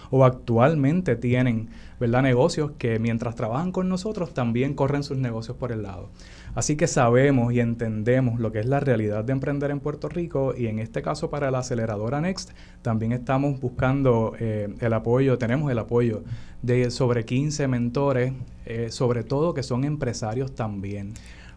o 0.09 0.22
actualmente 0.25 1.15
tienen 1.15 1.69
¿verdad? 1.99 2.21
negocios 2.21 2.71
que 2.77 2.99
mientras 2.99 3.35
trabajan 3.35 3.71
con 3.71 3.89
nosotros 3.89 4.33
también 4.33 4.73
corren 4.73 5.03
sus 5.03 5.17
negocios 5.17 5.57
por 5.57 5.71
el 5.71 5.83
lado. 5.83 6.09
Así 6.55 6.75
que 6.75 6.87
sabemos 6.87 7.53
y 7.53 7.59
entendemos 7.59 8.39
lo 8.39 8.51
que 8.51 8.59
es 8.59 8.65
la 8.65 8.79
realidad 8.79 9.23
de 9.23 9.33
emprender 9.33 9.71
en 9.71 9.79
Puerto 9.79 10.09
Rico 10.09 10.53
y 10.55 10.67
en 10.67 10.79
este 10.79 11.01
caso 11.01 11.29
para 11.29 11.49
la 11.49 11.59
aceleradora 11.59 12.21
Next 12.21 12.51
también 12.81 13.11
estamos 13.11 13.59
buscando 13.59 14.33
eh, 14.39 14.73
el 14.79 14.93
apoyo, 14.93 15.37
tenemos 15.37 15.71
el 15.71 15.79
apoyo 15.79 16.23
de 16.61 16.91
sobre 16.91 17.25
15 17.25 17.67
mentores, 17.67 18.33
eh, 18.65 18.89
sobre 18.89 19.23
todo 19.23 19.53
que 19.53 19.63
son 19.63 19.83
empresarios 19.83 20.53
también 20.53 21.13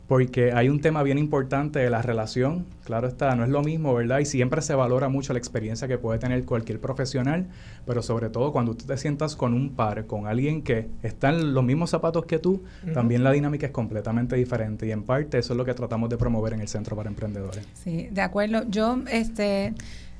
porque 0.08 0.52
hay 0.52 0.68
un 0.68 0.80
tema 0.80 1.02
bien 1.02 1.18
importante 1.18 1.80
de 1.80 1.90
la 1.90 2.00
relación, 2.00 2.64
claro 2.84 3.08
está, 3.08 3.34
no 3.34 3.42
es 3.42 3.50
lo 3.50 3.62
mismo, 3.62 3.92
¿verdad? 3.92 4.20
Y 4.20 4.24
siempre 4.24 4.62
se 4.62 4.74
valora 4.74 5.08
mucho 5.08 5.32
la 5.32 5.38
experiencia 5.38 5.88
que 5.88 5.98
puede 5.98 6.18
tener 6.20 6.44
cualquier 6.44 6.80
profesional, 6.80 7.46
pero 7.86 8.02
sobre 8.02 8.28
todo 8.30 8.52
cuando 8.52 8.76
tú 8.76 8.84
te 8.86 8.96
sientas 8.98 9.34
con 9.34 9.52
un 9.52 9.74
par, 9.74 10.06
con 10.06 10.26
alguien 10.26 10.62
que 10.62 10.88
está 11.02 11.30
en 11.30 11.54
los 11.54 11.64
mismos 11.64 11.90
zapatos 11.90 12.24
que 12.26 12.38
tú, 12.38 12.62
también 12.94 13.24
la 13.24 13.32
dinámica 13.32 13.66
es 13.66 13.72
completamente 13.72 14.36
diferente 14.36 14.86
y 14.86 14.92
en 14.92 15.02
parte 15.02 15.38
eso 15.38 15.54
es 15.54 15.56
lo 15.56 15.64
que 15.64 15.74
tratamos 15.74 16.08
de 16.08 16.16
promover 16.16 16.52
en 16.52 16.60
el 16.60 16.68
Centro 16.68 16.94
para 16.94 17.08
Emprendedores. 17.08 17.66
Sí, 17.74 18.08
de 18.10 18.20
acuerdo. 18.20 18.64
Yo, 18.68 18.98
este 19.10 19.74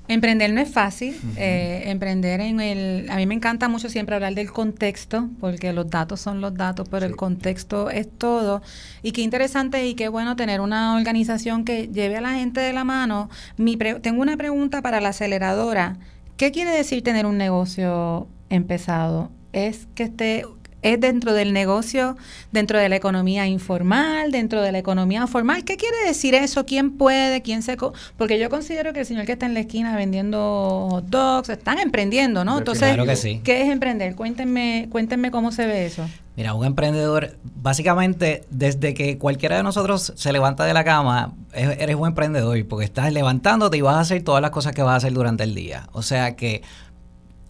Emprender 0.09 0.53
no 0.53 0.61
es 0.61 0.71
fácil. 0.71 1.17
Eh, 1.37 1.85
emprender 1.87 2.41
en 2.41 2.61
el... 2.61 3.11
A 3.11 3.17
mí 3.17 3.27
me 3.27 3.35
encanta 3.35 3.69
mucho 3.69 3.89
siempre 3.89 4.15
hablar 4.15 4.35
del 4.35 4.53
contexto, 4.53 5.29
porque 5.41 5.73
los 5.73 5.91
datos 5.91 6.21
son 6.21 6.41
los 6.41 6.55
datos, 6.55 6.89
pero 6.89 7.07
el 7.07 7.17
contexto 7.17 7.91
es 7.91 8.09
todo. 8.11 8.63
Y 9.03 9.13
qué 9.13 9.23
interesante 9.23 9.87
y 9.87 9.95
qué 9.95 10.09
bueno 10.09 10.37
tener 10.37 10.61
una 10.61 10.97
organización 10.97 11.65
que 11.65 11.89
lleve 11.89 12.17
a 12.17 12.21
la 12.21 12.35
gente 12.35 12.61
de 12.61 12.73
la 12.73 12.85
mano. 12.85 13.29
Mi 13.57 13.77
tengo 13.77 14.23
una 14.23 14.37
pregunta 14.37 14.83
para 14.83 15.01
la 15.01 15.11
aceleradora. 15.11 15.99
¿Qué 16.37 16.53
quiere 16.53 16.71
decir 16.71 17.03
tener 17.03 17.27
un 17.27 17.39
negocio 17.39 18.29
empezado? 18.51 19.31
¿Es 19.53 19.89
que 19.95 20.05
esté 20.05 20.45
es 20.93 21.01
dentro 21.01 21.33
del 21.33 21.53
negocio, 21.53 22.17
dentro 22.53 22.79
de 22.79 22.89
la 22.89 22.97
economía 22.97 23.47
informal, 23.47 24.31
dentro 24.31 24.63
de 24.63 24.73
la 24.73 24.79
economía 24.79 25.27
formal. 25.27 25.65
¿Qué 25.65 25.77
quiere 25.77 25.97
decir 26.07 26.35
eso? 26.35 26.65
¿Quién 26.67 26.93
puede? 26.93 27.43
¿Quién 27.43 27.63
se...? 27.63 27.77
Porque 28.17 28.39
yo 28.39 28.51
considero 28.51 28.93
que 28.93 29.01
el 29.01 29.07
señor 29.07 29.27
que 29.27 29.33
está 29.33 29.47
en 29.47 29.55
la 29.55 29.61
esquina 29.61 29.97
vendiendo 29.97 30.89
hot 30.91 31.07
dogs, 31.07 31.49
están 31.49 31.79
emprendiendo, 31.79 32.45
¿no? 32.45 32.59
Entonces, 32.59 32.97
¿qué 33.43 33.63
es 33.63 33.69
emprender? 33.69 34.15
Cuéntenme, 34.15 34.89
cuéntenme 34.91 35.31
cómo 35.31 35.53
se 35.53 35.67
ve 35.67 35.87
eso. 35.87 36.07
Mira, 36.37 36.53
un 36.53 36.67
emprendedor, 36.67 37.39
básicamente, 37.43 38.45
desde 38.51 38.93
que 38.93 39.17
cualquiera 39.17 39.57
de 39.57 39.63
nosotros 39.63 40.13
se 40.17 40.33
levanta 40.33 40.67
de 40.67 40.75
la 40.75 40.85
cama, 40.85 41.33
eres 41.55 41.97
un 41.97 42.07
emprendedor, 42.07 42.63
porque 42.69 42.85
estás 42.85 43.11
levantándote 43.11 43.79
y 43.79 43.81
vas 43.81 43.97
a 43.97 44.01
hacer 44.01 44.23
todas 44.23 44.43
las 44.43 44.51
cosas 44.51 44.75
que 44.75 44.83
vas 44.83 44.93
a 44.93 44.97
hacer 44.97 45.15
durante 45.15 45.45
el 45.45 45.55
día. 45.55 45.89
O 45.93 46.03
sea 46.03 46.37
que 46.37 46.63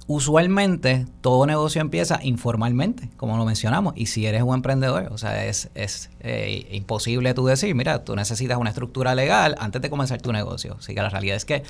usualmente 0.07 1.07
todo 1.21 1.47
negocio 1.47 1.81
empieza 1.81 2.21
informalmente, 2.23 3.11
como 3.17 3.37
lo 3.37 3.45
mencionamos, 3.45 3.95
y 3.97 4.07
si 4.07 4.27
eres 4.27 4.43
un 4.43 4.55
emprendedor, 4.55 5.09
o 5.13 5.19
sea, 5.19 5.47
es, 5.47 5.71
es 5.75 6.11
eh, 6.21 6.69
imposible 6.73 7.35
tú 7.35 7.47
decir, 7.47 7.75
mira, 7.75 8.05
tú 8.05 8.15
necesitas 8.15 8.59
una 8.59 8.71
estructura 8.71 9.15
legal 9.15 9.57
antes 9.59 9.83
de 9.83 9.91
comenzar 9.91 10.21
tu 10.21 10.33
negocio. 10.33 10.77
Así 10.79 10.95
que 10.95 11.03
la 11.03 11.09
realidad 11.09 11.37
es 11.37 11.45
que 11.45 11.65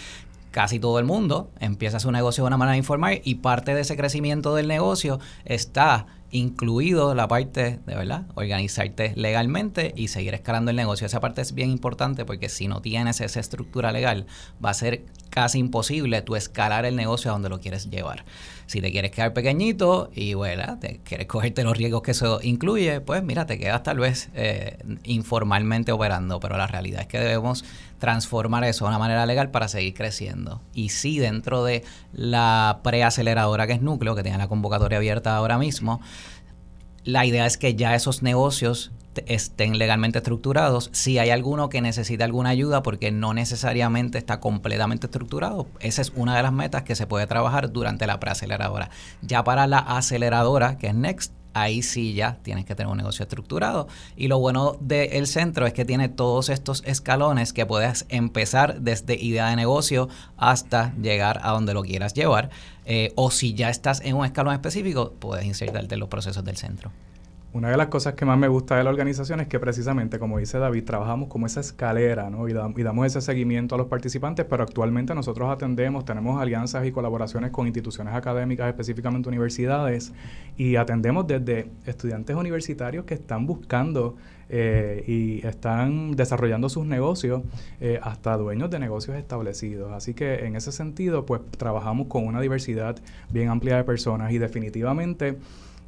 casi 0.51 0.78
todo 0.78 0.99
el 0.99 1.05
mundo 1.05 1.51
empieza 1.61 2.01
su 2.01 2.11
negocio 2.11 2.45
de 2.45 2.49
una 2.49 2.57
manera 2.57 2.76
informal 2.76 3.20
y 3.24 3.37
parte 3.37 3.74
de 3.74 3.82
ese 3.82 3.97
crecimiento 3.97 4.55
del 4.55 4.68
negocio 4.68 5.20
está 5.45 6.07
incluido 6.30 7.14
la 7.14 7.28
parte 7.28 7.78
de 7.84 7.95
verdad 7.95 8.26
organizarte 8.34 9.12
legalmente 9.16 9.93
y 9.97 10.09
seguir 10.09 10.34
escalando 10.34 10.70
el 10.70 10.76
negocio. 10.76 11.07
Esa 11.07 11.20
parte 11.20 11.43
es 11.43 11.55
bien 11.55 11.70
importante 11.70 12.24
porque 12.24 12.49
si 12.49 12.68
no 12.68 12.80
tienes 12.80 13.20
esa 13.20 13.41
estructura 13.41 13.93
legal 13.93 14.26
va 14.64 14.70
a 14.70 14.74
ser 14.74 15.05
casi 15.31 15.59
imposible 15.59 16.22
tú 16.22 16.37
escalar 16.37 16.85
el 16.85 16.97
negocio 16.97 17.31
a 17.31 17.35
donde 17.35 17.49
lo 17.49 17.61
quieres 17.61 17.91
llevar. 17.91 18.24
Si 18.66 18.81
te 18.81 18.91
quieres 18.91 19.12
quedar 19.12 19.33
pequeñito 19.33 20.11
y 20.14 20.35
bueno, 20.35 20.79
te 20.81 21.01
quieres 21.05 21.27
cogerte 21.27 21.62
los 21.62 21.77
riesgos 21.77 22.03
que 22.03 22.11
eso 22.11 22.41
incluye, 22.43 23.01
pues 23.01 23.22
mira, 23.22 23.47
te 23.47 23.59
quedas 23.59 23.83
tal 23.83 23.99
vez 23.99 24.29
eh, 24.35 24.79
informalmente 25.05 25.93
operando, 25.93 26.41
pero 26.41 26.57
la 26.57 26.66
realidad 26.66 27.03
es 27.03 27.07
que 27.07 27.20
debemos 27.20 27.64
transformar 27.99 28.64
eso 28.64 28.85
de 28.85 28.89
una 28.89 28.99
manera 28.99 29.24
legal 29.27 29.51
para 29.51 29.68
seguir 29.68 29.95
creciendo. 29.95 30.61
Y 30.74 30.89
sí, 30.89 31.18
dentro 31.18 31.64
de 31.64 31.85
la 32.12 32.81
preaceleradora 32.83 33.66
que 33.66 33.74
es 33.74 33.83
Núcleo, 33.83 34.16
que 34.16 34.22
tiene 34.22 34.39
la 34.39 34.49
convocatoria 34.49 34.99
abierta 34.99 35.37
ahora 35.37 35.59
mismo, 35.59 36.01
la 37.05 37.24
idea 37.24 37.47
es 37.47 37.57
que 37.57 37.77
ya 37.77 37.95
esos 37.95 38.22
negocios 38.22 38.91
estén 39.27 39.79
legalmente 39.79 40.19
estructurados. 40.19 40.91
Si 40.93 41.19
hay 41.19 41.31
alguno 41.31 41.69
que 41.69 41.81
necesita 41.81 42.25
alguna 42.25 42.51
ayuda 42.51 42.83
porque 42.83 43.11
no 43.11 43.35
necesariamente 43.35 44.19
está 44.19 44.41
completamente 44.41 45.07
estructurado, 45.07 45.67
esa 45.81 46.03
es 46.03 46.12
una 46.14 46.37
de 46.37 46.43
las 46.43 46.53
metas 46.53 46.83
que 46.83 46.95
se 46.95 47.07
puede 47.07 47.27
trabajar 47.27 47.73
durante 47.73 48.07
la 48.07 48.21
preaceleradora. 48.21 48.91
Ya 49.23 49.45
para 49.45 49.67
la 49.67 49.79
aceleradora, 49.79 50.79
que 50.79 50.89
es 50.89 50.95
Next, 50.95 51.33
ahí 51.57 51.83
sí 51.83 52.12
ya 52.12 52.37
tienes 52.43 52.67
que 52.67 52.75
tener 52.75 52.91
un 52.91 52.99
negocio 52.99 53.23
estructurado. 53.23 53.89
Y 54.17 54.29
lo 54.29 54.39
bueno 54.39 54.77
del 54.81 55.27
centro 55.27 55.67
es 55.67 55.73
que 55.73 55.85
tiene 55.85 56.09
todos 56.09 56.51
estos 56.51 56.83
escalones 56.85 57.53
que 57.53 57.64
puedes 57.64 58.05
empezar 58.11 58.81
desde 58.81 59.14
idea 59.14 59.49
de 59.49 59.57
negocio 59.57 60.09
hasta 60.37 60.95
llegar 60.97 61.41
a 61.43 61.53
donde 61.53 61.73
lo 61.73 61.83
quieras 61.83 62.12
llevar. 62.12 62.51
Eh, 62.85 63.12
o 63.17 63.31
si 63.31 63.55
ya 63.55 63.71
estás 63.71 64.01
en 64.05 64.17
un 64.17 64.27
escalón 64.27 64.53
específico, 64.53 65.14
puedes 65.19 65.47
insertarte 65.47 65.95
en 65.95 66.01
los 66.01 66.09
procesos 66.09 66.45
del 66.45 66.57
centro. 66.57 66.93
Una 67.57 67.71
de 67.71 67.79
las 67.79 67.87
cosas 67.87 68.13
que 68.13 68.27
más 68.27 68.37
me 68.37 68.49
gusta 68.49 68.77
de 68.77 68.85
la 68.85 68.91
organización 68.91 69.41
es 69.41 69.49
que 69.49 69.59
precisamente, 69.59 70.19
como 70.19 70.37
dice 70.39 70.59
David, 70.59 70.85
trabajamos 70.85 71.31
como 71.31 71.47
esa 71.47 71.61
escalera 71.61 72.29
¿no? 72.29 72.47
y, 72.47 72.53
damos 72.53 73.07
ese 73.07 73.23
seguimiento 73.23 73.77
a 73.77 73.79
los 73.79 73.87
participantes, 73.87 74.45
pero 74.45 74.63
actualmente 74.63 75.15
nosotros 75.15 75.49
atendemos, 75.49 76.05
tenemos 76.05 76.39
alianzas 76.39 76.85
y 76.85 76.93
colaboraciones 76.93 77.53
con 77.53 77.67
instituciones 77.67 78.13
académicas, 78.13 78.69
específicamente 78.69 79.31
universidades, 79.31 80.13
y 80.59 80.77
atendemos 80.77 81.27
desde 81.27 81.71
estudiantes 81.87 82.37
universitarios 82.37 83.07
que 83.07 83.15
están 83.15 83.47
buscando 83.47 84.17
eh, 84.51 85.03
y 85.07 85.47
están 85.47 86.13
desarrollando 86.13 86.69
sus 86.69 86.85
negocios 86.85 87.43
eh, 87.81 87.99
hasta 88.03 88.37
dueños 88.37 88.69
de 88.69 88.81
negocios 88.81 89.17
establecidos. 89.17 89.93
Así 89.93 90.13
que 90.13 90.45
en 90.45 90.57
ese 90.57 90.73
sentido, 90.73 91.25
pues 91.25 91.41
trabajamos 91.57 92.09
con 92.09 92.27
una 92.27 92.43
diversidad 92.43 92.99
bien 93.31 93.49
amplia 93.49 93.79
de 93.79 93.85
personas 93.85 94.31
y 94.33 94.37
definitivamente 94.37 95.39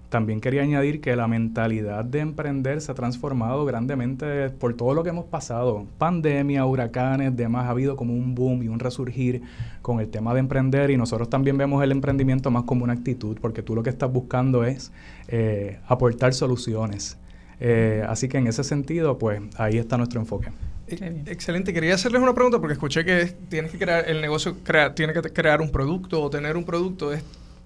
también 0.09 0.41
quería 0.41 0.63
añadir 0.63 1.01
que 1.01 1.15
la 1.17 1.29
mentalidad 1.29 2.05
de 2.05 2.21
emprender 2.21 2.81
se 2.81 2.93
ha 2.93 2.95
transformado 2.95 3.65
grandemente 3.65 4.51
por 4.51 4.75
todo 4.75 4.95
lo 4.95 5.03
que 5.03 5.11
hemos 5.11 5.27
pasado. 5.27 5.87
Pandemia, 5.99 6.65
huracanes, 6.65 7.37
demás, 7.37 7.67
ha 7.67 7.71
habido 7.71 7.97
como 7.97 8.15
un 8.15 8.35
boom 8.35 8.63
y 8.63 8.69
un 8.69 8.79
resurgir 8.79 9.43
con 9.83 10.01
el 10.01 10.09
tema 10.09 10.33
de 10.35 10.41
emprender 10.41 10.91
y 10.91 10.97
nosotros 10.97 11.29
también 11.29 11.59
vemos 11.59 11.83
el 11.83 11.93
emprendimiento 11.93 12.51
más 12.51 12.65
como 12.65 12.85
una 12.85 12.95
actitud, 12.95 13.39
porque 13.41 13.63
tú 13.63 13.75
lo 13.75 13.83
que 13.83 13.91
estás 13.91 14.13
buscando 14.13 14.65
es 14.65 14.93
eh, 15.29 15.79
aportar 15.87 16.33
soluciones. 16.33 17.19
Eh, 17.61 18.05
así 18.09 18.29
que 18.29 18.39
en 18.39 18.47
ese 18.47 18.65
sentido, 18.65 19.19
pues 19.19 19.41
ahí 19.57 19.79
está 19.79 19.97
nuestro 19.97 20.21
enfoque. 20.21 20.49
Excelente. 20.87 21.73
Quería 21.75 21.95
hacerles 21.95 22.23
una 22.23 22.35
pregunta 22.35 22.59
porque 22.61 22.73
escuché 22.73 23.05
que 23.05 23.27
tienes 23.51 23.71
que 23.71 23.79
crear 23.79 24.09
el 24.09 24.23
negocio, 24.23 24.57
crea, 24.65 24.95
tiene 24.95 25.13
que 25.13 25.21
crear 25.21 25.61
un 25.61 25.71
producto 25.71 26.23
o 26.23 26.31
tener 26.31 26.57
un 26.57 26.65
producto 26.65 27.13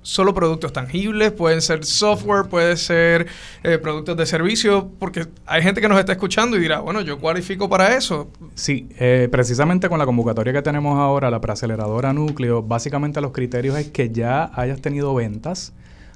solo 0.02 0.34
productos 0.34 0.72
tangibles, 0.72 1.32
pueden 1.32 1.62
ser 1.62 1.84
software, 1.84 2.46
puede 2.48 2.76
ser 2.76 3.26
eh, 3.62 3.78
productos 3.78 4.16
de 4.16 4.26
servicio, 4.26 4.90
porque 4.98 5.26
hay 5.46 5.62
gente 5.62 5.80
que 5.80 5.88
nos 5.88 5.98
está 5.98 6.12
escuchando 6.12 6.56
y 6.56 6.60
dirá, 6.60 6.80
bueno, 6.80 7.00
yo 7.00 7.18
cualifico 7.18 7.68
para 7.68 7.96
eso. 7.96 8.30
Sí, 8.54 8.88
eh, 8.98 9.28
precisamente 9.30 9.88
con 9.88 9.98
la 9.98 10.06
convocatoria 10.06 10.52
que 10.52 10.62
tenemos 10.62 10.98
ahora, 10.98 11.30
la 11.30 11.40
preaceleradora 11.40 12.12
núcleo, 12.12 12.62
básicamente 12.62 13.20
los 13.20 13.32
criterios 13.32 13.78
es 13.78 13.88
que 13.88 14.10
ya 14.10 14.50
hayas 14.54 14.80
tenido 14.80 15.14
ventas, 15.14 15.72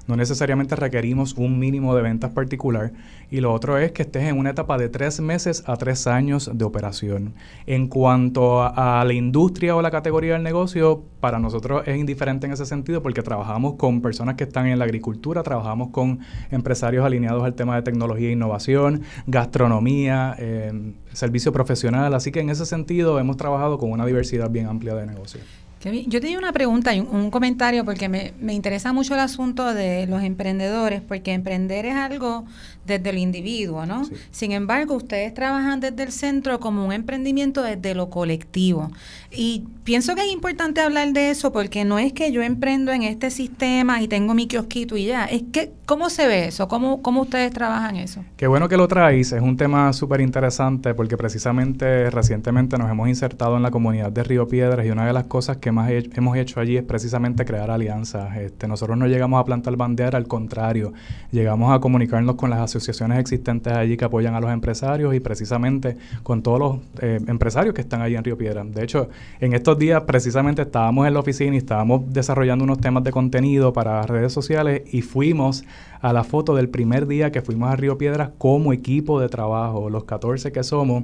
no 0.07 0.15
necesariamente 0.15 0.75
requerimos 0.75 1.33
un 1.33 1.59
mínimo 1.59 1.95
de 1.95 2.01
ventas 2.01 2.31
particular. 2.31 2.91
Y 3.29 3.41
lo 3.41 3.53
otro 3.53 3.77
es 3.77 3.91
que 3.91 4.03
estés 4.03 4.23
en 4.23 4.37
una 4.37 4.51
etapa 4.51 4.77
de 4.77 4.87
tres 4.87 5.19
meses 5.19 5.63
a 5.67 5.75
tres 5.75 6.07
años 6.07 6.49
de 6.53 6.65
operación. 6.65 7.33
En 7.65 7.87
cuanto 7.87 8.63
a, 8.63 9.03
la 9.05 9.13
industria 9.13 9.75
o 9.75 9.81
la 9.81 9.91
categoría 9.91 10.33
del 10.33 10.43
negocio, 10.43 11.03
para 11.19 11.39
nosotros 11.39 11.83
es 11.85 11.97
indiferente 11.97 12.47
en 12.47 12.53
ese 12.53 12.65
sentido 12.65 13.03
porque 13.03 13.21
trabajamos 13.21 13.73
con 13.73 14.01
personas 14.01 14.35
que 14.35 14.45
están 14.45 14.67
en 14.67 14.79
la 14.79 14.85
agricultura, 14.85 15.43
trabajamos 15.43 15.89
con 15.89 16.19
empresarios 16.51 17.05
alineados 17.05 17.43
al 17.43 17.53
tema 17.53 17.75
de 17.75 17.81
tecnología 17.81 18.29
e 18.29 18.31
innovación, 18.31 19.01
gastronomía, 19.25 20.35
eh, 20.39 20.93
servicio 21.11 21.51
profesional. 21.51 22.13
Así 22.13 22.31
que 22.31 22.39
en 22.39 22.49
ese 22.49 22.65
sentido 22.65 23.19
hemos 23.19 23.35
trabajado 23.35 23.77
con 23.77 23.91
una 23.91 24.05
diversidad 24.05 24.49
bien 24.49 24.67
amplia 24.67 24.95
de 24.95 25.05
negocios. 25.05 25.66
Yo 25.83 26.19
tenía 26.21 26.39
una 26.39 26.51
pregunta 26.51 26.93
y 26.95 26.99
un, 26.99 27.29
comentario 27.29 27.85
porque 27.85 28.09
me, 28.09 28.53
interesa 28.53 28.93
mucho 28.93 29.13
el 29.13 29.19
asunto 29.19 29.73
de 29.73 30.07
los 30.07 30.23
emprendedores, 30.23 31.01
porque 31.01 31.33
emprender 31.33 31.85
es 31.85 31.95
algo 31.95 32.45
desde 32.87 33.09
el 33.09 33.17
individuo, 33.17 33.85
¿no? 33.85 34.03
Sin 34.31 34.51
embargo, 34.51 34.95
ustedes 34.95 35.33
trabajan 35.33 35.79
desde 35.79 36.03
el 36.03 36.11
centro 36.11 36.59
como 36.59 36.85
un 36.85 36.93
emprendimiento 36.93 37.61
desde 37.61 37.93
lo 37.93 38.09
colectivo. 38.09 38.89
Y 39.31 39.65
pienso 39.83 40.15
que 40.15 40.21
es 40.21 40.31
importante 40.31 40.81
hablar 40.81 41.13
de 41.13 41.29
eso 41.29 41.51
porque 41.51 41.85
no 41.85 41.99
es 41.99 42.13
que 42.13 42.31
yo 42.31 42.41
emprendo 42.41 42.91
en 42.91 43.03
este 43.03 43.29
sistema 43.29 44.01
y 44.01 44.07
tengo 44.07 44.33
mi 44.33 44.47
kiosquito 44.47 44.97
y 44.97 45.05
ya, 45.05 45.25
es 45.25 45.43
que 45.51 45.71
¿Cómo 45.87 46.09
se 46.09 46.27
ve 46.27 46.47
eso? 46.47 46.67
¿Cómo, 46.67 47.01
¿Cómo 47.01 47.21
ustedes 47.21 47.49
trabajan 47.53 47.95
eso? 47.95 48.21
Qué 48.35 48.45
bueno 48.45 48.67
que 48.67 48.75
lo 48.75 48.89
traes, 48.89 49.31
es 49.31 49.41
un 49.41 49.55
tema 49.55 49.93
súper 49.93 50.19
interesante 50.19 50.93
porque 50.93 51.15
precisamente 51.15 52.09
recientemente 52.09 52.77
nos 52.77 52.91
hemos 52.91 53.07
insertado 53.07 53.55
en 53.55 53.63
la 53.63 53.71
comunidad 53.71 54.11
de 54.11 54.21
Río 54.21 54.49
Piedras 54.49 54.85
y 54.85 54.89
una 54.89 55.07
de 55.07 55.13
las 55.13 55.27
cosas 55.27 55.57
que 55.57 55.71
más 55.71 55.89
hemos 55.89 56.35
hecho 56.35 56.59
allí 56.59 56.75
es 56.75 56.83
precisamente 56.83 57.45
crear 57.45 57.71
alianzas. 57.71 58.35
Este, 58.35 58.67
nosotros 58.67 58.97
no 58.97 59.07
llegamos 59.07 59.39
a 59.39 59.45
plantar 59.45 59.77
bandera, 59.77 60.17
al 60.17 60.27
contrario, 60.27 60.91
llegamos 61.31 61.73
a 61.73 61.79
comunicarnos 61.79 62.35
con 62.35 62.49
las 62.49 62.59
asociaciones 62.59 62.76
existentes 63.19 63.73
allí 63.73 63.97
que 63.97 64.05
apoyan 64.05 64.35
a 64.35 64.39
los 64.39 64.51
empresarios 64.51 65.13
y 65.15 65.19
precisamente 65.19 65.97
con 66.23 66.41
todos 66.41 66.59
los 66.59 66.77
eh, 67.01 67.19
empresarios 67.27 67.73
que 67.73 67.81
están 67.81 68.01
allí 68.01 68.15
en 68.15 68.23
Río 68.23 68.37
Piedras. 68.37 68.71
De 68.73 68.83
hecho, 68.83 69.09
en 69.39 69.53
estos 69.53 69.77
días 69.77 70.03
precisamente 70.03 70.61
estábamos 70.61 71.07
en 71.07 71.13
la 71.13 71.19
oficina 71.19 71.55
y 71.55 71.57
estábamos 71.57 72.13
desarrollando 72.13 72.63
unos 72.63 72.79
temas 72.79 73.03
de 73.03 73.11
contenido 73.11 73.73
para 73.73 74.01
redes 74.03 74.33
sociales 74.33 74.81
y 74.91 75.01
fuimos 75.01 75.63
a 76.01 76.13
la 76.13 76.23
foto 76.23 76.55
del 76.55 76.69
primer 76.69 77.07
día 77.07 77.31
que 77.31 77.41
fuimos 77.41 77.71
a 77.71 77.75
Río 77.75 77.97
Piedras 77.97 78.29
como 78.37 78.73
equipo 78.73 79.19
de 79.19 79.29
trabajo, 79.29 79.89
los 79.89 80.03
14 80.03 80.51
que 80.51 80.63
somos, 80.63 81.03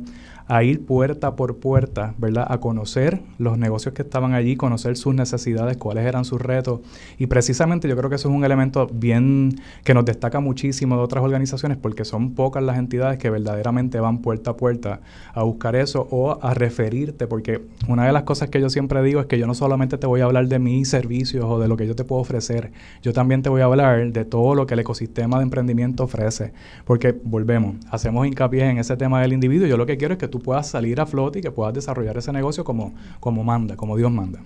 a 0.53 0.63
ir 0.63 0.85
puerta 0.85 1.35
por 1.35 1.57
puerta, 1.57 2.13
¿verdad? 2.19 2.45
A 2.47 2.59
conocer 2.59 3.23
los 3.39 3.57
negocios 3.57 3.95
que 3.95 4.03
estaban 4.03 4.35
allí, 4.35 4.55
conocer 4.55 4.97
sus 4.97 5.15
necesidades, 5.15 5.77
cuáles 5.77 6.05
eran 6.05 6.25
sus 6.25 6.39
retos. 6.39 6.81
Y 7.17 7.25
precisamente 7.25 7.87
yo 7.87 7.97
creo 7.97 8.07
que 8.07 8.17
eso 8.17 8.29
es 8.29 8.35
un 8.35 8.45
elemento 8.45 8.85
bien 8.85 9.55
que 9.83 9.95
nos 9.95 10.05
destaca 10.05 10.41
muchísimo 10.41 10.95
de 10.95 11.01
otras 11.01 11.23
organizaciones 11.23 11.79
porque 11.79 12.05
son 12.05 12.35
pocas 12.35 12.61
las 12.61 12.77
entidades 12.77 13.17
que 13.17 13.31
verdaderamente 13.31 13.99
van 13.99 14.19
puerta 14.19 14.51
a 14.51 14.55
puerta 14.55 15.01
a 15.33 15.41
buscar 15.41 15.75
eso 15.75 16.07
o 16.11 16.37
a 16.39 16.53
referirte, 16.53 17.25
porque 17.25 17.63
una 17.87 18.05
de 18.05 18.13
las 18.13 18.21
cosas 18.21 18.49
que 18.49 18.61
yo 18.61 18.69
siempre 18.69 19.01
digo 19.01 19.21
es 19.21 19.25
que 19.25 19.39
yo 19.39 19.47
no 19.47 19.55
solamente 19.55 19.97
te 19.97 20.05
voy 20.05 20.21
a 20.21 20.25
hablar 20.25 20.47
de 20.47 20.59
mis 20.59 20.87
servicios 20.87 21.45
o 21.45 21.59
de 21.59 21.67
lo 21.67 21.77
que 21.77 21.87
yo 21.87 21.95
te 21.95 22.03
puedo 22.03 22.21
ofrecer, 22.21 22.71
yo 23.01 23.11
también 23.11 23.41
te 23.41 23.49
voy 23.49 23.61
a 23.61 23.65
hablar 23.65 24.11
de 24.11 24.23
todo 24.23 24.53
lo 24.53 24.67
que 24.67 24.75
el 24.75 24.81
ecosistema 24.81 25.37
de 25.37 25.43
emprendimiento 25.45 26.03
ofrece, 26.03 26.53
porque 26.85 27.19
volvemos, 27.23 27.77
hacemos 27.89 28.27
hincapié 28.27 28.69
en 28.69 28.77
ese 28.77 28.95
tema 28.97 29.19
del 29.19 29.33
individuo, 29.33 29.65
yo 29.65 29.77
lo 29.77 29.87
que 29.87 29.97
quiero 29.97 30.13
es 30.13 30.19
que 30.19 30.27
tú 30.27 30.42
puedas 30.43 30.67
salir 30.67 31.01
a 31.01 31.07
flote 31.07 31.39
y 31.39 31.41
que 31.41 31.51
puedas 31.51 31.73
desarrollar 31.73 32.17
ese 32.17 32.31
negocio 32.31 32.63
como, 32.63 32.93
como 33.19 33.43
manda, 33.43 33.75
como 33.75 33.97
Dios 33.97 34.11
manda. 34.11 34.39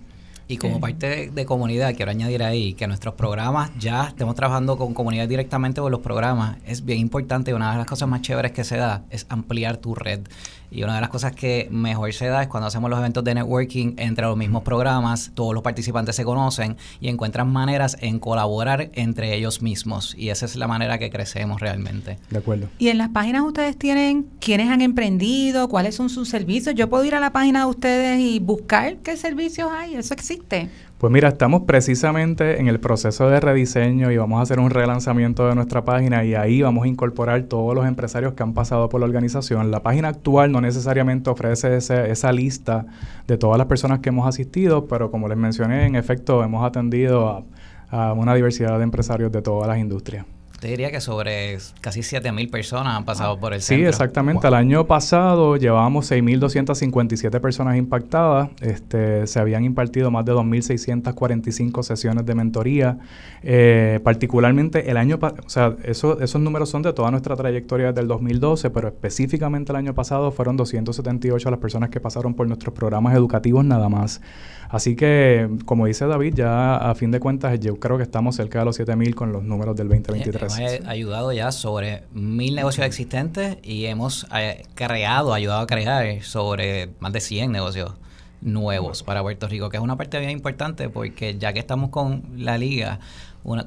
Y 0.50 0.58
como 0.58 0.80
parte 0.80 1.30
de, 1.30 1.46
comunidad, 1.46 1.94
quiero 1.94 2.12
añadir 2.12 2.42
ahí 2.42 2.74
que 2.74 2.88
nuestros 2.88 3.16
programas, 3.16 3.70
ya 3.78 4.08
estemos 4.08 4.34
trabajando 4.34 4.78
con 4.78 4.94
comunidad 4.94 5.28
directamente 5.28 5.82
con 5.82 5.92
los 5.92 6.00
programas, 6.00 6.58
es 6.66 6.86
bien 6.86 7.00
importante. 7.00 7.54
Una 7.54 7.72
de 7.74 7.80
las 7.80 7.86
cosas 7.86 8.08
más 8.08 8.22
chéveres 8.22 8.54
que 8.54 8.64
se 8.64 8.78
da 8.78 9.04
es 9.10 9.26
ampliar 9.28 9.76
tu 9.76 9.94
red. 9.94 10.22
Y 10.70 10.84
una 10.84 10.96
de 10.96 11.02
las 11.02 11.10
cosas 11.10 11.34
que 11.34 11.68
mejor 11.72 12.12
se 12.14 12.28
da 12.28 12.42
es 12.44 12.48
cuando 12.48 12.68
hacemos 12.68 12.90
los 12.90 13.00
eventos 13.00 13.24
de 13.24 13.36
networking 13.36 13.94
entre 13.98 14.26
los 14.26 14.38
mismos 14.38 14.64
programas, 14.64 15.32
todos 15.34 15.54
los 15.54 15.64
participantes 15.64 16.16
se 16.16 16.24
conocen 16.24 16.78
y 17.00 17.10
encuentran 17.10 17.52
maneras 17.52 17.98
en 18.02 18.20
colaborar 18.20 18.90
entre 18.94 19.34
ellos 19.36 19.62
mismos. 19.62 20.16
Y 20.18 20.30
esa 20.30 20.46
es 20.46 20.56
la 20.56 20.68
manera 20.68 20.98
que 20.98 21.10
crecemos 21.10 21.62
realmente. 21.62 22.20
De 22.30 22.40
acuerdo. 22.40 22.68
Y 22.78 22.90
en 22.90 22.98
las 22.98 23.10
páginas 23.10 23.44
ustedes 23.44 23.78
tienen 23.78 24.28
quiénes 24.40 24.70
han 24.70 24.82
emprendido, 24.82 25.70
cuáles 25.70 25.96
son 25.96 26.10
sus 26.10 26.30
servicios. 26.30 26.76
Yo 26.76 26.90
puedo 26.90 27.04
ir 27.06 27.16
a 27.16 27.20
la 27.20 27.32
página 27.32 27.62
de 27.62 27.66
ustedes 27.66 28.20
y 28.20 28.40
buscar 28.40 28.98
qué 28.98 29.16
servicios 29.18 29.70
hay. 29.72 29.96
Eso 29.96 30.14
existe. 30.14 30.70
Pues 30.98 31.14
mira, 31.14 31.28
estamos 31.28 31.62
precisamente 31.68 32.60
en 32.60 32.68
el 32.68 32.80
proceso 32.80 33.30
de 33.30 33.40
rediseño 33.40 34.12
y 34.12 34.18
vamos 34.18 34.40
a 34.40 34.42
hacer 34.42 34.60
un 34.60 34.72
relanzamiento 34.72 35.48
de 35.48 35.54
nuestra 35.54 35.86
página 35.86 36.24
y 36.24 36.34
ahí 36.34 36.64
vamos 36.64 36.86
a 36.86 36.88
incorporar 36.88 37.44
todos 37.44 37.76
los 37.76 37.86
empresarios 37.86 38.34
que 38.34 38.42
han 38.42 38.56
pasado 38.56 38.90
por 38.90 39.02
la 39.02 39.06
organización. 39.06 39.70
La 39.70 39.84
página 39.84 40.08
actual 40.08 40.52
no 40.52 40.60
necesariamente 40.60 41.30
ofrece 41.30 41.78
esa 41.78 42.32
lista 42.32 42.88
de 43.28 43.38
todas 43.38 43.60
las 43.60 43.68
personas 43.68 44.00
que 44.00 44.10
hemos 44.10 44.28
asistido, 44.28 44.88
pero 44.88 45.12
como 45.12 45.28
les 45.28 45.38
mencioné, 45.38 45.86
en 45.86 45.96
efecto 45.96 46.44
hemos 46.44 46.66
atendido 46.66 47.46
a 47.92 48.14
una 48.14 48.34
diversidad 48.34 48.80
de 48.80 48.84
empresarios 48.84 49.32
de 49.32 49.44
todas 49.44 49.68
las 49.68 49.78
industrias. 49.78 50.26
Te 50.60 50.70
diría 50.70 50.90
que 50.90 51.02
sobre 51.02 51.60
casi 51.82 52.00
7.000 52.00 52.50
personas 52.50 52.96
han 52.98 53.06
pasado 53.06 53.40
por 53.40 53.54
el 53.54 53.62
centro. 53.62 53.86
Sí, 53.86 53.88
exactamente. 53.88 54.48
El 54.48 54.56
año 54.56 54.88
pasado 54.88 55.56
llevábamos 55.56 56.12
6.257 56.12 57.40
personas 57.40 57.78
impactadas. 57.78 58.50
Este, 58.62 59.28
se 59.28 59.40
habían 59.40 59.64
impartido 59.64 60.10
más 60.10 60.26
de 60.26 60.34
2.645 60.34 61.84
sesiones 61.84 62.26
de 62.26 62.34
mentoría. 62.34 62.98
Eh, 63.44 64.00
particularmente 64.04 64.90
el 64.90 64.98
año 64.98 65.20
pasado, 65.20 65.44
o 65.46 65.50
sea, 65.50 65.76
eso, 65.84 66.20
esos 66.22 66.42
números 66.42 66.70
son 66.70 66.82
de 66.82 66.92
toda 66.92 67.12
nuestra 67.12 67.36
trayectoria 67.36 67.88
desde 67.88 68.02
el 68.02 68.08
2012, 68.08 68.72
pero 68.72 68.88
específicamente 68.88 69.72
el 69.72 69.76
año 69.76 69.94
pasado 69.94 70.32
fueron 70.32 70.58
278 70.58 71.52
las 71.52 71.60
personas 71.60 71.92
que 71.92 72.00
pasaron 72.00 72.34
por 72.34 72.48
nuestros 72.48 72.74
programas 72.74 73.16
educativos 73.16 73.64
nada 73.64 73.90
más. 73.90 74.22
Así 74.70 74.96
que, 74.96 75.50
como 75.66 75.86
dice 75.86 76.06
David, 76.08 76.34
ya 76.36 76.76
a 76.78 76.94
fin 76.96 77.12
de 77.12 77.20
cuentas 77.20 77.60
yo 77.60 77.80
creo 77.80 77.98
que 77.98 78.04
estamos 78.04 78.36
cerca 78.36 78.60
de 78.60 78.66
los 78.66 78.80
7.000 78.80 79.14
con 79.14 79.32
los 79.32 79.44
números 79.44 79.76
del 79.76 79.88
2023. 79.88 80.47
Hemos 80.56 80.88
ayudado 80.88 81.32
ya 81.32 81.52
sobre 81.52 82.04
mil 82.12 82.56
negocios 82.56 82.86
existentes 82.86 83.58
y 83.64 83.86
hemos 83.86 84.26
eh, 84.36 84.66
creado, 84.76 85.34
ayudado 85.34 85.62
a 85.62 85.68
crear 85.68 86.24
sobre 86.24 86.90
más 87.00 87.14
de 87.14 87.22
100 87.22 87.52
negocios 87.52 87.94
nuevos 88.42 89.04
para 89.04 89.22
Puerto 89.22 89.48
Rico, 89.48 89.70
que 89.70 89.78
es 89.78 89.84
una 89.84 89.98
parte 89.98 90.20
bien 90.20 90.32
importante 90.32 90.90
porque 90.90 91.38
ya 91.38 91.54
que 91.54 91.60
estamos 91.60 91.90
con 91.90 92.24
la 92.36 92.58
liga, 92.58 93.00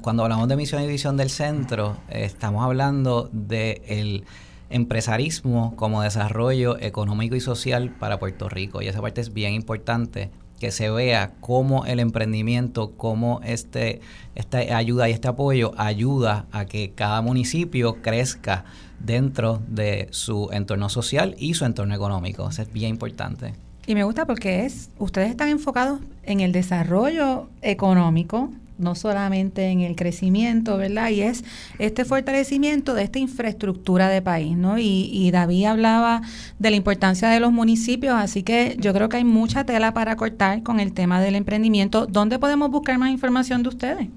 cuando 0.01 0.23
hablamos 0.23 0.47
de 0.47 0.55
misión 0.55 0.83
y 0.83 0.87
visión 0.87 1.17
del 1.17 1.29
centro, 1.29 1.97
estamos 2.09 2.63
hablando 2.63 3.29
del 3.31 3.81
el 3.87 4.23
empresarismo 4.69 5.75
como 5.75 6.01
desarrollo 6.01 6.79
económico 6.79 7.35
y 7.35 7.41
social 7.41 7.89
para 7.99 8.19
Puerto 8.19 8.47
Rico 8.49 8.81
y 8.81 8.87
esa 8.87 9.01
parte 9.01 9.21
es 9.21 9.33
bien 9.33 9.53
importante 9.53 10.29
que 10.61 10.69
se 10.69 10.91
vea 10.91 11.31
cómo 11.39 11.87
el 11.87 11.99
emprendimiento, 11.99 12.91
cómo 12.95 13.41
este, 13.43 13.99
esta 14.35 14.59
ayuda 14.59 15.09
y 15.09 15.11
este 15.11 15.27
apoyo 15.27 15.73
ayuda 15.75 16.45
a 16.51 16.65
que 16.65 16.91
cada 16.91 17.23
municipio 17.23 18.03
crezca 18.03 18.63
dentro 18.99 19.59
de 19.67 20.07
su 20.11 20.49
entorno 20.51 20.87
social 20.89 21.33
y 21.39 21.55
su 21.55 21.65
entorno 21.65 21.95
económico. 21.95 22.47
Eso 22.47 22.61
es 22.61 22.71
bien 22.71 22.91
importante. 22.91 23.55
Y 23.87 23.95
me 23.95 24.03
gusta 24.03 24.27
porque 24.27 24.67
es, 24.67 24.91
ustedes 24.99 25.31
están 25.31 25.49
enfocados 25.49 25.99
en 26.21 26.41
el 26.41 26.51
desarrollo 26.51 27.49
económico 27.63 28.51
no 28.81 28.95
solamente 28.95 29.67
en 29.67 29.81
el 29.81 29.95
crecimiento, 29.95 30.77
¿verdad? 30.77 31.09
Y 31.09 31.21
es 31.21 31.43
este 31.79 32.05
fortalecimiento 32.05 32.93
de 32.93 33.03
esta 33.03 33.19
infraestructura 33.19 34.09
de 34.09 34.21
país, 34.21 34.57
¿no? 34.57 34.77
Y, 34.77 35.09
y 35.11 35.31
David 35.31 35.65
hablaba 35.65 36.21
de 36.59 36.69
la 36.69 36.75
importancia 36.75 37.29
de 37.29 37.39
los 37.39 37.51
municipios, 37.51 38.15
así 38.15 38.43
que 38.43 38.75
yo 38.79 38.93
creo 38.93 39.09
que 39.09 39.17
hay 39.17 39.23
mucha 39.23 39.63
tela 39.65 39.93
para 39.93 40.15
cortar 40.15 40.63
con 40.63 40.79
el 40.79 40.93
tema 40.93 41.21
del 41.21 41.35
emprendimiento. 41.35 42.07
¿Dónde 42.07 42.39
podemos 42.39 42.69
buscar 42.71 42.97
más 42.97 43.11
información 43.11 43.63
de 43.63 43.69
ustedes? 43.69 44.07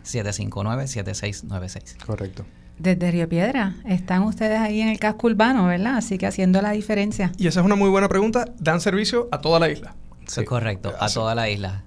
787-759-7696. 0.02 2.02
Correcto. 2.06 2.46
Desde 2.78 3.10
Río 3.10 3.28
Piedra, 3.28 3.74
están 3.84 4.22
ustedes 4.22 4.58
ahí 4.58 4.80
en 4.80 4.88
el 4.88 4.98
casco 4.98 5.26
urbano, 5.26 5.66
¿verdad? 5.66 5.98
Así 5.98 6.16
que 6.16 6.26
haciendo 6.26 6.62
la 6.62 6.70
diferencia. 6.70 7.30
Y 7.36 7.46
esa 7.46 7.60
es 7.60 7.66
una 7.66 7.76
muy 7.76 7.90
buena 7.90 8.08
pregunta. 8.08 8.46
¿Dan 8.58 8.80
servicio 8.80 9.28
a 9.30 9.42
toda 9.42 9.60
la 9.60 9.68
isla? 9.68 9.94
Sí, 10.26 10.46
correcto, 10.46 10.94
a 10.98 11.10
toda 11.10 11.34
la 11.34 11.50
isla. 11.50 11.82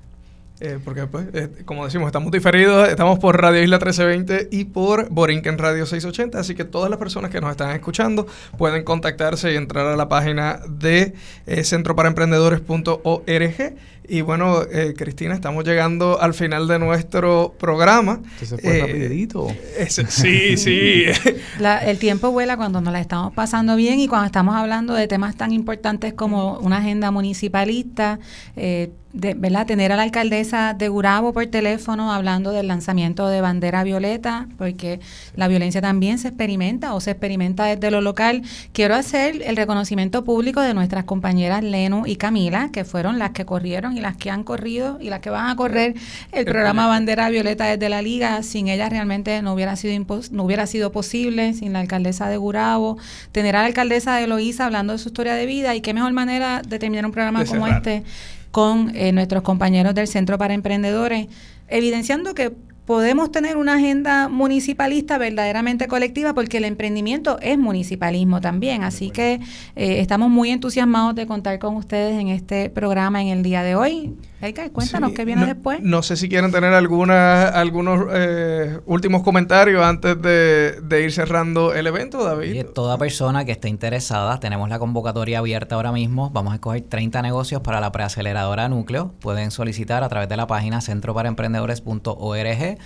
Eh, 0.59 0.79
porque, 0.83 1.05
pues, 1.05 1.27
eh, 1.33 1.49
como 1.65 1.85
decimos, 1.85 2.07
estamos 2.07 2.31
diferidos, 2.31 2.89
estamos 2.89 3.19
por 3.19 3.39
Radio 3.39 3.61
Isla 3.61 3.77
1320 3.77 4.47
y 4.51 4.65
por 4.65 5.07
Borinquen 5.09 5.59
Radio 5.59 5.85
680, 5.85 6.39
así 6.39 6.55
que 6.55 6.65
todas 6.65 6.89
las 6.89 6.97
personas 6.97 7.29
que 7.29 7.39
nos 7.39 7.51
están 7.51 7.75
escuchando 7.75 8.25
pueden 8.57 8.83
contactarse 8.83 9.53
y 9.53 9.55
entrar 9.55 9.85
a 9.85 9.95
la 9.95 10.09
página 10.09 10.59
de 10.67 11.13
eh, 11.45 11.63
centroparaemprendedores.org 11.63 13.75
Y 14.09 14.21
bueno, 14.21 14.63
eh, 14.63 14.95
Cristina, 14.97 15.35
estamos 15.35 15.63
llegando 15.63 16.19
al 16.19 16.33
final 16.33 16.67
de 16.67 16.79
nuestro 16.79 17.53
programa. 17.59 18.21
se 18.39 18.57
fue 18.57 18.79
rapidito. 18.79 19.49
sí, 19.89 20.57
sí. 20.57 21.03
el 21.85 21.99
tiempo 21.99 22.31
vuela 22.31 22.57
cuando 22.57 22.81
nos 22.81 22.93
la 22.93 23.01
estamos 23.01 23.31
pasando 23.33 23.75
bien 23.75 23.99
y 23.99 24.07
cuando 24.07 24.25
estamos 24.25 24.55
hablando 24.55 24.95
de 24.95 25.07
temas 25.07 25.35
tan 25.35 25.51
importantes 25.51 26.13
como 26.13 26.57
una 26.59 26.77
agenda 26.77 27.11
municipalista. 27.11 28.17
Eh, 28.55 28.89
de, 29.18 29.34
¿verdad? 29.34 29.65
tener 29.65 29.91
a 29.91 29.95
la 29.95 30.03
alcaldesa 30.03 30.76
de 30.76 30.89
Gurabo 30.89 31.34
por 31.34 31.47
teléfono 31.47 32.13
hablando 32.13 32.51
del 32.51 32.68
lanzamiento 32.68 33.28
de 33.28 33.41
bandera 33.41 33.84
violeta, 33.84 34.47
porque 34.57 34.99
la 35.36 35.47
violencia 35.47 35.82
también 35.82 36.20
se 36.20 36.28
experimenta 36.28 36.93
o 36.93 37.01
se 37.01 37.11
experimenta 37.11 37.65
desde 37.65 37.89
lo 37.89 38.01
local. 38.01 38.43
Quiero 38.74 38.93
hacer 38.93 39.41
el 39.43 39.57
reconocimiento 39.57 40.24
público 40.24 40.61
de 40.61 40.76
nuestras 40.76 41.05
compañeras 41.05 41.63
Lenu 41.63 42.05
y 42.05 42.18
Camila, 42.18 42.70
que 42.72 42.86
fueron 42.86 43.18
las 43.18 43.32
que 43.32 43.45
corrieron 43.45 43.97
y 43.97 44.01
las 44.01 44.18
que 44.18 44.30
han 44.30 44.43
corrido 44.43 44.99
y 45.01 45.09
las 45.09 45.20
que 45.20 45.32
van 45.32 45.49
a 45.49 45.55
correr 45.55 45.95
el 46.32 46.45
programa 46.45 46.86
Bandera 46.86 47.30
Violeta 47.30 47.65
desde 47.65 47.89
la 47.89 48.03
liga. 48.03 48.43
Sin 48.43 48.68
ellas 48.68 48.91
realmente 48.91 49.41
no 49.41 49.53
hubiera 49.53 49.76
sido 49.76 49.97
no 50.32 50.43
hubiera 50.43 50.68
sido 50.68 50.91
posible, 50.91 51.53
sin 51.53 51.74
la 51.74 51.80
alcaldesa 51.80 52.30
de 52.30 52.38
Gurabo, 52.38 52.97
tener 53.32 53.55
a 53.55 53.61
la 53.61 53.65
alcaldesa 53.65 54.15
de 54.18 54.28
Loíza 54.28 54.65
hablando 54.65 54.93
de 54.93 54.99
su 54.99 55.09
historia 55.09 55.34
de 55.34 55.47
vida 55.47 55.74
y 55.74 55.82
qué 55.82 55.95
mejor 55.95 56.13
manera 56.13 56.61
de 56.61 56.78
terminar 56.78 57.05
un 57.05 57.11
programa 57.11 57.43
como 57.45 57.65
este 57.65 58.03
con 58.51 58.95
eh, 58.95 59.11
nuestros 59.11 59.43
compañeros 59.43 59.95
del 59.95 60.07
Centro 60.07 60.37
para 60.37 60.53
Emprendedores, 60.53 61.27
evidenciando 61.67 62.33
que 62.33 62.51
podemos 62.87 63.31
tener 63.31 63.57
una 63.57 63.73
agenda 63.75 64.29
municipalista 64.29 65.17
verdaderamente 65.17 65.87
colectiva 65.87 66.33
porque 66.33 66.57
el 66.57 66.63
emprendimiento 66.63 67.37
es 67.41 67.57
municipalismo 67.57 68.39
también. 68.39 68.83
Así 68.83 69.09
que 69.09 69.41
eh, 69.75 69.99
estamos 69.99 70.29
muy 70.29 70.51
entusiasmados 70.51 71.13
de 71.13 71.27
contar 71.27 71.59
con 71.59 71.75
ustedes 71.75 72.17
en 72.17 72.29
este 72.29 72.69
programa 72.69 73.21
en 73.21 73.27
el 73.27 73.43
día 73.43 73.61
de 73.61 73.75
hoy. 73.75 74.13
Edgar, 74.39 74.71
cuéntanos 74.71 75.13
qué 75.13 75.25
viene 75.25 75.47
después. 75.47 75.79
No 75.81 76.03
sé 76.03 76.15
si 76.15 76.29
quieren 76.29 76.51
tener 76.51 76.71
alguna, 76.73 77.47
algunos 77.47 78.05
eh, 78.11 78.79
últimos 78.85 79.23
comentarios 79.23 79.83
antes 79.83 80.21
de, 80.21 81.01
ir 81.03 81.11
cerrando 81.11 81.73
el 81.73 81.88
evento, 81.88 82.23
David. 82.23 82.65
toda 82.75 82.99
persona 82.99 83.45
que 83.45 83.53
esté 83.53 83.67
interesada, 83.67 84.39
tenemos 84.39 84.69
la 84.69 84.77
convocatoria 84.77 85.39
abierta 85.39 85.73
ahora 85.75 85.91
mismo. 85.91 86.29
Vamos 86.29 86.51
a 86.53 86.55
escoger 86.57 86.83
30 86.83 87.23
negocios 87.23 87.61
para 87.61 87.81
la 87.81 87.91
preaceleradora 87.91 88.69
Núcleo. 88.69 89.11
Pueden 89.19 89.49
solicitar 89.49 90.03
a 90.03 90.09
través 90.09 90.29
de 90.29 90.38
la 90.38 90.45
página 90.45 90.81
centroparaemprendedores.org 90.81 92.77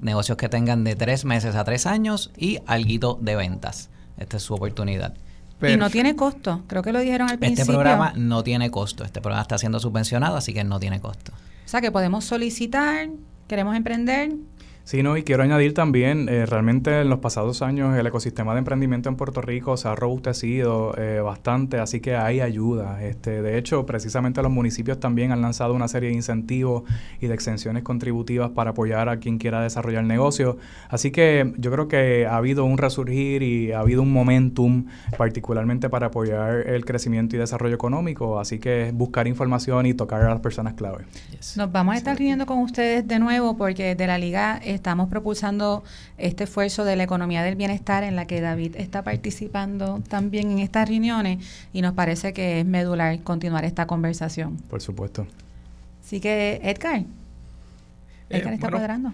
negocios 0.00 0.38
que 0.38 0.48
tengan 0.48 0.84
de 0.84 0.94
tres 0.94 1.24
meses 1.24 1.56
a 1.56 1.64
tres 1.64 1.86
años 1.86 2.30
y 2.36 2.60
alguito 2.66 3.18
de 3.20 3.34
ventas. 3.34 3.90
Esta 4.18 4.36
es 4.36 4.42
su 4.42 4.54
oportunidad. 4.54 5.14
Y 5.62 5.76
no 5.76 5.90
tiene 5.90 6.14
costo, 6.14 6.62
creo 6.66 6.82
que 6.82 6.92
lo 6.92 7.00
dijeron 7.00 7.28
al 7.28 7.34
este 7.34 7.46
principio. 7.46 7.62
Este 7.62 7.72
programa 7.72 8.12
no 8.16 8.44
tiene 8.44 8.70
costo, 8.70 9.04
este 9.04 9.20
programa 9.20 9.42
está 9.42 9.58
siendo 9.58 9.80
subvencionado, 9.80 10.36
así 10.36 10.54
que 10.54 10.62
no 10.64 10.78
tiene 10.78 11.00
costo. 11.00 11.32
O 11.32 11.68
sea 11.68 11.80
que 11.80 11.90
podemos 11.90 12.24
solicitar, 12.24 13.08
queremos 13.48 13.76
emprender, 13.76 14.32
Sí, 14.88 15.02
no, 15.02 15.18
y 15.18 15.22
quiero 15.22 15.42
añadir 15.42 15.74
también, 15.74 16.30
eh, 16.30 16.46
realmente 16.46 17.02
en 17.02 17.10
los 17.10 17.18
pasados 17.18 17.60
años 17.60 17.94
el 17.94 18.06
ecosistema 18.06 18.54
de 18.54 18.60
emprendimiento 18.60 19.10
en 19.10 19.16
Puerto 19.16 19.42
Rico 19.42 19.76
se 19.76 19.86
ha 19.86 19.94
robustecido 19.94 20.94
eh, 20.96 21.20
bastante, 21.20 21.76
así 21.78 22.00
que 22.00 22.16
hay 22.16 22.40
ayuda. 22.40 23.04
Este, 23.04 23.42
de 23.42 23.58
hecho, 23.58 23.84
precisamente 23.84 24.40
los 24.40 24.50
municipios 24.50 24.98
también 24.98 25.30
han 25.30 25.42
lanzado 25.42 25.74
una 25.74 25.88
serie 25.88 26.08
de 26.08 26.14
incentivos 26.14 26.84
y 27.20 27.26
de 27.26 27.34
exenciones 27.34 27.82
contributivas 27.82 28.48
para 28.52 28.70
apoyar 28.70 29.10
a 29.10 29.18
quien 29.18 29.36
quiera 29.36 29.60
desarrollar 29.60 30.04
negocio. 30.04 30.56
Así 30.88 31.10
que 31.10 31.52
yo 31.58 31.70
creo 31.70 31.86
que 31.86 32.24
ha 32.24 32.38
habido 32.38 32.64
un 32.64 32.78
resurgir 32.78 33.42
y 33.42 33.72
ha 33.72 33.80
habido 33.80 34.00
un 34.00 34.10
momentum, 34.10 34.86
particularmente 35.18 35.90
para 35.90 36.06
apoyar 36.06 36.66
el 36.66 36.86
crecimiento 36.86 37.36
y 37.36 37.38
desarrollo 37.38 37.74
económico. 37.74 38.40
Así 38.40 38.58
que 38.58 38.90
buscar 38.94 39.28
información 39.28 39.84
y 39.84 39.92
tocar 39.92 40.22
a 40.22 40.30
las 40.30 40.40
personas 40.40 40.72
clave. 40.72 41.04
Nos 41.58 41.70
vamos 41.70 41.94
a 41.94 41.98
estar 41.98 42.16
riendo 42.16 42.46
con 42.46 42.60
ustedes 42.60 43.06
de 43.06 43.18
nuevo 43.18 43.54
porque 43.58 43.94
de 43.94 44.06
la 44.06 44.16
Liga 44.16 44.58
estamos 44.78 45.08
propulsando 45.08 45.82
este 46.16 46.44
esfuerzo 46.44 46.84
de 46.84 46.96
la 46.96 47.02
economía 47.02 47.42
del 47.42 47.56
bienestar 47.56 48.04
en 48.04 48.16
la 48.16 48.26
que 48.26 48.40
David 48.40 48.76
está 48.76 49.02
participando 49.02 50.00
también 50.08 50.50
en 50.50 50.58
estas 50.60 50.88
reuniones 50.88 51.44
y 51.72 51.82
nos 51.82 51.94
parece 51.94 52.32
que 52.32 52.60
es 52.60 52.66
medular 52.66 53.20
continuar 53.22 53.64
esta 53.64 53.86
conversación. 53.86 54.56
Por 54.70 54.80
supuesto. 54.80 55.26
Así 56.04 56.20
que, 56.20 56.60
Edgar, 56.62 57.02
eh, 58.30 58.44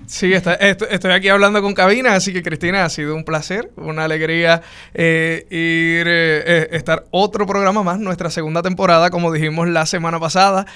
sí, 0.06 0.32
estoy 0.32 1.12
aquí 1.12 1.28
hablando 1.28 1.62
con 1.62 1.72
Cabina, 1.72 2.14
así 2.14 2.32
que 2.32 2.42
Cristina, 2.42 2.84
ha 2.84 2.88
sido 2.88 3.14
un 3.14 3.22
placer, 3.22 3.70
una 3.76 4.04
alegría 4.04 4.62
eh, 4.92 5.46
ir, 5.50 6.06
eh, 6.08 6.68
estar 6.72 7.04
otro 7.12 7.46
programa 7.46 7.84
más, 7.84 8.00
nuestra 8.00 8.28
segunda 8.30 8.60
temporada, 8.62 9.10
como 9.10 9.30
dijimos 9.30 9.68
la 9.68 9.86
semana 9.86 10.18
pasada, 10.18 10.66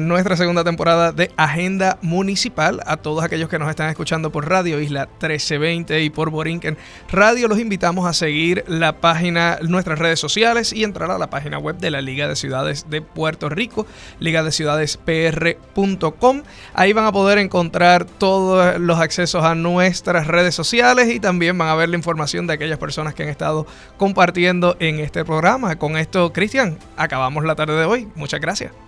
nuestra 0.00 0.36
segunda 0.38 0.64
temporada 0.64 1.12
de 1.12 1.30
Agenda 1.36 1.98
Municipal. 2.00 2.80
A 2.86 2.96
todos 2.96 3.22
aquellos 3.22 3.50
que 3.50 3.58
nos 3.58 3.68
están 3.68 3.90
escuchando 3.90 4.32
por 4.32 4.48
Radio 4.48 4.80
Isla 4.80 5.04
1320 5.06 6.02
y 6.02 6.10
por 6.10 6.30
Borinquen 6.30 6.78
Radio, 7.10 7.48
los 7.48 7.58
invitamos 7.58 8.06
a 8.06 8.14
seguir 8.14 8.64
la 8.66 9.00
página, 9.00 9.58
nuestras 9.60 9.98
redes 9.98 10.18
sociales 10.18 10.72
y 10.72 10.84
entrar 10.84 11.10
a 11.10 11.18
la 11.18 11.28
página 11.28 11.58
web 11.58 11.76
de 11.76 11.90
la 11.90 12.00
Liga 12.00 12.28
de 12.28 12.36
Ciudades 12.36 12.86
de 12.88 13.02
Puerto 13.02 13.50
Rico, 13.50 13.86
liga 14.20 14.42
de 14.42 14.52
ciudades 14.52 14.96
pr.com. 14.96 16.42
Ahí 16.72 16.94
van 16.94 17.04
a 17.04 17.12
poder 17.12 17.36
encontrar 17.36 17.57
encontrar 17.58 18.04
todos 18.04 18.78
los 18.78 19.00
accesos 19.00 19.44
a 19.44 19.56
nuestras 19.56 20.28
redes 20.28 20.54
sociales 20.54 21.08
y 21.12 21.18
también 21.18 21.58
van 21.58 21.68
a 21.68 21.74
ver 21.74 21.88
la 21.88 21.96
información 21.96 22.46
de 22.46 22.54
aquellas 22.54 22.78
personas 22.78 23.14
que 23.14 23.24
han 23.24 23.28
estado 23.28 23.66
compartiendo 23.96 24.76
en 24.78 25.00
este 25.00 25.24
programa. 25.24 25.76
Con 25.76 25.96
esto, 25.96 26.32
Cristian, 26.32 26.78
acabamos 26.96 27.44
la 27.44 27.56
tarde 27.56 27.74
de 27.74 27.84
hoy. 27.84 28.08
Muchas 28.14 28.40
gracias. 28.40 28.87